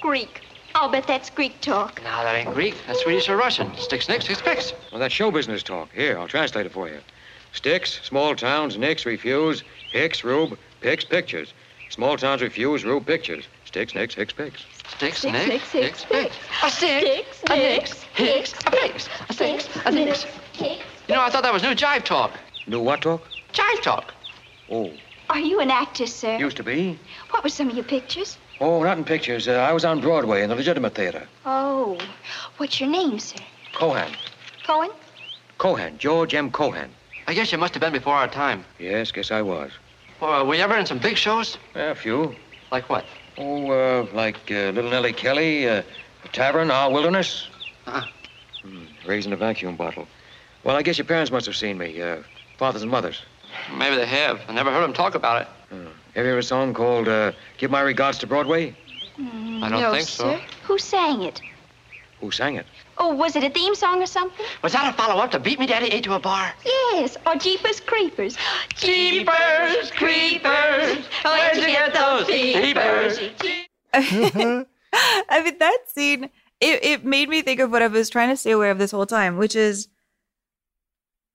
[0.00, 0.42] Greek.
[0.74, 2.00] I'll bet that's Greek talk.
[2.02, 2.74] No, that ain't Greek.
[2.86, 3.74] That's Swedish or Russian.
[3.76, 4.72] Sticks, nicks, sticks, picks.
[4.90, 5.90] Well, that's show business talk.
[5.92, 6.98] Here, I'll translate it for you.
[7.52, 9.62] Sticks, small towns, nicks, refuse.
[9.92, 11.52] Hicks, rube, picks, pictures.
[11.90, 13.44] Small towns refuse, rube, pictures.
[13.66, 14.64] Sticks, nicks, hicks, picks.
[14.96, 16.36] Sticks, Sticks, nicks, hicks, picks.
[16.62, 19.08] A stick, a nicks, hicks, a picks.
[19.28, 20.22] A sticks, a nicks,
[20.52, 20.82] hicks.
[21.08, 22.32] You know, I thought that was new jive talk.
[22.66, 23.22] New what talk?
[23.52, 24.14] Jive talk.
[24.70, 24.90] Oh,
[25.28, 26.38] Are you an actor, sir?
[26.38, 26.98] used to be.
[27.30, 28.38] What were some of your pictures?
[28.60, 29.48] Oh, not in pictures.
[29.48, 31.26] Uh, I was on Broadway in the legitimate theater.
[31.44, 31.98] Oh,
[32.58, 33.38] what's your name, sir?
[33.74, 34.12] Cohan.
[34.64, 34.90] Cohen?
[35.58, 35.98] Cohan.
[35.98, 36.50] George M.
[36.50, 36.90] Cohan.
[37.26, 38.64] I guess you must have been before our time.
[38.78, 39.70] Yes, guess I was.
[40.20, 41.58] Well, were you ever in some big shows?
[41.74, 42.34] A few.
[42.70, 43.04] Like what?
[43.38, 45.82] Oh, uh, like uh, Little Nellie Kelly, uh,
[46.32, 47.48] Tavern, Our Wilderness.
[47.86, 48.06] Uh-huh.
[48.62, 50.06] Hmm, raising a vacuum bottle.
[50.62, 52.18] Well, I guess your parents must have seen me, uh,
[52.58, 53.22] fathers and mothers.
[53.76, 54.40] Maybe they have.
[54.48, 55.48] I never heard them talk about it.
[56.14, 58.76] Have you ever a song called uh, Give My Regards to Broadway?
[59.16, 60.38] Mm, I don't no, think so.
[60.64, 61.40] Who sang it?
[62.20, 62.66] Who sang it?
[62.98, 64.44] Oh, was it a theme song or something?
[64.62, 66.52] Was that a follow-up to Beat Me Daddy Eight to a Bar?
[66.66, 68.36] Yes, or Jeepers Creepers.
[68.74, 73.18] Jeepers Creepers, where'd you get those peepers?
[73.94, 76.28] I mean, that scene
[76.62, 78.92] it, it made me think of what I was trying to stay aware of this
[78.92, 79.88] whole time, which is,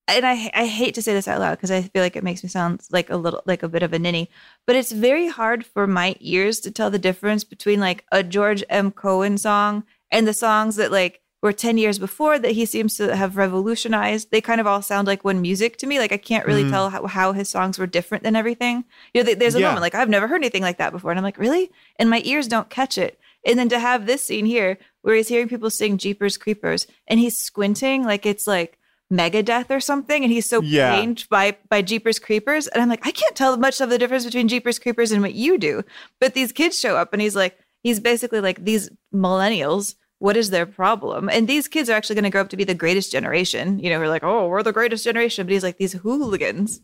[0.07, 2.43] and I I hate to say this out loud because I feel like it makes
[2.43, 4.29] me sound like a little like a bit of a ninny,
[4.65, 8.63] but it's very hard for my ears to tell the difference between like a George
[8.69, 8.91] M.
[8.91, 13.15] Cohan song and the songs that like were 10 years before that he seems to
[13.15, 14.31] have revolutionized.
[14.31, 15.99] They kind of all sound like one music to me.
[15.99, 16.71] Like I can't really Mm.
[16.71, 18.85] tell how, how his songs were different than everything.
[19.13, 19.67] You know, th- there's a Yeah.
[19.67, 21.11] moment like I've never heard anything like that before.
[21.11, 21.69] And I'm like, really?
[21.99, 23.19] And my ears don't catch it.
[23.45, 27.19] And then to have this scene here where he's hearing people sing Jeepers Creepers and
[27.19, 28.76] he's squinting like it's like
[29.11, 30.91] Megadeth or something, and he's so Yeah.
[30.95, 34.25] pained by by Jeepers Creepers, and I'm like, I can't tell much of the difference
[34.25, 35.83] between Jeepers Creepers and what you do.
[36.19, 39.95] But these kids show up, and he's like, he's basically like these millennials.
[40.19, 41.29] What is their problem?
[41.29, 43.77] And these kids are actually going to grow up to be the greatest generation.
[43.77, 46.81] You know, we're like, oh, we're the greatest generation, but he's like these hooligans.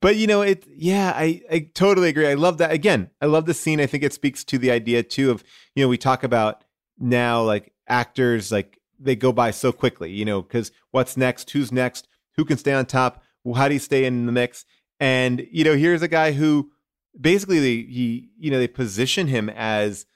[0.00, 2.26] But you know, it yeah, I, I totally agree.
[2.28, 2.72] I love that.
[2.72, 3.80] Again, I love the scene.
[3.80, 6.64] I think it speaks to the idea too of, you know, we talk about
[6.98, 11.72] now like actors like they go by so quickly, you know, because what's next, who's
[11.72, 13.22] next, who can stay on top,
[13.56, 14.64] how do you stay in the mix?
[15.00, 16.70] And, you know, here's a guy who
[17.20, 20.06] basically they, he, you know, they position him as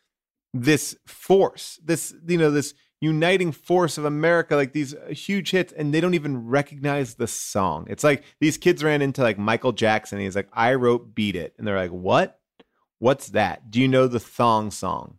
[0.55, 5.73] this force, this, you know, this uniting force of America, like these uh, huge hits,
[5.73, 7.87] and they don't even recognize the song.
[7.91, 10.19] It's like these kids ran into like Michael Jackson.
[10.19, 11.55] And he's like, I wrote Beat It.
[11.59, 12.39] And they're like, What?
[12.99, 13.71] What's that?
[13.71, 15.19] Do you know the thong song?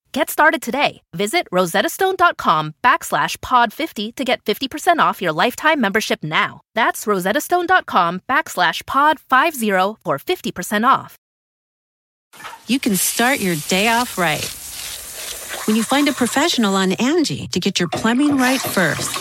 [0.13, 1.01] Get started today.
[1.13, 6.61] Visit rosettastone.com backslash pod50 to get 50% off your lifetime membership now.
[6.75, 11.17] That's rosettastone.com backslash pod50 for 50% off.
[12.67, 14.43] You can start your day off right.
[15.65, 19.15] When you find a professional on Angie to get your plumbing right first.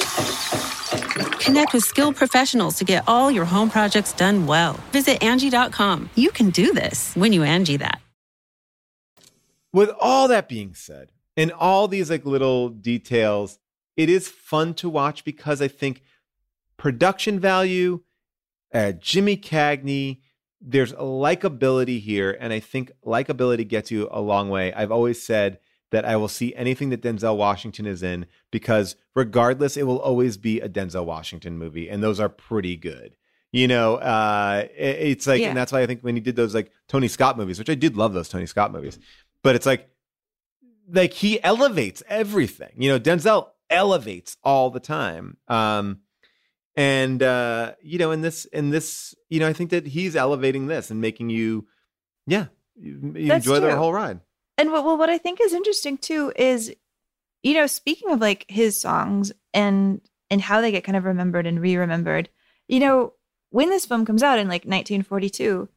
[1.40, 4.74] Connect with skilled professionals to get all your home projects done well.
[4.92, 6.10] Visit Angie.com.
[6.14, 8.00] You can do this when you Angie that.
[9.72, 13.58] With all that being said, and all these like little details,
[13.96, 16.02] it is fun to watch because I think
[16.76, 18.00] production value,
[18.72, 20.20] uh, Jimmy Cagney,
[20.60, 24.72] there's likability here, and I think likability gets you a long way.
[24.74, 25.58] I've always said
[25.90, 30.36] that I will see anything that Denzel Washington is in because regardless, it will always
[30.36, 33.16] be a Denzel Washington movie, and those are pretty good.
[33.52, 35.48] You know, uh, it- it's like, Yeah.
[35.48, 37.74] and that's why I think when he did those like Tony Scott movies, which I
[37.74, 38.98] did love those Tony Scott movies,
[39.42, 39.88] but it's like
[40.92, 42.72] like he elevates everything.
[42.76, 45.36] You know denzel elevates all the time.
[45.48, 46.00] Um
[46.76, 50.68] and uh you know in this in this you know i think that he's elevating
[50.68, 51.66] this and making you
[52.28, 52.46] yeah
[52.80, 54.20] you, you enjoy the whole ride.
[54.58, 56.74] And what, well, what I think is interesting too is,
[57.42, 60.00] you know, speaking of like his songs and
[60.30, 62.28] and how they get kind of remembered and re-remembered,
[62.68, 63.14] you know,
[63.50, 65.68] when this film comes out in like 1942,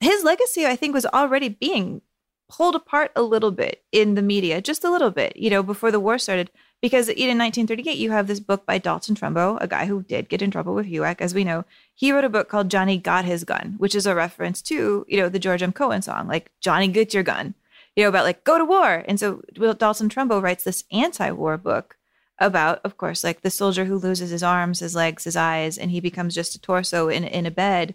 [0.00, 2.02] his legacy I think was already being
[2.48, 5.90] pulled apart a little bit in the media, just a little bit, you know, before
[5.90, 6.50] the war started.
[6.80, 10.42] Because in 1938, you have this book by Dalton Trumbo, a guy who did get
[10.42, 11.64] in trouble with HUAC, as we know.
[11.94, 15.16] He wrote a book called Johnny Got His Gun, which is a reference to, you
[15.16, 15.72] know, the George M.
[15.72, 17.54] Cohan song, like Johnny Get Your Gun,
[17.96, 19.02] you know, about like go to war.
[19.08, 21.96] And so Dalton Trumbo writes this anti-war book
[22.38, 25.90] about, of course, like the soldier who loses his arms, his legs, his eyes, and
[25.90, 27.94] he becomes just a torso in, in a bed.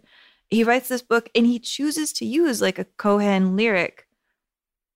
[0.50, 4.08] He writes this book and he chooses to use like a Cohan lyric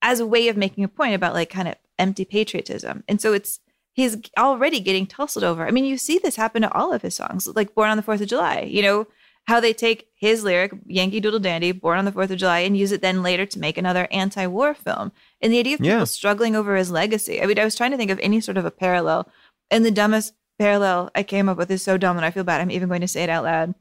[0.03, 3.03] as a way of making a point about like kind of empty patriotism.
[3.07, 3.59] And so it's
[3.93, 5.65] he's already getting tussled over.
[5.67, 8.03] I mean, you see this happen to all of his songs, like Born on the
[8.03, 9.07] Fourth of July, you know,
[9.45, 12.77] how they take his lyric, Yankee Doodle Dandy, Born on the Fourth of July, and
[12.77, 15.11] use it then later to make another anti war film.
[15.41, 16.03] And the idea of people Yeah.
[16.05, 17.41] struggling over his legacy.
[17.41, 19.29] I mean, I was trying to think of any sort of a parallel,
[19.71, 22.61] and the dumbest parallel I came up with is so dumb, and I feel bad.
[22.61, 23.73] I'm even going to say it out loud.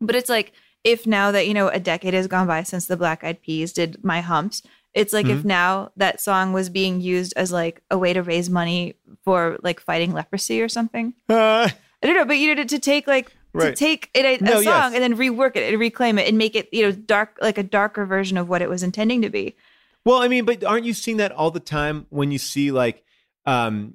[0.00, 0.52] But it's like
[0.82, 3.72] if now that you know a decade has gone by since the Black Eyed Peas
[3.72, 4.62] did My Humps,
[4.94, 5.44] it's like if Mhm.
[5.44, 8.94] now that song was being used as like a way to raise money
[9.24, 11.14] for like fighting leprosy or something.
[11.28, 11.68] Uh,
[12.02, 14.40] I don't know, but you know, to, to take like to take it, a, a
[14.42, 14.94] No, song yes.
[14.94, 17.62] and then rework it and reclaim it and make it you know dark like a
[17.62, 19.56] darker version of what it was intending to be.
[20.04, 23.04] Well, I mean, but aren't you seeing that all the time when you see like
[23.46, 23.94] um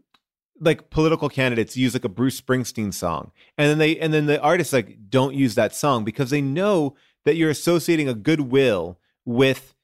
[0.61, 4.39] like political candidates use like a Bruce Springsteen song and then they and then the
[4.41, 6.95] artists like don't use that song because they know
[7.25, 9.74] that you're associating a goodwill with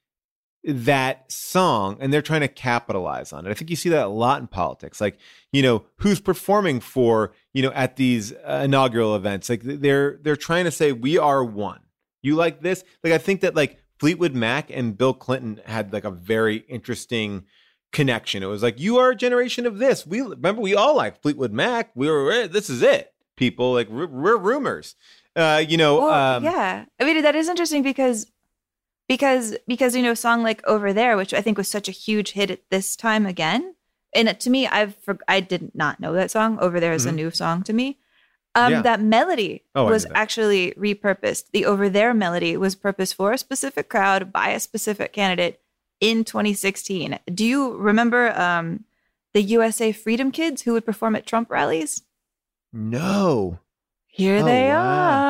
[0.63, 3.49] that song and they're trying to capitalize on it.
[3.49, 5.01] I think you see that a lot in politics.
[5.01, 5.17] Like,
[5.51, 9.49] you know, who's performing for, you know, at these uh, inaugural events.
[9.49, 11.79] Like they're they're trying to say we are one.
[12.21, 12.83] You like this?
[13.03, 17.45] Like I think that like Fleetwood Mac and Bill Clinton had like a very interesting
[17.91, 18.43] connection.
[18.43, 20.05] It was like you are a generation of this.
[20.05, 21.91] We remember we all like Fleetwood Mac.
[21.95, 23.13] We were this is it.
[23.35, 24.95] People like we're, we're rumors.
[25.35, 26.85] Uh, you know, Well, um, yeah.
[26.99, 28.27] I mean, that is interesting because
[29.15, 31.91] because because you know, a song like "Over There," which I think was such a
[32.05, 33.75] huge hit at this time again,
[34.13, 34.95] and to me, I've
[35.27, 36.57] I did not know that song.
[36.59, 37.15] "Over There" is a Mhm.
[37.21, 37.97] new song to me.
[38.53, 38.81] Um, Yeah.
[38.81, 40.11] That melody Oh, was that.
[40.17, 41.51] actually repurposed.
[41.53, 45.61] The "Over There" melody was purposed for a specific crowd by a specific candidate
[46.01, 47.17] in 2016.
[47.33, 48.83] Do you remember um,
[49.33, 52.01] the USA Freedom Kids who would perform at Trump rallies?
[52.73, 53.59] no.
[54.07, 55.21] Here Oh, they wow.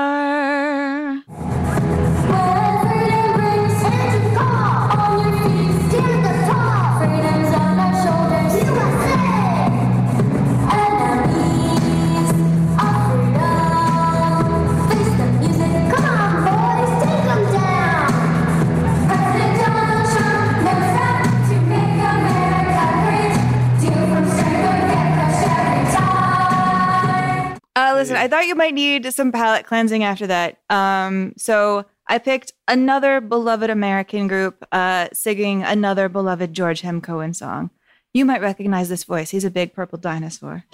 [28.02, 30.57] Listen, I thought you might need some palate cleansing after that.
[30.69, 36.99] Um, so I picked another beloved American group uh, singing another beloved George M.
[36.99, 37.69] Cohan song.
[38.14, 39.30] You might recognize this voice.
[39.30, 40.65] He's a big purple dinosaur.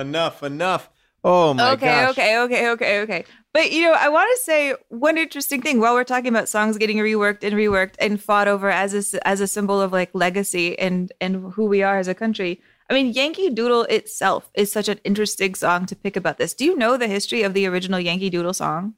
[0.00, 0.90] Enough, enough.
[1.22, 1.72] Oh my god.
[1.74, 2.10] okay, gosh.
[2.10, 3.24] okay, okay, okay, okay.
[3.52, 6.78] But you know, I want to say one interesting thing while we're talking about songs
[6.78, 10.78] getting reworked and reworked and fought over as a as a symbol of like legacy
[10.78, 12.60] and and who we are as a country.
[12.88, 16.54] I mean, Yankee Doodle itself is such an interesting song to pick about this.
[16.54, 18.94] Do you know the history of the original Yankee Doodle song?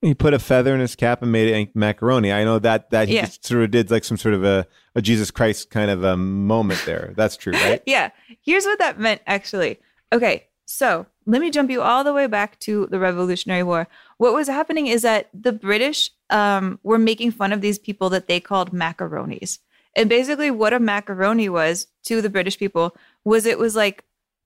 [0.00, 2.32] He put a feather in his cap and made it macaroni.
[2.32, 3.26] I know that that he Yeah.
[3.26, 6.16] just sort of did like some sort of a, a Jesus Christ kind of a
[6.16, 7.14] moment there.
[7.16, 7.80] That's true, right?
[7.86, 8.10] yeah.
[8.44, 9.78] Here's what that meant, actually.
[10.12, 13.88] Okay, so let me jump you all the way back to the Revolutionary War.
[14.18, 18.28] What was happening is that the British um, were making fun of these people that
[18.28, 19.58] they called macaronis.
[19.96, 24.04] And basically, what a macaroni was to the British people was it was like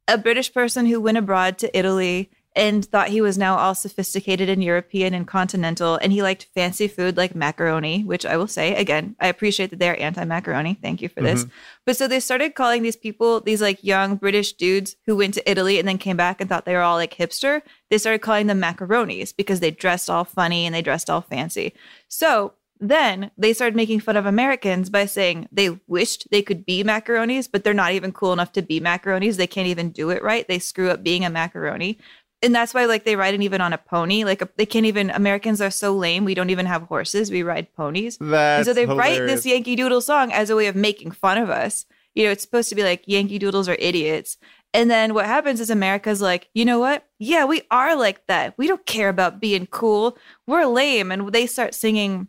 [0.08, 4.48] a British person who went abroad to Italy and thought he was now all sophisticated
[4.48, 8.74] and European and continental, and he liked fancy food like macaroni, which I will say
[8.74, 10.78] again, I appreciate that they're anti macaroni.
[10.82, 11.44] Thank you for this.
[11.44, 11.50] Mhm.
[11.84, 15.48] But so they started calling these people, these like young British dudes who went to
[15.48, 17.60] Italy and then came back and thought they were all like hipster.
[17.90, 21.74] They started calling them macaronis because they dressed all funny and they dressed all fancy.
[22.08, 26.84] So then they started making fun of Americans by saying they wished they could be
[26.84, 29.36] macaronis, but they're not even cool enough to be macaronis.
[29.36, 30.46] They can't even do it right.
[30.46, 31.98] They screw up being a macaroni.
[32.46, 34.22] And that's why, like, they ride it even on a pony.
[34.22, 35.10] Like, they can't even.
[35.10, 36.24] Americans are so lame.
[36.24, 37.28] We don't even have horses.
[37.28, 38.18] We ride ponies.
[38.20, 41.38] That's and so they write this Yankee Doodle song as a way of making fun
[41.38, 41.86] of us.
[42.14, 44.36] You know, it's supposed to be like Yankee Doodles are idiots.
[44.72, 47.04] And then what happens is America's like, you know what?
[47.18, 48.54] Yeah, we are like that.
[48.56, 50.16] We don't care about being cool.
[50.46, 51.10] We're lame.
[51.10, 52.28] And they start singing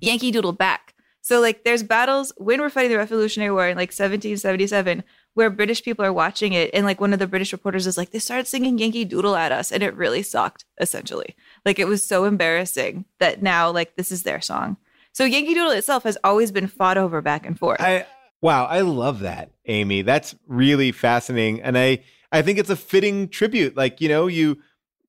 [0.00, 0.94] Yankee Doodle back.
[1.20, 5.04] So like there's battles when we're fighting the Revolutionary War in like 1777
[5.38, 8.10] where British people are watching it and like one of the British reporters is like
[8.10, 11.36] they started singing Yankee Doodle at us and it really sucked essentially.
[11.64, 14.78] Like it was so embarrassing that now like this is their song.
[15.12, 17.80] So Yankee Doodle itself has always been fought over back and forth.
[17.80, 18.04] I
[18.40, 20.02] wow, I love that, Amy.
[20.02, 22.02] That's really fascinating, and I
[22.32, 23.76] I think it's a fitting tribute.
[23.76, 24.58] Like you know, you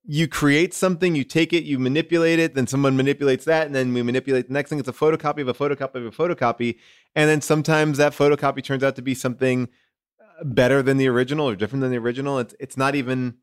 [0.06, 3.96] you create something, you take it, you manipulate it, then someone manipulates that, and then
[3.96, 4.78] we manipulate the next thing.
[4.78, 6.78] It's a photocopy of a photocopy of a photocopy,
[7.16, 9.70] and then sometimes that photocopy turns out to be something
[10.44, 12.40] better than the original or different than the original.
[12.40, 13.36] It's it's not even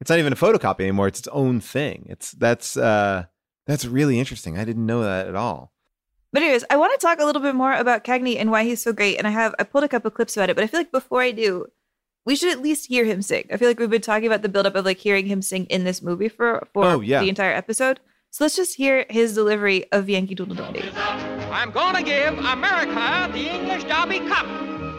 [0.00, 1.08] it's not even a photocopy anymore.
[1.08, 2.06] It's its own thing.
[2.08, 3.24] It's that's uh
[3.66, 4.58] that's really interesting.
[4.58, 5.72] I didn't know that at all.
[6.32, 8.82] But anyways, I want to talk a little bit more about Cagney and why he's
[8.82, 9.18] so great.
[9.18, 11.20] And I have I pulled a couple clips about it, but I feel like before
[11.22, 11.66] I do,
[12.24, 13.46] we should at least hear him sing.
[13.52, 15.84] I feel like we've been talking about the buildup of like hearing him sing in
[15.84, 17.20] this movie for for Oh, yeah.
[17.20, 18.00] the entire episode.
[18.30, 20.82] So let's just hear his delivery of Yankee Doodle Dandy.
[20.96, 24.46] I'm gonna give America the English Derby Cup.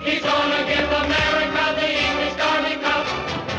[0.05, 3.07] He's gonna give America the English Derby Cup.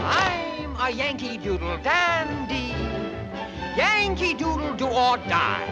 [0.05, 2.75] I'm a Yankee Doodle dandy.
[3.75, 5.67] Yankee Doodle do or die.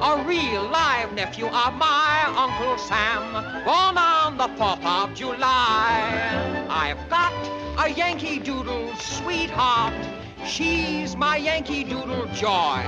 [0.00, 3.32] A real live nephew of my Uncle Sam,
[3.64, 6.66] born on the 4th of July.
[6.70, 7.32] I've got
[7.84, 9.94] a Yankee Doodle sweetheart.
[10.46, 12.84] She's my Yankee Doodle joy.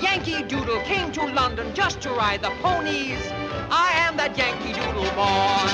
[0.00, 3.18] Yankee Doodle came to London just to ride the ponies.
[3.70, 5.66] I am that Yankee Doodle boy.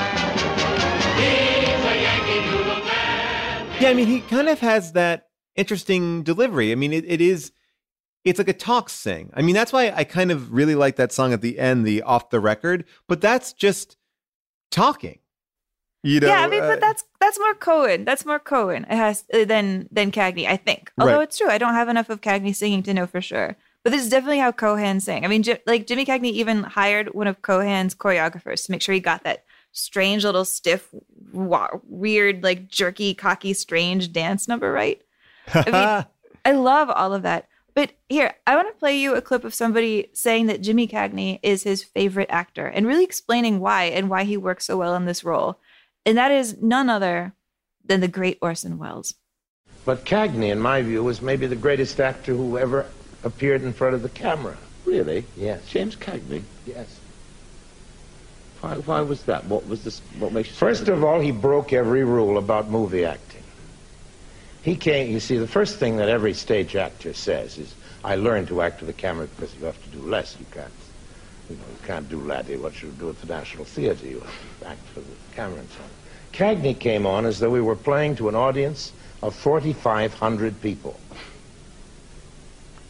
[1.21, 3.81] He's a Yankee Doodle man.
[3.81, 6.71] Yeah, I mean, he kind of has that interesting delivery.
[6.71, 7.51] I mean, it, it is,
[8.25, 9.31] it's like a talk sing.
[9.35, 12.01] I mean, that's why I kind of really like that song at the end, the
[12.01, 13.97] off the record, but that's just
[14.71, 15.19] talking.
[16.03, 18.05] You know, yeah, I mean, uh, but that's that's more Cohan.
[18.05, 18.83] That's more Cohan.
[18.85, 20.91] It has uh, than than Cagney, I think.
[20.97, 21.23] Although Right.
[21.23, 23.57] it's true, I don't have enough of Cagney singing to know for sure.
[23.87, 25.23] But this is definitely how Cohan sang.
[25.23, 28.91] I mean, Ji- like Jimmy Cagney even hired one of Cohan's choreographers to make sure
[28.91, 30.93] he got that strange little stiff,
[31.31, 35.01] wa- weird, like jerky, cocky, strange dance number right.
[35.53, 36.05] I mean,
[36.45, 37.47] I love all of that.
[37.75, 41.39] But here, I want to play you a clip of somebody saying that Jimmy Cagney
[41.41, 45.05] is his favorite actor and really explaining why and why he works so well in
[45.05, 45.61] this role.
[46.05, 47.35] And that is none other
[47.85, 49.13] than the great Orson Welles.
[49.85, 52.85] But Cagney, in my view, was maybe the greatest actor who ever
[53.23, 54.57] appeared in front of the camera.
[54.85, 55.25] Really?
[55.35, 55.65] Yes.
[55.67, 56.43] James Cagney?
[56.65, 56.99] Yes.
[58.61, 59.45] Why, why was that?
[59.45, 60.01] What was this?
[60.17, 63.43] What makes you First of all, he broke every rule about movie acting.
[64.63, 67.73] He came, you see, the first thing that every stage actor says is,
[68.03, 70.35] I learned to act to the camera because you have to do less.
[70.39, 70.71] You can't,
[71.49, 74.07] you know, you can't do laddie what you do at the National Theatre.
[74.07, 75.89] You have to act for the camera and so on.
[76.33, 78.91] Cagney came on as though we were playing to an audience
[79.23, 80.99] of 4,500 people.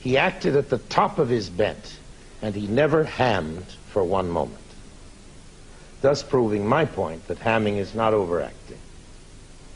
[0.07, 1.97] He acted at the top of his bent,
[2.41, 4.61] and he never hammed for one moment
[6.01, 8.77] thus proving my point that hamming is not overacting.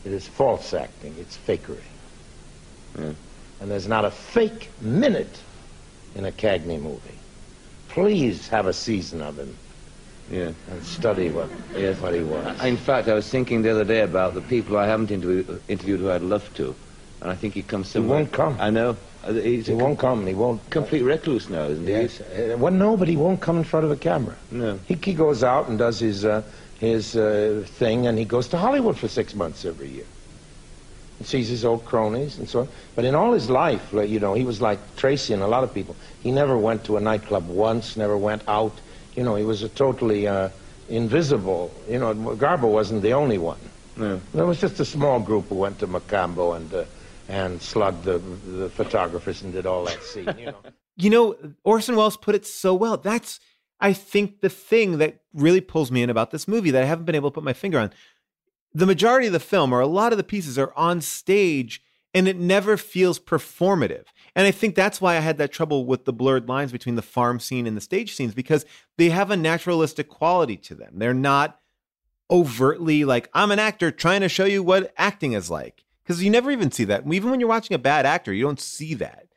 [0.06, 1.16] It is false acting.
[1.20, 1.84] It's fakery.
[2.96, 3.12] Hmm.
[3.60, 5.38] And there's not a fake minute
[6.16, 7.20] in a Cagney movie.
[7.90, 9.58] Please have a season of him
[10.32, 10.52] Yeah.
[10.70, 12.00] and study what, Yes.
[12.00, 12.64] what he was.
[12.64, 16.00] In fact, I was thinking the other day about the people I haven't interview, interviewed
[16.00, 16.74] who I'd love to,
[17.22, 18.56] and I think he comes He won't come.
[18.60, 18.96] I know.
[19.28, 20.26] Uh, He won't come.
[20.26, 20.62] He won't.
[20.70, 21.92] complete recluse now, isn't he?
[21.94, 22.22] Yes.
[22.22, 24.36] Uh, Well, no, but he won't come in front of a camera.
[24.50, 24.80] No.
[24.88, 26.42] He, he goes out and does his uh,
[26.80, 30.06] his uh, thing, and he goes to Hollywood for six months every year.
[31.20, 32.68] He sees his old cronies and so on.
[32.96, 35.64] But in all his life, like, you know, he was like Tracy and a lot
[35.64, 35.96] of people.
[36.24, 37.96] He never went to a nightclub once.
[37.96, 38.74] Never went out.
[39.16, 40.50] You know, he was a totally uh,
[40.90, 41.72] invisible.
[41.88, 43.60] You know, Garbo wasn't the only one.
[43.98, 44.20] No.
[44.34, 46.86] There was just a small group who went to Mocambo and uh,
[47.32, 50.34] and slugged the the photographers and did all that scene.
[50.38, 50.58] You know.
[50.98, 52.98] you know, Orson Welles put it so well.
[52.98, 53.40] That's,
[53.80, 57.06] I think, the thing that really pulls me in about this movie that I haven't
[57.06, 57.92] been able to put my finger on.
[58.74, 61.82] The majority of the film, or a lot of the pieces, are on stage
[62.14, 64.04] and it never feels performative.
[64.36, 67.02] And I think that's why I had that trouble with the blurred lines between the
[67.02, 68.66] farm scene and the stage scenes because
[68.98, 70.94] they have a naturalistic quality to them.
[70.96, 71.60] They're not
[72.30, 75.86] overtly like, I'm an actor trying to show you what acting is like.
[76.12, 77.04] Because you never even see that.
[77.10, 79.28] Even when you're watching a bad actor, you don't see that.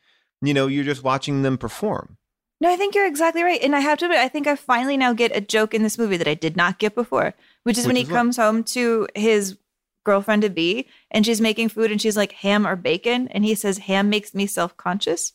[0.42, 2.16] You know, you're just watching them perform.
[2.60, 3.62] No, I think you're exactly right.
[3.62, 5.98] And I have to admit, I think I finally now get a joke in this
[5.98, 8.16] movie that I did not get before, which is when Which he is what?
[8.16, 9.56] comes home to his
[10.04, 13.28] girlfriend to be and she's making food and she's like, ham or bacon?
[13.28, 15.32] And he says, ham makes me self conscious.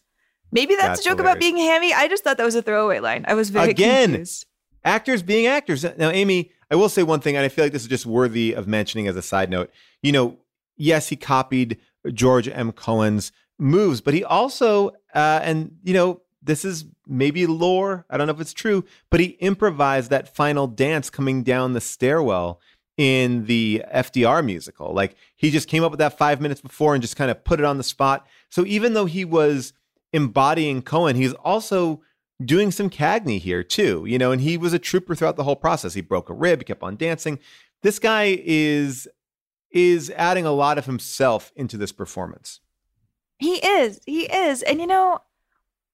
[0.52, 1.94] Maybe that's, That's a joke about being hammy.
[1.94, 3.24] I just thought that was a throwaway line.
[3.28, 4.46] I was very Again, confused.
[4.84, 5.84] actors being actors.
[5.98, 8.54] Now, Amy, I will say one thing, and I feel like this is just worthy
[8.54, 9.70] of mentioning as a side note.
[10.02, 10.38] You know,
[10.80, 11.78] yes, he copied
[12.12, 12.72] George M.
[12.72, 18.06] Cohan's moves, but he also, uh, and you know, this is maybe lore.
[18.10, 21.82] I don't know if it's true, but he improvised that final dance coming down the
[21.82, 22.60] stairwell
[22.98, 24.94] in the FDR musical.
[24.94, 27.60] Like he just came up with that five minutes before and just kind of put
[27.60, 28.28] it on the spot.
[28.50, 29.74] So even though he was
[30.14, 32.02] embodying Cohan, he's also
[32.44, 35.56] doing some Cagney here too, you know, and he was a trooper throughout the whole
[35.56, 35.94] process.
[35.94, 37.40] He broke a rib, he kept on dancing.
[37.82, 39.08] This guy is
[39.72, 42.60] is adding a lot of himself into this performance.
[43.38, 44.00] He is.
[44.06, 44.62] He is.
[44.64, 45.22] And you know,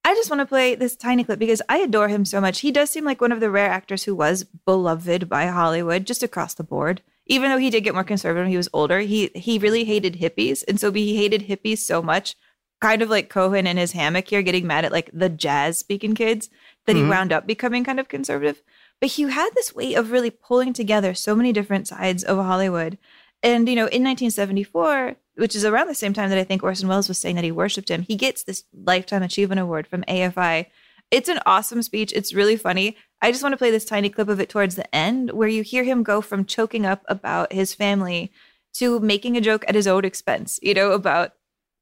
[0.03, 2.59] I just want to play this tiny clip because I adore him so much.
[2.61, 6.23] He does seem like one of the rare actors who was beloved by Hollywood just
[6.23, 7.01] across the board.
[7.27, 10.19] Even though he did get more conservative when he was older, he he really hated
[10.19, 10.63] hippies.
[10.67, 12.35] And so he hated hippies so much,
[12.81, 16.13] kind of like Cohan in his hammock here, getting mad at like the jazz speaking
[16.13, 16.49] kids,
[16.85, 17.03] that Mhm.
[17.03, 18.61] he wound up becoming kind of conservative.
[18.99, 22.99] But he had this way of really pulling together so many different sides of Hollywood.
[23.45, 26.87] And, you know, in 1974, which is around the same time that I think Orson
[26.87, 30.65] Welles was saying that he worshiped him, he gets this Lifetime Achievement Award from AFI.
[31.11, 32.11] It's an awesome speech.
[32.15, 32.97] It's really funny.
[33.21, 35.61] I just want to play this tiny clip of it towards the end where you
[35.61, 38.31] hear him go from choking up about his family
[38.73, 41.33] to making a joke at his own expense, you know, about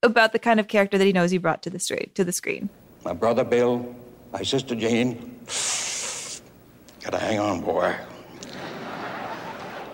[0.04, 1.80] about the kind of character that he knows he brought to the
[2.14, 2.70] to the screen.
[3.06, 3.96] My brother Bill,
[4.34, 5.40] my sister Jane.
[7.02, 7.96] Gotta hang on, boy.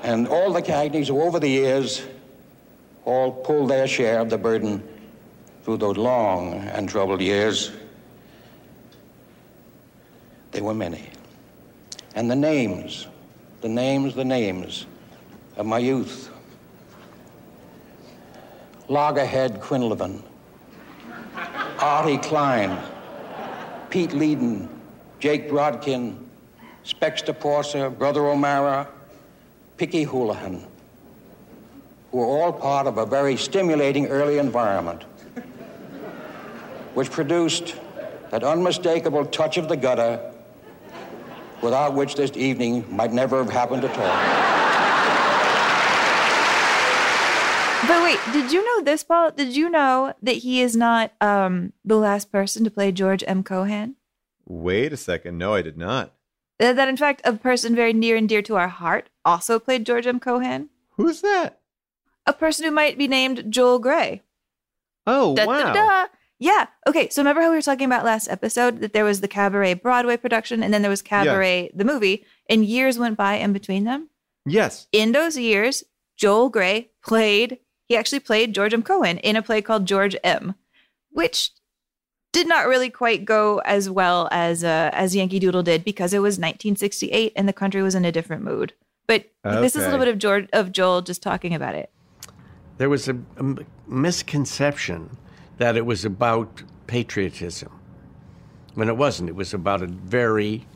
[0.03, 2.05] And all the Cagneys who, over the years,
[3.05, 4.83] all pulled their share of the burden
[5.63, 7.71] through those long and troubled years.
[10.51, 11.09] They were many.
[12.15, 13.07] And the names,
[13.61, 14.85] the names, the names
[15.57, 16.31] of my youth.
[18.87, 20.21] Loggerhead Quinlivan,
[21.79, 22.81] Artie Klein,
[23.91, 24.67] Pete Leeden,
[25.19, 26.15] Jake Brodkin,
[26.83, 28.87] Spexter Porser, Brother O'Mara,
[29.79, 30.61] Picky Houlihan,
[32.11, 35.03] who were all part of a very stimulating early environment,
[36.95, 37.75] which produced
[38.29, 40.19] that unmistakable touch of the gutter
[41.61, 44.49] without which this evening might never have happened at all.
[47.87, 49.31] But wait, did you know this, Paul?
[49.31, 53.43] Did you know that he is not um, the last person to play George M.
[53.43, 53.95] Cohan?
[54.45, 55.37] Wait a second.
[55.37, 56.13] No, I did not.
[56.59, 60.05] That in fact, a person very near and dear to our heart also played George
[60.05, 60.19] M.
[60.19, 60.69] Cohan.
[60.91, 61.61] Who's that?
[62.25, 64.21] A person who might be named Joel Grey.
[65.07, 65.73] Oh, Da, da, wow.
[65.73, 66.05] da.
[66.37, 66.67] Yeah.
[66.85, 67.09] Okay.
[67.09, 70.17] So remember how we were talking about last episode that there was the Cabaret Broadway
[70.17, 74.09] production and then there was Cabaret the movie, and years went by in between them.
[74.45, 74.87] Yes.
[74.91, 75.83] In those years,
[76.17, 77.59] Joel Grey played.
[77.87, 78.83] He actually played George M.
[78.83, 80.55] Cohan in a play called George M,
[81.11, 81.51] which
[82.31, 86.19] did not really quite go as well as uh, as Yankee Doodle did because it
[86.19, 88.73] was 1968 and the country was in a different mood.
[89.07, 91.89] But this is a little bit of George of Joel just talking about it.
[92.77, 93.17] There was a
[93.87, 95.17] misconception
[95.57, 97.71] that it was about patriotism.
[98.75, 100.67] When it wasn't, it was about a very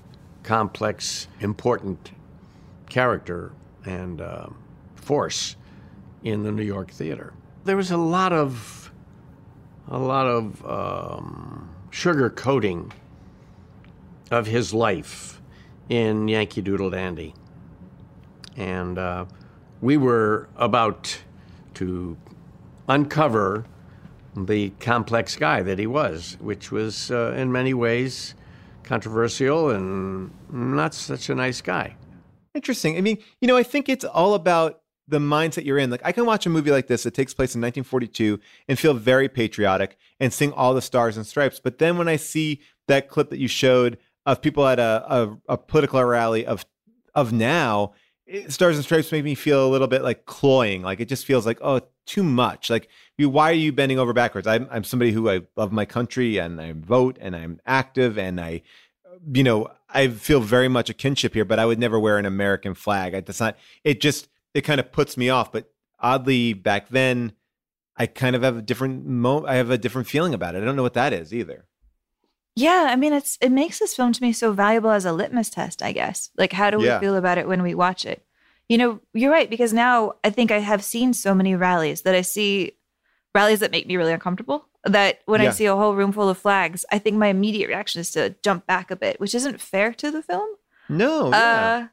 [0.41, 2.11] complex, important
[2.89, 3.53] character
[3.85, 4.47] and uh,
[4.95, 5.55] force
[6.23, 7.33] in the New York theater.
[7.65, 8.91] There was a lot of
[9.87, 12.91] a lot of um, sugar coating
[14.31, 15.41] of his life
[15.89, 17.33] in Yankee Doodle Dandy,
[18.55, 19.25] and uh,
[19.81, 21.19] we were about
[21.75, 22.17] to
[22.87, 23.65] uncover
[24.35, 28.33] the complex guy that he was, which was uh, in many ways
[28.83, 31.95] controversial and not such a nice guy.
[32.53, 32.97] Interesting.
[32.97, 35.89] I mean, you know, I think it's all about the mindset you're in.
[35.89, 38.93] Like, I can watch a movie like this that takes place in 1942 and feel
[38.93, 41.59] very patriotic and sing all the stars and stripes.
[41.59, 45.37] But then when I see that clip that you showed of people at a, a,
[45.49, 46.65] a political rally of
[47.15, 47.93] of now,
[48.25, 50.81] it, stars and stripes make me feel a little bit like cloying.
[50.81, 52.69] Like it just feels like oh, too much.
[52.69, 54.47] Like you, why are you bending over backwards?
[54.47, 58.39] I'm I'm somebody who I love my country and I vote and I'm active and
[58.39, 58.63] I
[59.31, 62.25] you know, I feel very much a kinship here, but I would never wear an
[62.25, 63.13] American flag.
[63.13, 63.57] I, that's not.
[63.83, 65.51] It just it kind of puts me off.
[65.51, 67.33] But oddly, back then,
[67.97, 69.45] I kind of have a different mo.
[69.45, 70.61] I have a different feeling about it.
[70.61, 71.65] I don't know what that is either.
[72.55, 75.49] Yeah, I mean, it's it makes this film to me so valuable as a litmus
[75.49, 76.29] test, I guess.
[76.37, 76.99] Like, how do we Yeah.
[76.99, 78.25] feel about it when we watch it?
[78.69, 82.15] You know, you're right because now I think I have seen so many rallies that
[82.15, 82.73] I see
[83.35, 84.67] rallies that make me really uncomfortable.
[84.85, 88.01] That when I see a whole room full of flags, I think my immediate reaction
[88.01, 90.47] is to jump back a bit, which isn't fair to the film.
[90.89, 91.87] No, Uh,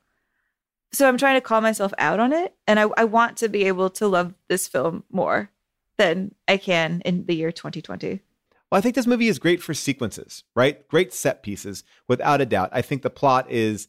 [0.92, 3.64] so I'm trying to call myself out on it, and I, I want to be
[3.64, 5.50] able to love this film more
[5.98, 8.20] than I can in the year 2020.
[8.70, 10.86] Well, I think this movie is great for sequences, right?
[10.88, 12.70] Great set pieces, without a doubt.
[12.72, 13.88] I think the plot is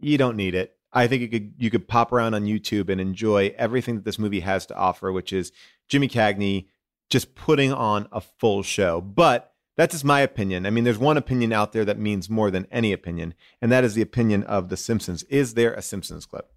[0.00, 0.76] you don't need it.
[0.92, 4.18] I think you could you could pop around on YouTube and enjoy everything that this
[4.18, 5.52] movie has to offer, which is
[5.88, 6.66] Jimmy Cagney
[7.10, 9.00] just putting on a full show.
[9.00, 10.66] But that's just my opinion.
[10.66, 13.84] I mean, there's one opinion out there that means more than any opinion, and that
[13.84, 15.22] is the opinion of The Simpsons.
[15.24, 16.50] Is there a Simpsons clip?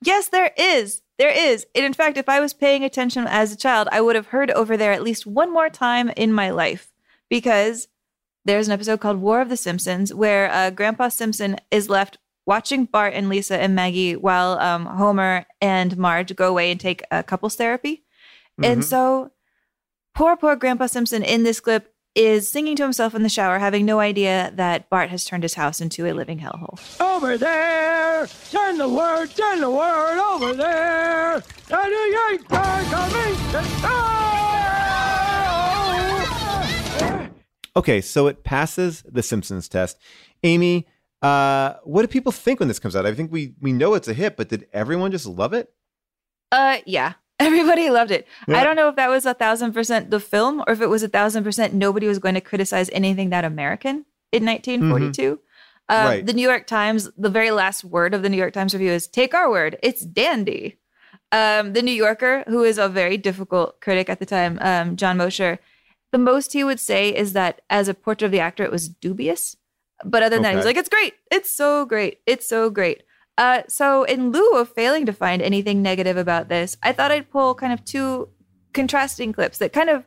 [0.00, 1.02] Yes, there is.
[1.18, 1.66] There is.
[1.74, 4.50] And in fact, if I was paying attention as a child, I would have heard
[4.50, 6.92] over there at least one more time in my life
[7.28, 7.88] because
[8.44, 12.84] there's an episode called War of the Simpsons where uh, Grandpa Simpson is left watching
[12.84, 17.22] Bart and Lisa and Maggie while um, Homer and Marge go away and take a
[17.22, 18.04] couples therapy.
[18.62, 18.84] And Mhm.
[18.84, 19.30] so
[20.14, 23.84] poor, poor Grandpa Simpson in this clip is singing to himself in the shower, having
[23.84, 26.78] no idea that Bart has turned his house into a living hellhole.
[27.00, 28.26] Over there!
[28.26, 31.42] Send the word, send the word over there!
[31.68, 34.14] The Yankees are coming to!
[37.76, 39.98] Okay, so it passes the Simpsons test.
[40.44, 40.86] Amy,
[41.22, 43.04] uh, what do people think when this comes out?
[43.04, 45.72] I think we we know it's a hit, but did everyone just love it?
[46.52, 47.14] Uh, yeah.
[47.40, 48.26] Everybody loved it.
[48.48, 48.58] Yeah.
[48.60, 51.02] I don't know if that was a thousand percent the film or if it was
[51.02, 55.40] a thousand percent nobody was going to criticize anything that American in 1942.
[55.88, 56.24] Uh, Right.
[56.24, 59.06] The New York Times, the very last word of the New York Times review is
[59.06, 60.78] take our word, it's dandy.
[61.32, 65.16] Um, the New Yorker, who is a very difficult critic at the time, um, John
[65.18, 65.58] Mosher,
[66.12, 68.88] the most he would say is that as a portrait of the actor, it was
[68.88, 69.56] dubious.
[70.04, 70.68] But other than that, he's Okay.
[70.68, 71.14] like, it's great.
[71.32, 72.20] It's so great.
[72.26, 73.02] It's so great.
[73.36, 77.30] Uh, so, in lieu of failing to find anything negative about this, I thought I'd
[77.30, 78.28] pull kind of two
[78.72, 80.06] contrasting clips that kind of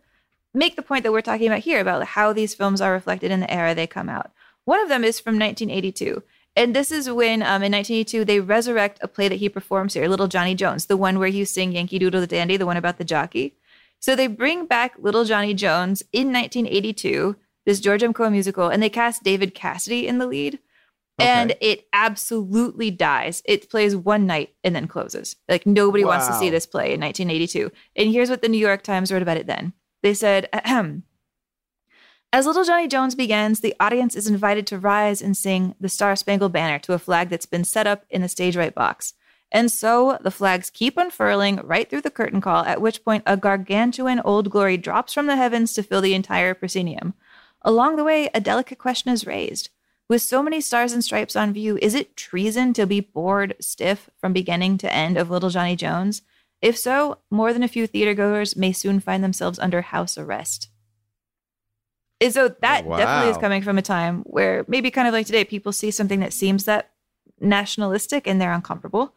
[0.54, 3.42] make the point that we're talking about here about how these films are reflected in
[3.42, 4.32] the era they come out.
[4.66, 6.24] One of them is from 1982.
[6.56, 10.08] And this is when, um, in 1982, they resurrect a play that he performs here,
[10.08, 12.98] Little Johnny Jones, the one where you sing Yankee Doodle the Dandy, the one about
[12.98, 13.56] the jockey.
[14.00, 17.36] So they bring back Little Johnny Jones in 1982,
[17.66, 18.14] this George M.
[18.14, 20.58] Coe musical, and they cast David Cassidy in the lead.
[21.20, 23.42] And it absolutely dies.
[23.46, 25.36] It plays one night and then closes.
[25.50, 27.72] Like nobody wants to see this play in 1982.
[27.96, 29.74] And here's what the New York Times wrote about it then.
[30.04, 31.04] They said, Ahem.
[32.34, 36.16] As Little Johnny Jones begins, the audience is invited to rise and sing the Star
[36.16, 39.14] Spangled Banner to a flag that's been set up in the stage right box.
[39.50, 43.38] And so the flags keep unfurling right through the curtain call, at which point a
[43.38, 47.14] gargantuan old glory drops from the heavens to fill the entire proscenium.
[47.62, 49.70] Along the way, a delicate question is raised.
[50.10, 54.10] With so many stars and stripes on view, is it treason to be bored stiff
[54.18, 56.22] from beginning to end of Little Johnny Jones?
[56.62, 60.70] If so, more than a few theatergoers may soon find themselves under house arrest.
[62.22, 65.26] And so that Oh, definitely is coming from a time where maybe kind of like
[65.28, 66.92] today, people see something that seems that
[67.40, 69.14] nationalistic and they're uncomfortable.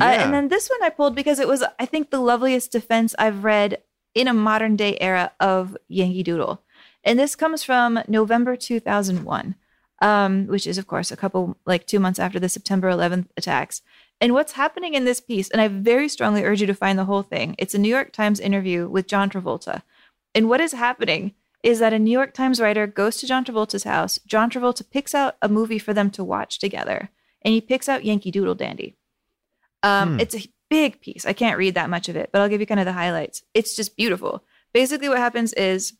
[0.00, 3.14] Uh, and then this one I pulled because it was, I think, the loveliest defense
[3.18, 3.82] I've read
[4.14, 6.62] in a modern day era of Yankee Doodle.
[7.04, 9.54] And this comes from November 2001,
[10.02, 13.80] um, which is, of course, a couple, like two months after the September 11th attacks.
[14.20, 17.06] And what's happening in this piece, and I very strongly urge you to find the
[17.06, 19.82] whole thing, it's a New York Times interview with John Travolta.
[20.34, 23.84] And what is happening is that a New York Times writer goes to John Travolta's
[23.84, 24.18] house.
[24.26, 27.10] John Travolta picks out a movie for them to watch together,
[27.42, 28.96] and he picks out Yankee Doodle Dandy.
[29.82, 30.20] Um, Hmm.
[30.20, 31.26] It's a big piece.
[31.26, 33.42] I can't read that much of it, but I'll give you kind of the highlights.
[33.54, 34.42] It's just beautiful.
[34.72, 35.92] Basically, what happens is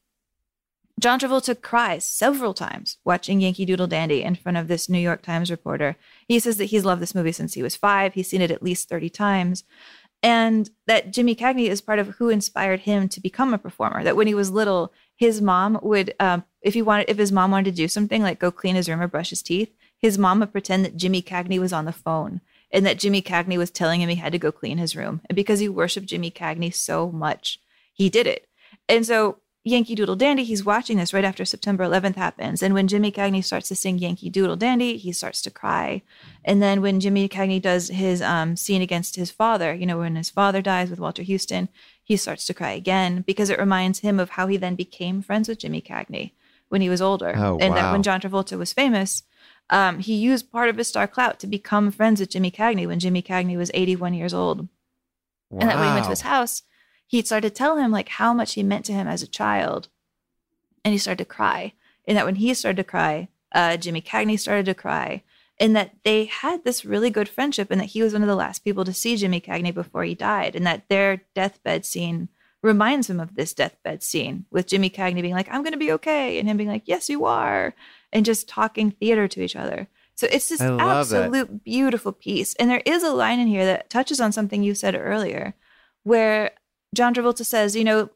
[1.02, 5.20] John Travolta cries several times watching Yankee Doodle Dandy in front of this New York
[5.20, 5.96] Times reporter.
[6.28, 8.14] He says that he's loved this movie since he was five.
[8.14, 9.64] He's seen it at least 30 times.
[10.22, 14.04] And that Jimmy Cagney is part of who inspired him to become a performer.
[14.04, 17.50] That when he was little, his mom would, um, if he wanted, if his mom
[17.50, 20.38] wanted to do something like go clean his room or brush his teeth, his mom
[20.38, 24.00] would pretend that Jimmy Cagney was on the phone and that Jimmy Cagney was telling
[24.00, 25.20] him he had to go clean his room.
[25.28, 27.58] And because he worshiped Jimmy Cagney so much,
[27.92, 28.46] he did it.
[28.88, 32.62] And so Yankee Doodle Dandy, he's watching this right after September 11th happens.
[32.62, 36.02] And when Jimmy Cagney starts to sing Yankee Doodle Dandy, he starts to cry.
[36.44, 40.16] And then when Jimmy Cagney does his um, scene against his father, you know, when
[40.16, 41.68] his father dies with Walter Huston,
[42.02, 45.48] he starts to cry again because it reminds him of how he then became friends
[45.48, 46.32] with Jimmy Cagney
[46.68, 47.32] when he was older.
[47.36, 49.22] Oh, and that when John Travolta was famous,
[49.70, 52.98] um, he used part of his star clout to become friends with Jimmy Cagney when
[52.98, 54.66] Jimmy Cagney was 81 years old.
[55.52, 56.62] And that when he went to his house,
[57.12, 59.88] he started to tell him like how much he meant to him as a child.
[60.82, 61.74] And he started to cry.
[62.06, 65.22] And that when he started to cry, uh, Jimmy Cagney started to cry.
[65.60, 68.34] And that they had this really good friendship, and that he was one of the
[68.34, 70.56] last people to see Jimmy Cagney before he died.
[70.56, 72.30] And that their deathbed scene
[72.62, 75.92] reminds him of this deathbed scene with Jimmy Cagney being like, I'm going to be
[75.92, 76.38] okay.
[76.38, 77.74] And him being like, Yes, you are.
[78.10, 79.86] And just talking theater to each other.
[80.14, 81.24] So it's this I love that.
[81.24, 82.54] absolute beautiful piece.
[82.54, 85.54] And there is a line in here that touches on something you said earlier,
[86.04, 86.52] where
[86.94, 88.10] John Travolta says, you know,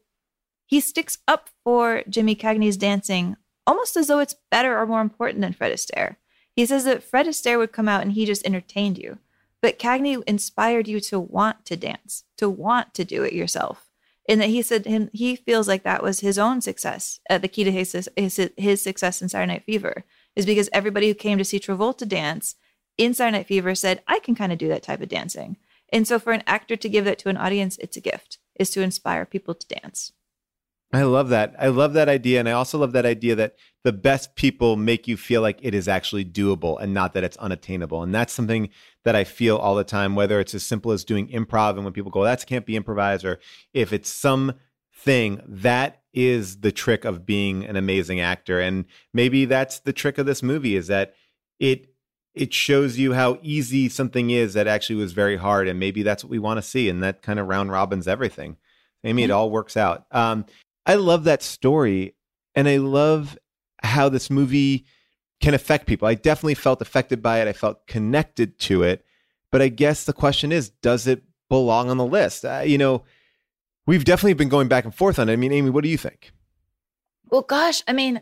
[0.65, 3.37] he sticks up for Jimmy Cagney's dancing
[3.67, 6.15] almost as though it's better or more important than Fred Astaire.
[6.55, 9.19] He says that Fred Astaire would come out and he just entertained you,
[9.61, 13.89] but Cagney inspired you to want to dance, to want to do it yourself.
[14.29, 17.19] And that he said him, he feels like that was his own success.
[17.29, 20.03] Uh, the key to his, his his success in Saturday Night Fever
[20.35, 22.55] is because everybody who came to see Travolta dance
[22.97, 25.55] in Saturday Night Fever said, "I can kind of do that type of dancing."
[25.93, 28.39] And so, for an actor to give that to an audience, it's a gift.
[28.59, 30.11] Is to inspire people to dance.
[30.93, 31.53] I love that.
[31.59, 32.39] I love that idea.
[32.39, 35.73] And I also love that idea that the best people make you feel like it
[35.73, 38.03] is actually doable and not that it's unattainable.
[38.03, 38.69] And that's something
[39.03, 41.93] that I feel all the time, whether it's as simple as doing improv and when
[41.93, 43.39] people go, that can't be improvised, or
[43.73, 44.53] if it's some
[44.93, 48.61] thing that is the trick of being an amazing actor.
[48.61, 51.13] And maybe that's the trick of this movie is that
[51.59, 51.93] it
[52.37, 55.67] it shows you how easy something is that actually was very hard.
[55.67, 56.89] And maybe that's what we want to see.
[56.89, 58.57] And that kind of round robins everything.
[59.03, 60.05] Amy, it all works out.
[60.11, 60.45] Um,
[60.85, 62.15] I love that story,
[62.55, 63.37] and I love
[63.83, 64.85] how this movie
[65.39, 66.07] can affect people.
[66.07, 67.47] I definitely felt affected by it.
[67.47, 69.05] I felt connected to it,
[69.51, 72.43] but I guess the question is, does it belong on the list?
[72.43, 73.03] Uh, you know,
[73.85, 75.33] we've definitely been going back and forth on it.
[75.33, 76.31] I mean, Amy, what do you think?
[77.29, 78.21] Well, gosh, I mean,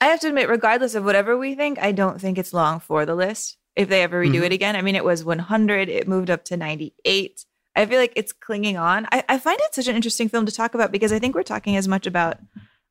[0.00, 3.04] I have to admit, regardless of whatever we think, I don't think it's long for
[3.04, 3.58] the list.
[3.76, 4.46] If they ever redo Mhm.
[4.46, 7.44] it again, I mean, it was 100, it moved up to 98.
[7.76, 9.06] I I feel like it's clinging on.
[9.12, 11.42] I, I find it such an interesting film to talk about because I think we're
[11.44, 12.38] talking as much about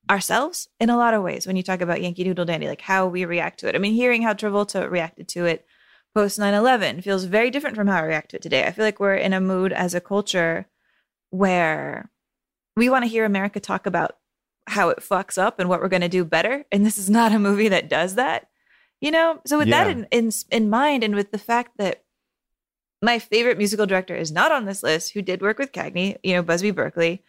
[0.09, 3.05] ourselves in a lot of ways when you talk about Yankee Doodle Dandy, like how
[3.05, 3.75] we react to it.
[3.75, 5.65] I mean, hearing how Travolta reacted to it
[6.15, 8.63] post 9 11 feels very different from how I react to it today.
[8.65, 10.67] I feel like we're in a mood as a culture
[11.29, 12.09] where
[12.75, 14.17] we want to hear America talk about
[14.69, 16.65] how it fucks up and what we're going to do better.
[16.71, 18.49] And this is not a movie that does that,
[19.01, 19.39] you know?
[19.45, 22.03] So, with that in, in, in mind, and with the fact that
[23.01, 26.33] my favorite musical director is not on this list, who did work with Cagney, you
[26.33, 27.23] know, Busby Berkeley,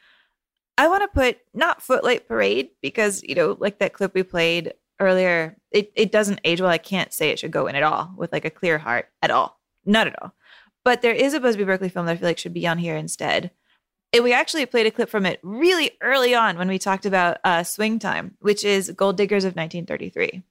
[0.76, 4.74] I want to put not Footlight Parade because, you know, like that clip we played
[4.98, 6.70] earlier, it, it doesn't age well.
[6.70, 9.30] I can't say it should go in at all with like a clear heart at
[9.30, 9.60] all.
[9.84, 10.34] Not at all.
[10.84, 12.96] But there is a Busby Berkeley film that I feel like should be on here
[12.96, 13.50] instead.
[14.12, 17.38] And we actually played a clip from it really early on when we talked about
[17.44, 20.42] uh, Swing Time, which is Gold Diggers of 1933.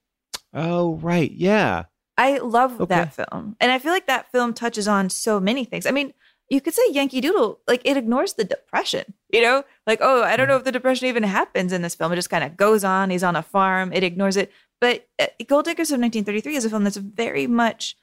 [0.54, 1.30] Oh, right.
[1.30, 1.84] Yeah.
[2.16, 3.56] I love that film.
[3.60, 5.86] And I feel like that film touches on so many things.
[5.86, 6.12] I mean,
[6.50, 9.64] you could say Yankee Doodle, like it ignores the depression, you know?
[9.86, 12.12] Like, oh, I don't know if the depression even happens in this film.
[12.12, 13.10] It just kind of goes on.
[13.10, 14.50] He's on a farm, it ignores it.
[14.80, 17.96] But uh, Gold Diggers of 1933 is a film that's very much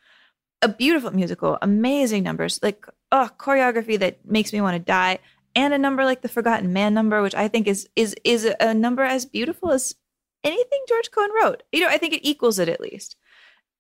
[0.62, 5.20] a beautiful musical, amazing numbers, like, oh, choreography that makes me want to die.
[5.58, 8.76] And a number like the Forgotten Man number, which I think is is is a
[8.76, 9.96] number as beautiful as
[10.44, 11.64] anything George Cohan wrote.
[11.72, 13.16] You know, I think it equals it at least.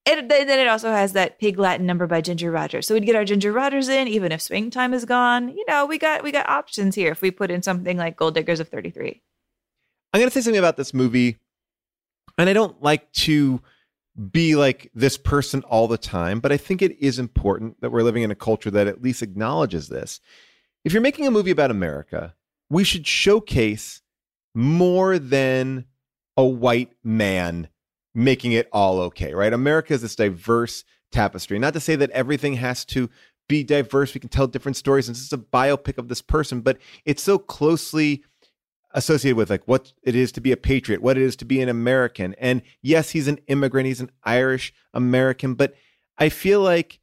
[0.09, 2.87] And then it also has that pig Latin number by Ginger Rogers.
[2.87, 5.49] So we'd get our Ginger Rogers in, even if swing time is gone.
[5.49, 8.33] You know, we got we got options here if we put in something like Gold
[8.33, 9.21] Diggers of 33.
[10.13, 11.37] I'm to say something about this movie,
[12.39, 13.61] and I don't like to
[14.31, 18.01] be like this person all the time, but I think it is important that we're
[18.01, 20.21] living in a culture that at least acknowledges this.
[20.87, 22.33] If you're making a movie about America,
[22.69, 24.01] we should showcase
[24.55, 25.83] more than
[26.37, 27.67] a white man
[28.15, 29.51] making it all okay, right?
[29.51, 31.59] America is this diverse tapestry.
[31.59, 33.09] Not to say that everything has to
[33.49, 34.13] be diverse.
[34.13, 37.21] We can tell different stories, and this is a biopic of this person, but it's
[37.21, 38.23] so closely
[38.91, 41.59] associated with like what it is to be a patriot, what it is to be
[41.59, 42.33] an American.
[42.35, 45.75] And yes, he's an immigrant, he's an Irish American, but
[46.17, 47.01] I feel like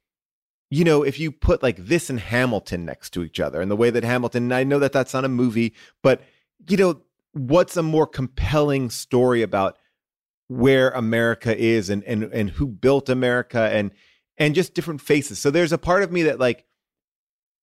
[0.69, 3.75] you know, if you put like this and Hamilton next to each other and the
[3.75, 6.21] way that Hamilton, and I know that that's not a movie, but
[6.67, 7.01] you know,
[7.33, 9.77] what's a more compelling story about
[10.47, 13.91] where America is and and and who built America and
[14.37, 15.39] and just different faces.
[15.39, 16.65] So there's a part of me that like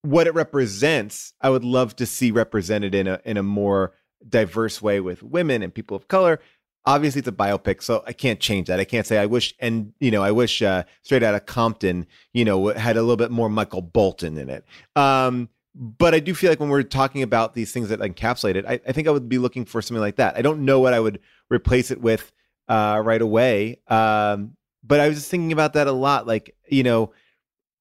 [0.03, 3.95] what it represents, I would love to see represented in a in a more
[4.29, 6.41] diverse way with women and people of color.
[6.85, 8.81] Obviously, it's a biopic, so I can't change that.
[8.81, 12.45] I can't say I wish, and you know, I wish uh, Straight Outta Compton, you
[12.45, 14.65] know, had a little bit more Michael Bolton in it.
[14.97, 18.67] Um, but I do feel like when we're talking about these things that encapsulate it,
[18.67, 20.37] I, I think I would be looking for something like that.
[20.37, 22.33] I don't know what I would replace it with
[22.69, 26.27] uh, right away, um, but I was just thinking about that a lot.
[26.27, 27.13] Like, you know,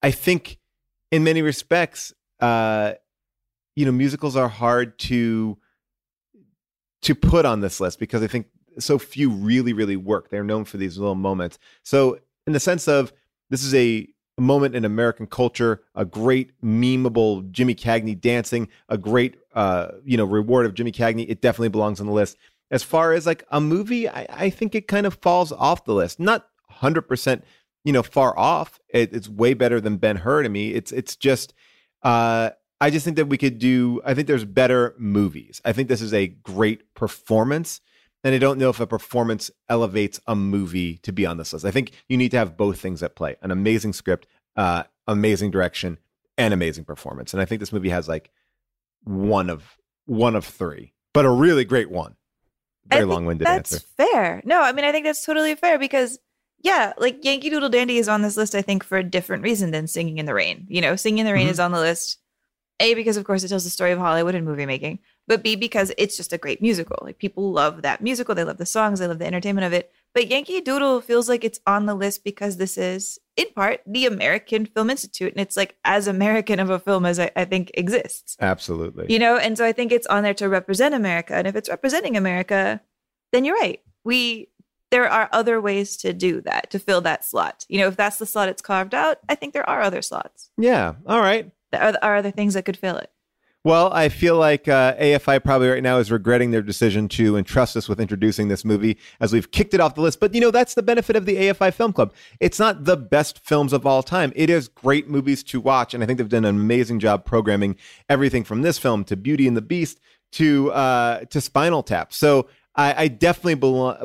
[0.04, 0.58] I think
[1.12, 2.94] in many respects, uh,
[3.76, 5.58] you know, musicals are hard to
[7.02, 8.46] to put on this list because I think
[8.80, 10.30] so few really, really work.
[10.30, 11.60] They're known for these little moments.
[11.84, 13.14] So, in the sense of
[13.50, 14.08] this is a
[14.40, 20.26] moment in American culture, a great memeable Jimmy Cagney dancing, a great uh, you know
[20.26, 21.26] reward of Jimmy Cagney.
[21.30, 22.38] It definitely belongs on the list.
[22.72, 25.94] As far as like a movie, I, I think it kind of falls off the
[25.94, 26.20] list.
[26.20, 27.44] Not hundred percent,
[27.84, 28.80] you know, far off.
[28.90, 30.74] It, it's way better than Ben Hur to me.
[30.74, 31.54] It's it's just.
[32.04, 34.02] Uh, I just think that we could do.
[34.04, 35.62] I think there's better movies.
[35.64, 37.80] I think this is a great performance,
[38.24, 41.66] and I don't know if a performance elevates a movie to be on this list.
[41.66, 45.52] I think you need to have both things at play: an amazing script, uh, amazing
[45.52, 45.98] direction,
[46.38, 47.34] and amazing performance.
[47.34, 48.32] And I think this movie has like
[49.04, 52.16] one of one of three, but a really great one.
[52.88, 53.86] Very long-winded That's answer.
[53.96, 54.42] fair.
[54.44, 56.20] No, I mean, I think that's totally fair because,
[56.60, 59.72] yeah, like Yankee Doodle Dandy is on this list, I think, for a different reason
[59.72, 60.66] than Singing in the Rain.
[60.68, 61.52] You know, Singing in the Rain Mhm.
[61.52, 62.18] is on the list,
[62.82, 65.56] A, because of course it tells the story of Hollywood and movie making, but B,
[65.56, 66.98] because it's just a great musical.
[67.02, 68.36] Like people love that musical.
[68.36, 69.92] They love the songs, they love the entertainment of it.
[70.14, 74.06] But Yankee Doodle feels like it's on the list because this is, in part, the
[74.06, 75.32] American Film Institute.
[75.32, 78.36] And it's like as American of a film as I, I think exists.
[78.42, 79.06] Absolutely.
[79.08, 81.36] You know, and so I think it's on there to represent America.
[81.36, 82.82] And if it's representing America,
[83.32, 83.80] then you're right.
[84.04, 84.50] We
[84.92, 87.66] there are other ways to do that, to fill that slot.
[87.70, 90.52] You know, if that's the slot it's carved out, I think there are other slots.
[90.58, 90.96] Yeah.
[91.08, 91.50] All right.
[91.72, 93.10] There are, are other things that could fill it.
[93.64, 97.78] Well, I feel like uh, AFI probably right now is regretting their decision to entrust
[97.78, 100.20] us with introducing this movie as we've kicked it off the list.
[100.20, 102.12] But you know, that's the benefit of the AFI Film Club.
[102.40, 104.34] It's not the best films of all time.
[104.36, 107.76] It is great movies to watch, and I think they've done an amazing job programming
[108.10, 110.00] everything from this film to Beauty and the Beast
[110.34, 112.14] to uh, to Spinal Tap.
[112.14, 113.56] So I, I definitely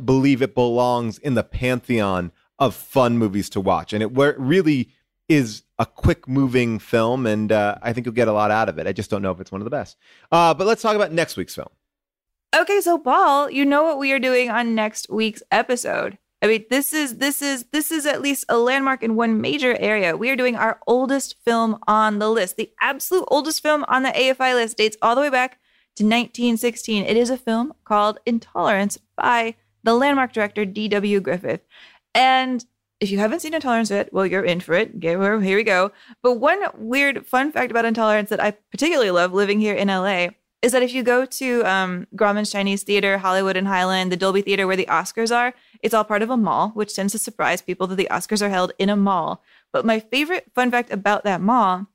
[0.01, 4.91] believe it belongs in the pantheon of fun movies to watch, and it really
[5.29, 8.79] is a quick moving film, and uh, I think you'll get a lot out of
[8.79, 8.87] it.
[8.87, 9.97] I just don't know if it's one of the best.
[10.31, 11.69] Uh, but let's talk about next week's film.
[12.55, 16.19] Okay, so Paul, you know what we are doing on next week's episode.
[16.43, 19.77] I mean, this is this is this is at least a landmark in one major
[19.79, 20.17] area.
[20.17, 22.57] We are doing our oldest film on the list.
[22.57, 25.59] The absolute oldest film on the AFI list dates all the way back
[25.97, 27.05] to 1916.
[27.05, 31.21] It is a film called Intolerance by the landmark director D.W.
[31.21, 31.63] Griffith.
[32.15, 32.65] And
[33.01, 34.93] if you haven't seen Intolerance yet, well, you're in for it.
[35.01, 35.93] Here we go.
[36.23, 40.29] But one weird fun fact about Intolerance that I particularly love living here in LA
[40.63, 44.41] is that if you go to um, Grauman's Chinese Theater, Hollywood and Highland, the Dolby
[44.41, 47.61] Theater where the Oscars are, it's all part of a mall, which tends to surprise
[47.61, 49.43] people that the Oscars are held in a mall.
[49.73, 51.87] But my favorite fun fact about that mall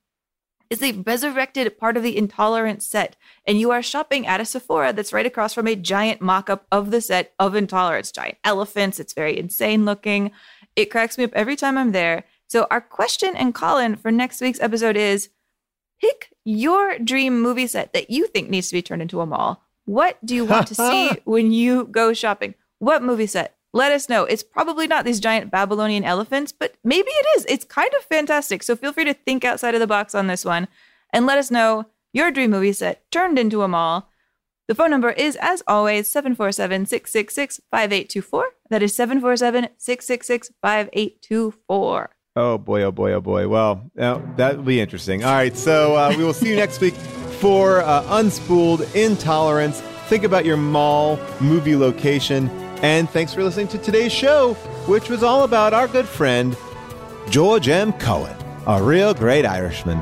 [0.69, 4.94] is they resurrected part of the Intolerance set, and you are shopping at a Sephora
[4.94, 8.10] that's right across from a giant mock up of the set of Intolerance.
[8.10, 8.98] Giant elephants.
[8.98, 10.32] It's very insane looking.
[10.76, 12.23] It cracks me up every time I'm there.
[12.48, 15.30] So, our question and call in for next week's episode is
[16.02, 19.64] pick your dream movie set that you think needs to be turned into a mall.
[19.85, 22.56] What do you want to see when you go shopping?
[22.80, 23.56] What movie set?
[23.73, 24.26] Let us know.
[24.26, 27.45] It's probably not these giant Babylonian elephants, but maybe it is.
[27.48, 28.64] It's kind of fantastic.
[28.64, 30.68] So feel free to think outside of the box on this one
[31.14, 34.10] and let us know your dream movie set turned into a mall.
[34.72, 38.45] The phone number is, as always, 747 666 5824.
[38.69, 42.10] That is 747 666 5824.
[42.38, 43.49] Oh boy, oh boy, oh boy.
[43.49, 45.26] Well, now that will be interesting.
[45.26, 49.81] All right, so uh, we will see you next week for uh, Unspooled Intolerance.
[50.07, 52.49] Think about your mall movie location.
[52.81, 54.53] And thanks for listening to today's show,
[54.88, 56.56] which was all about our good friend,
[57.30, 57.91] George M.
[57.91, 60.02] Cohan, a real great Irishman.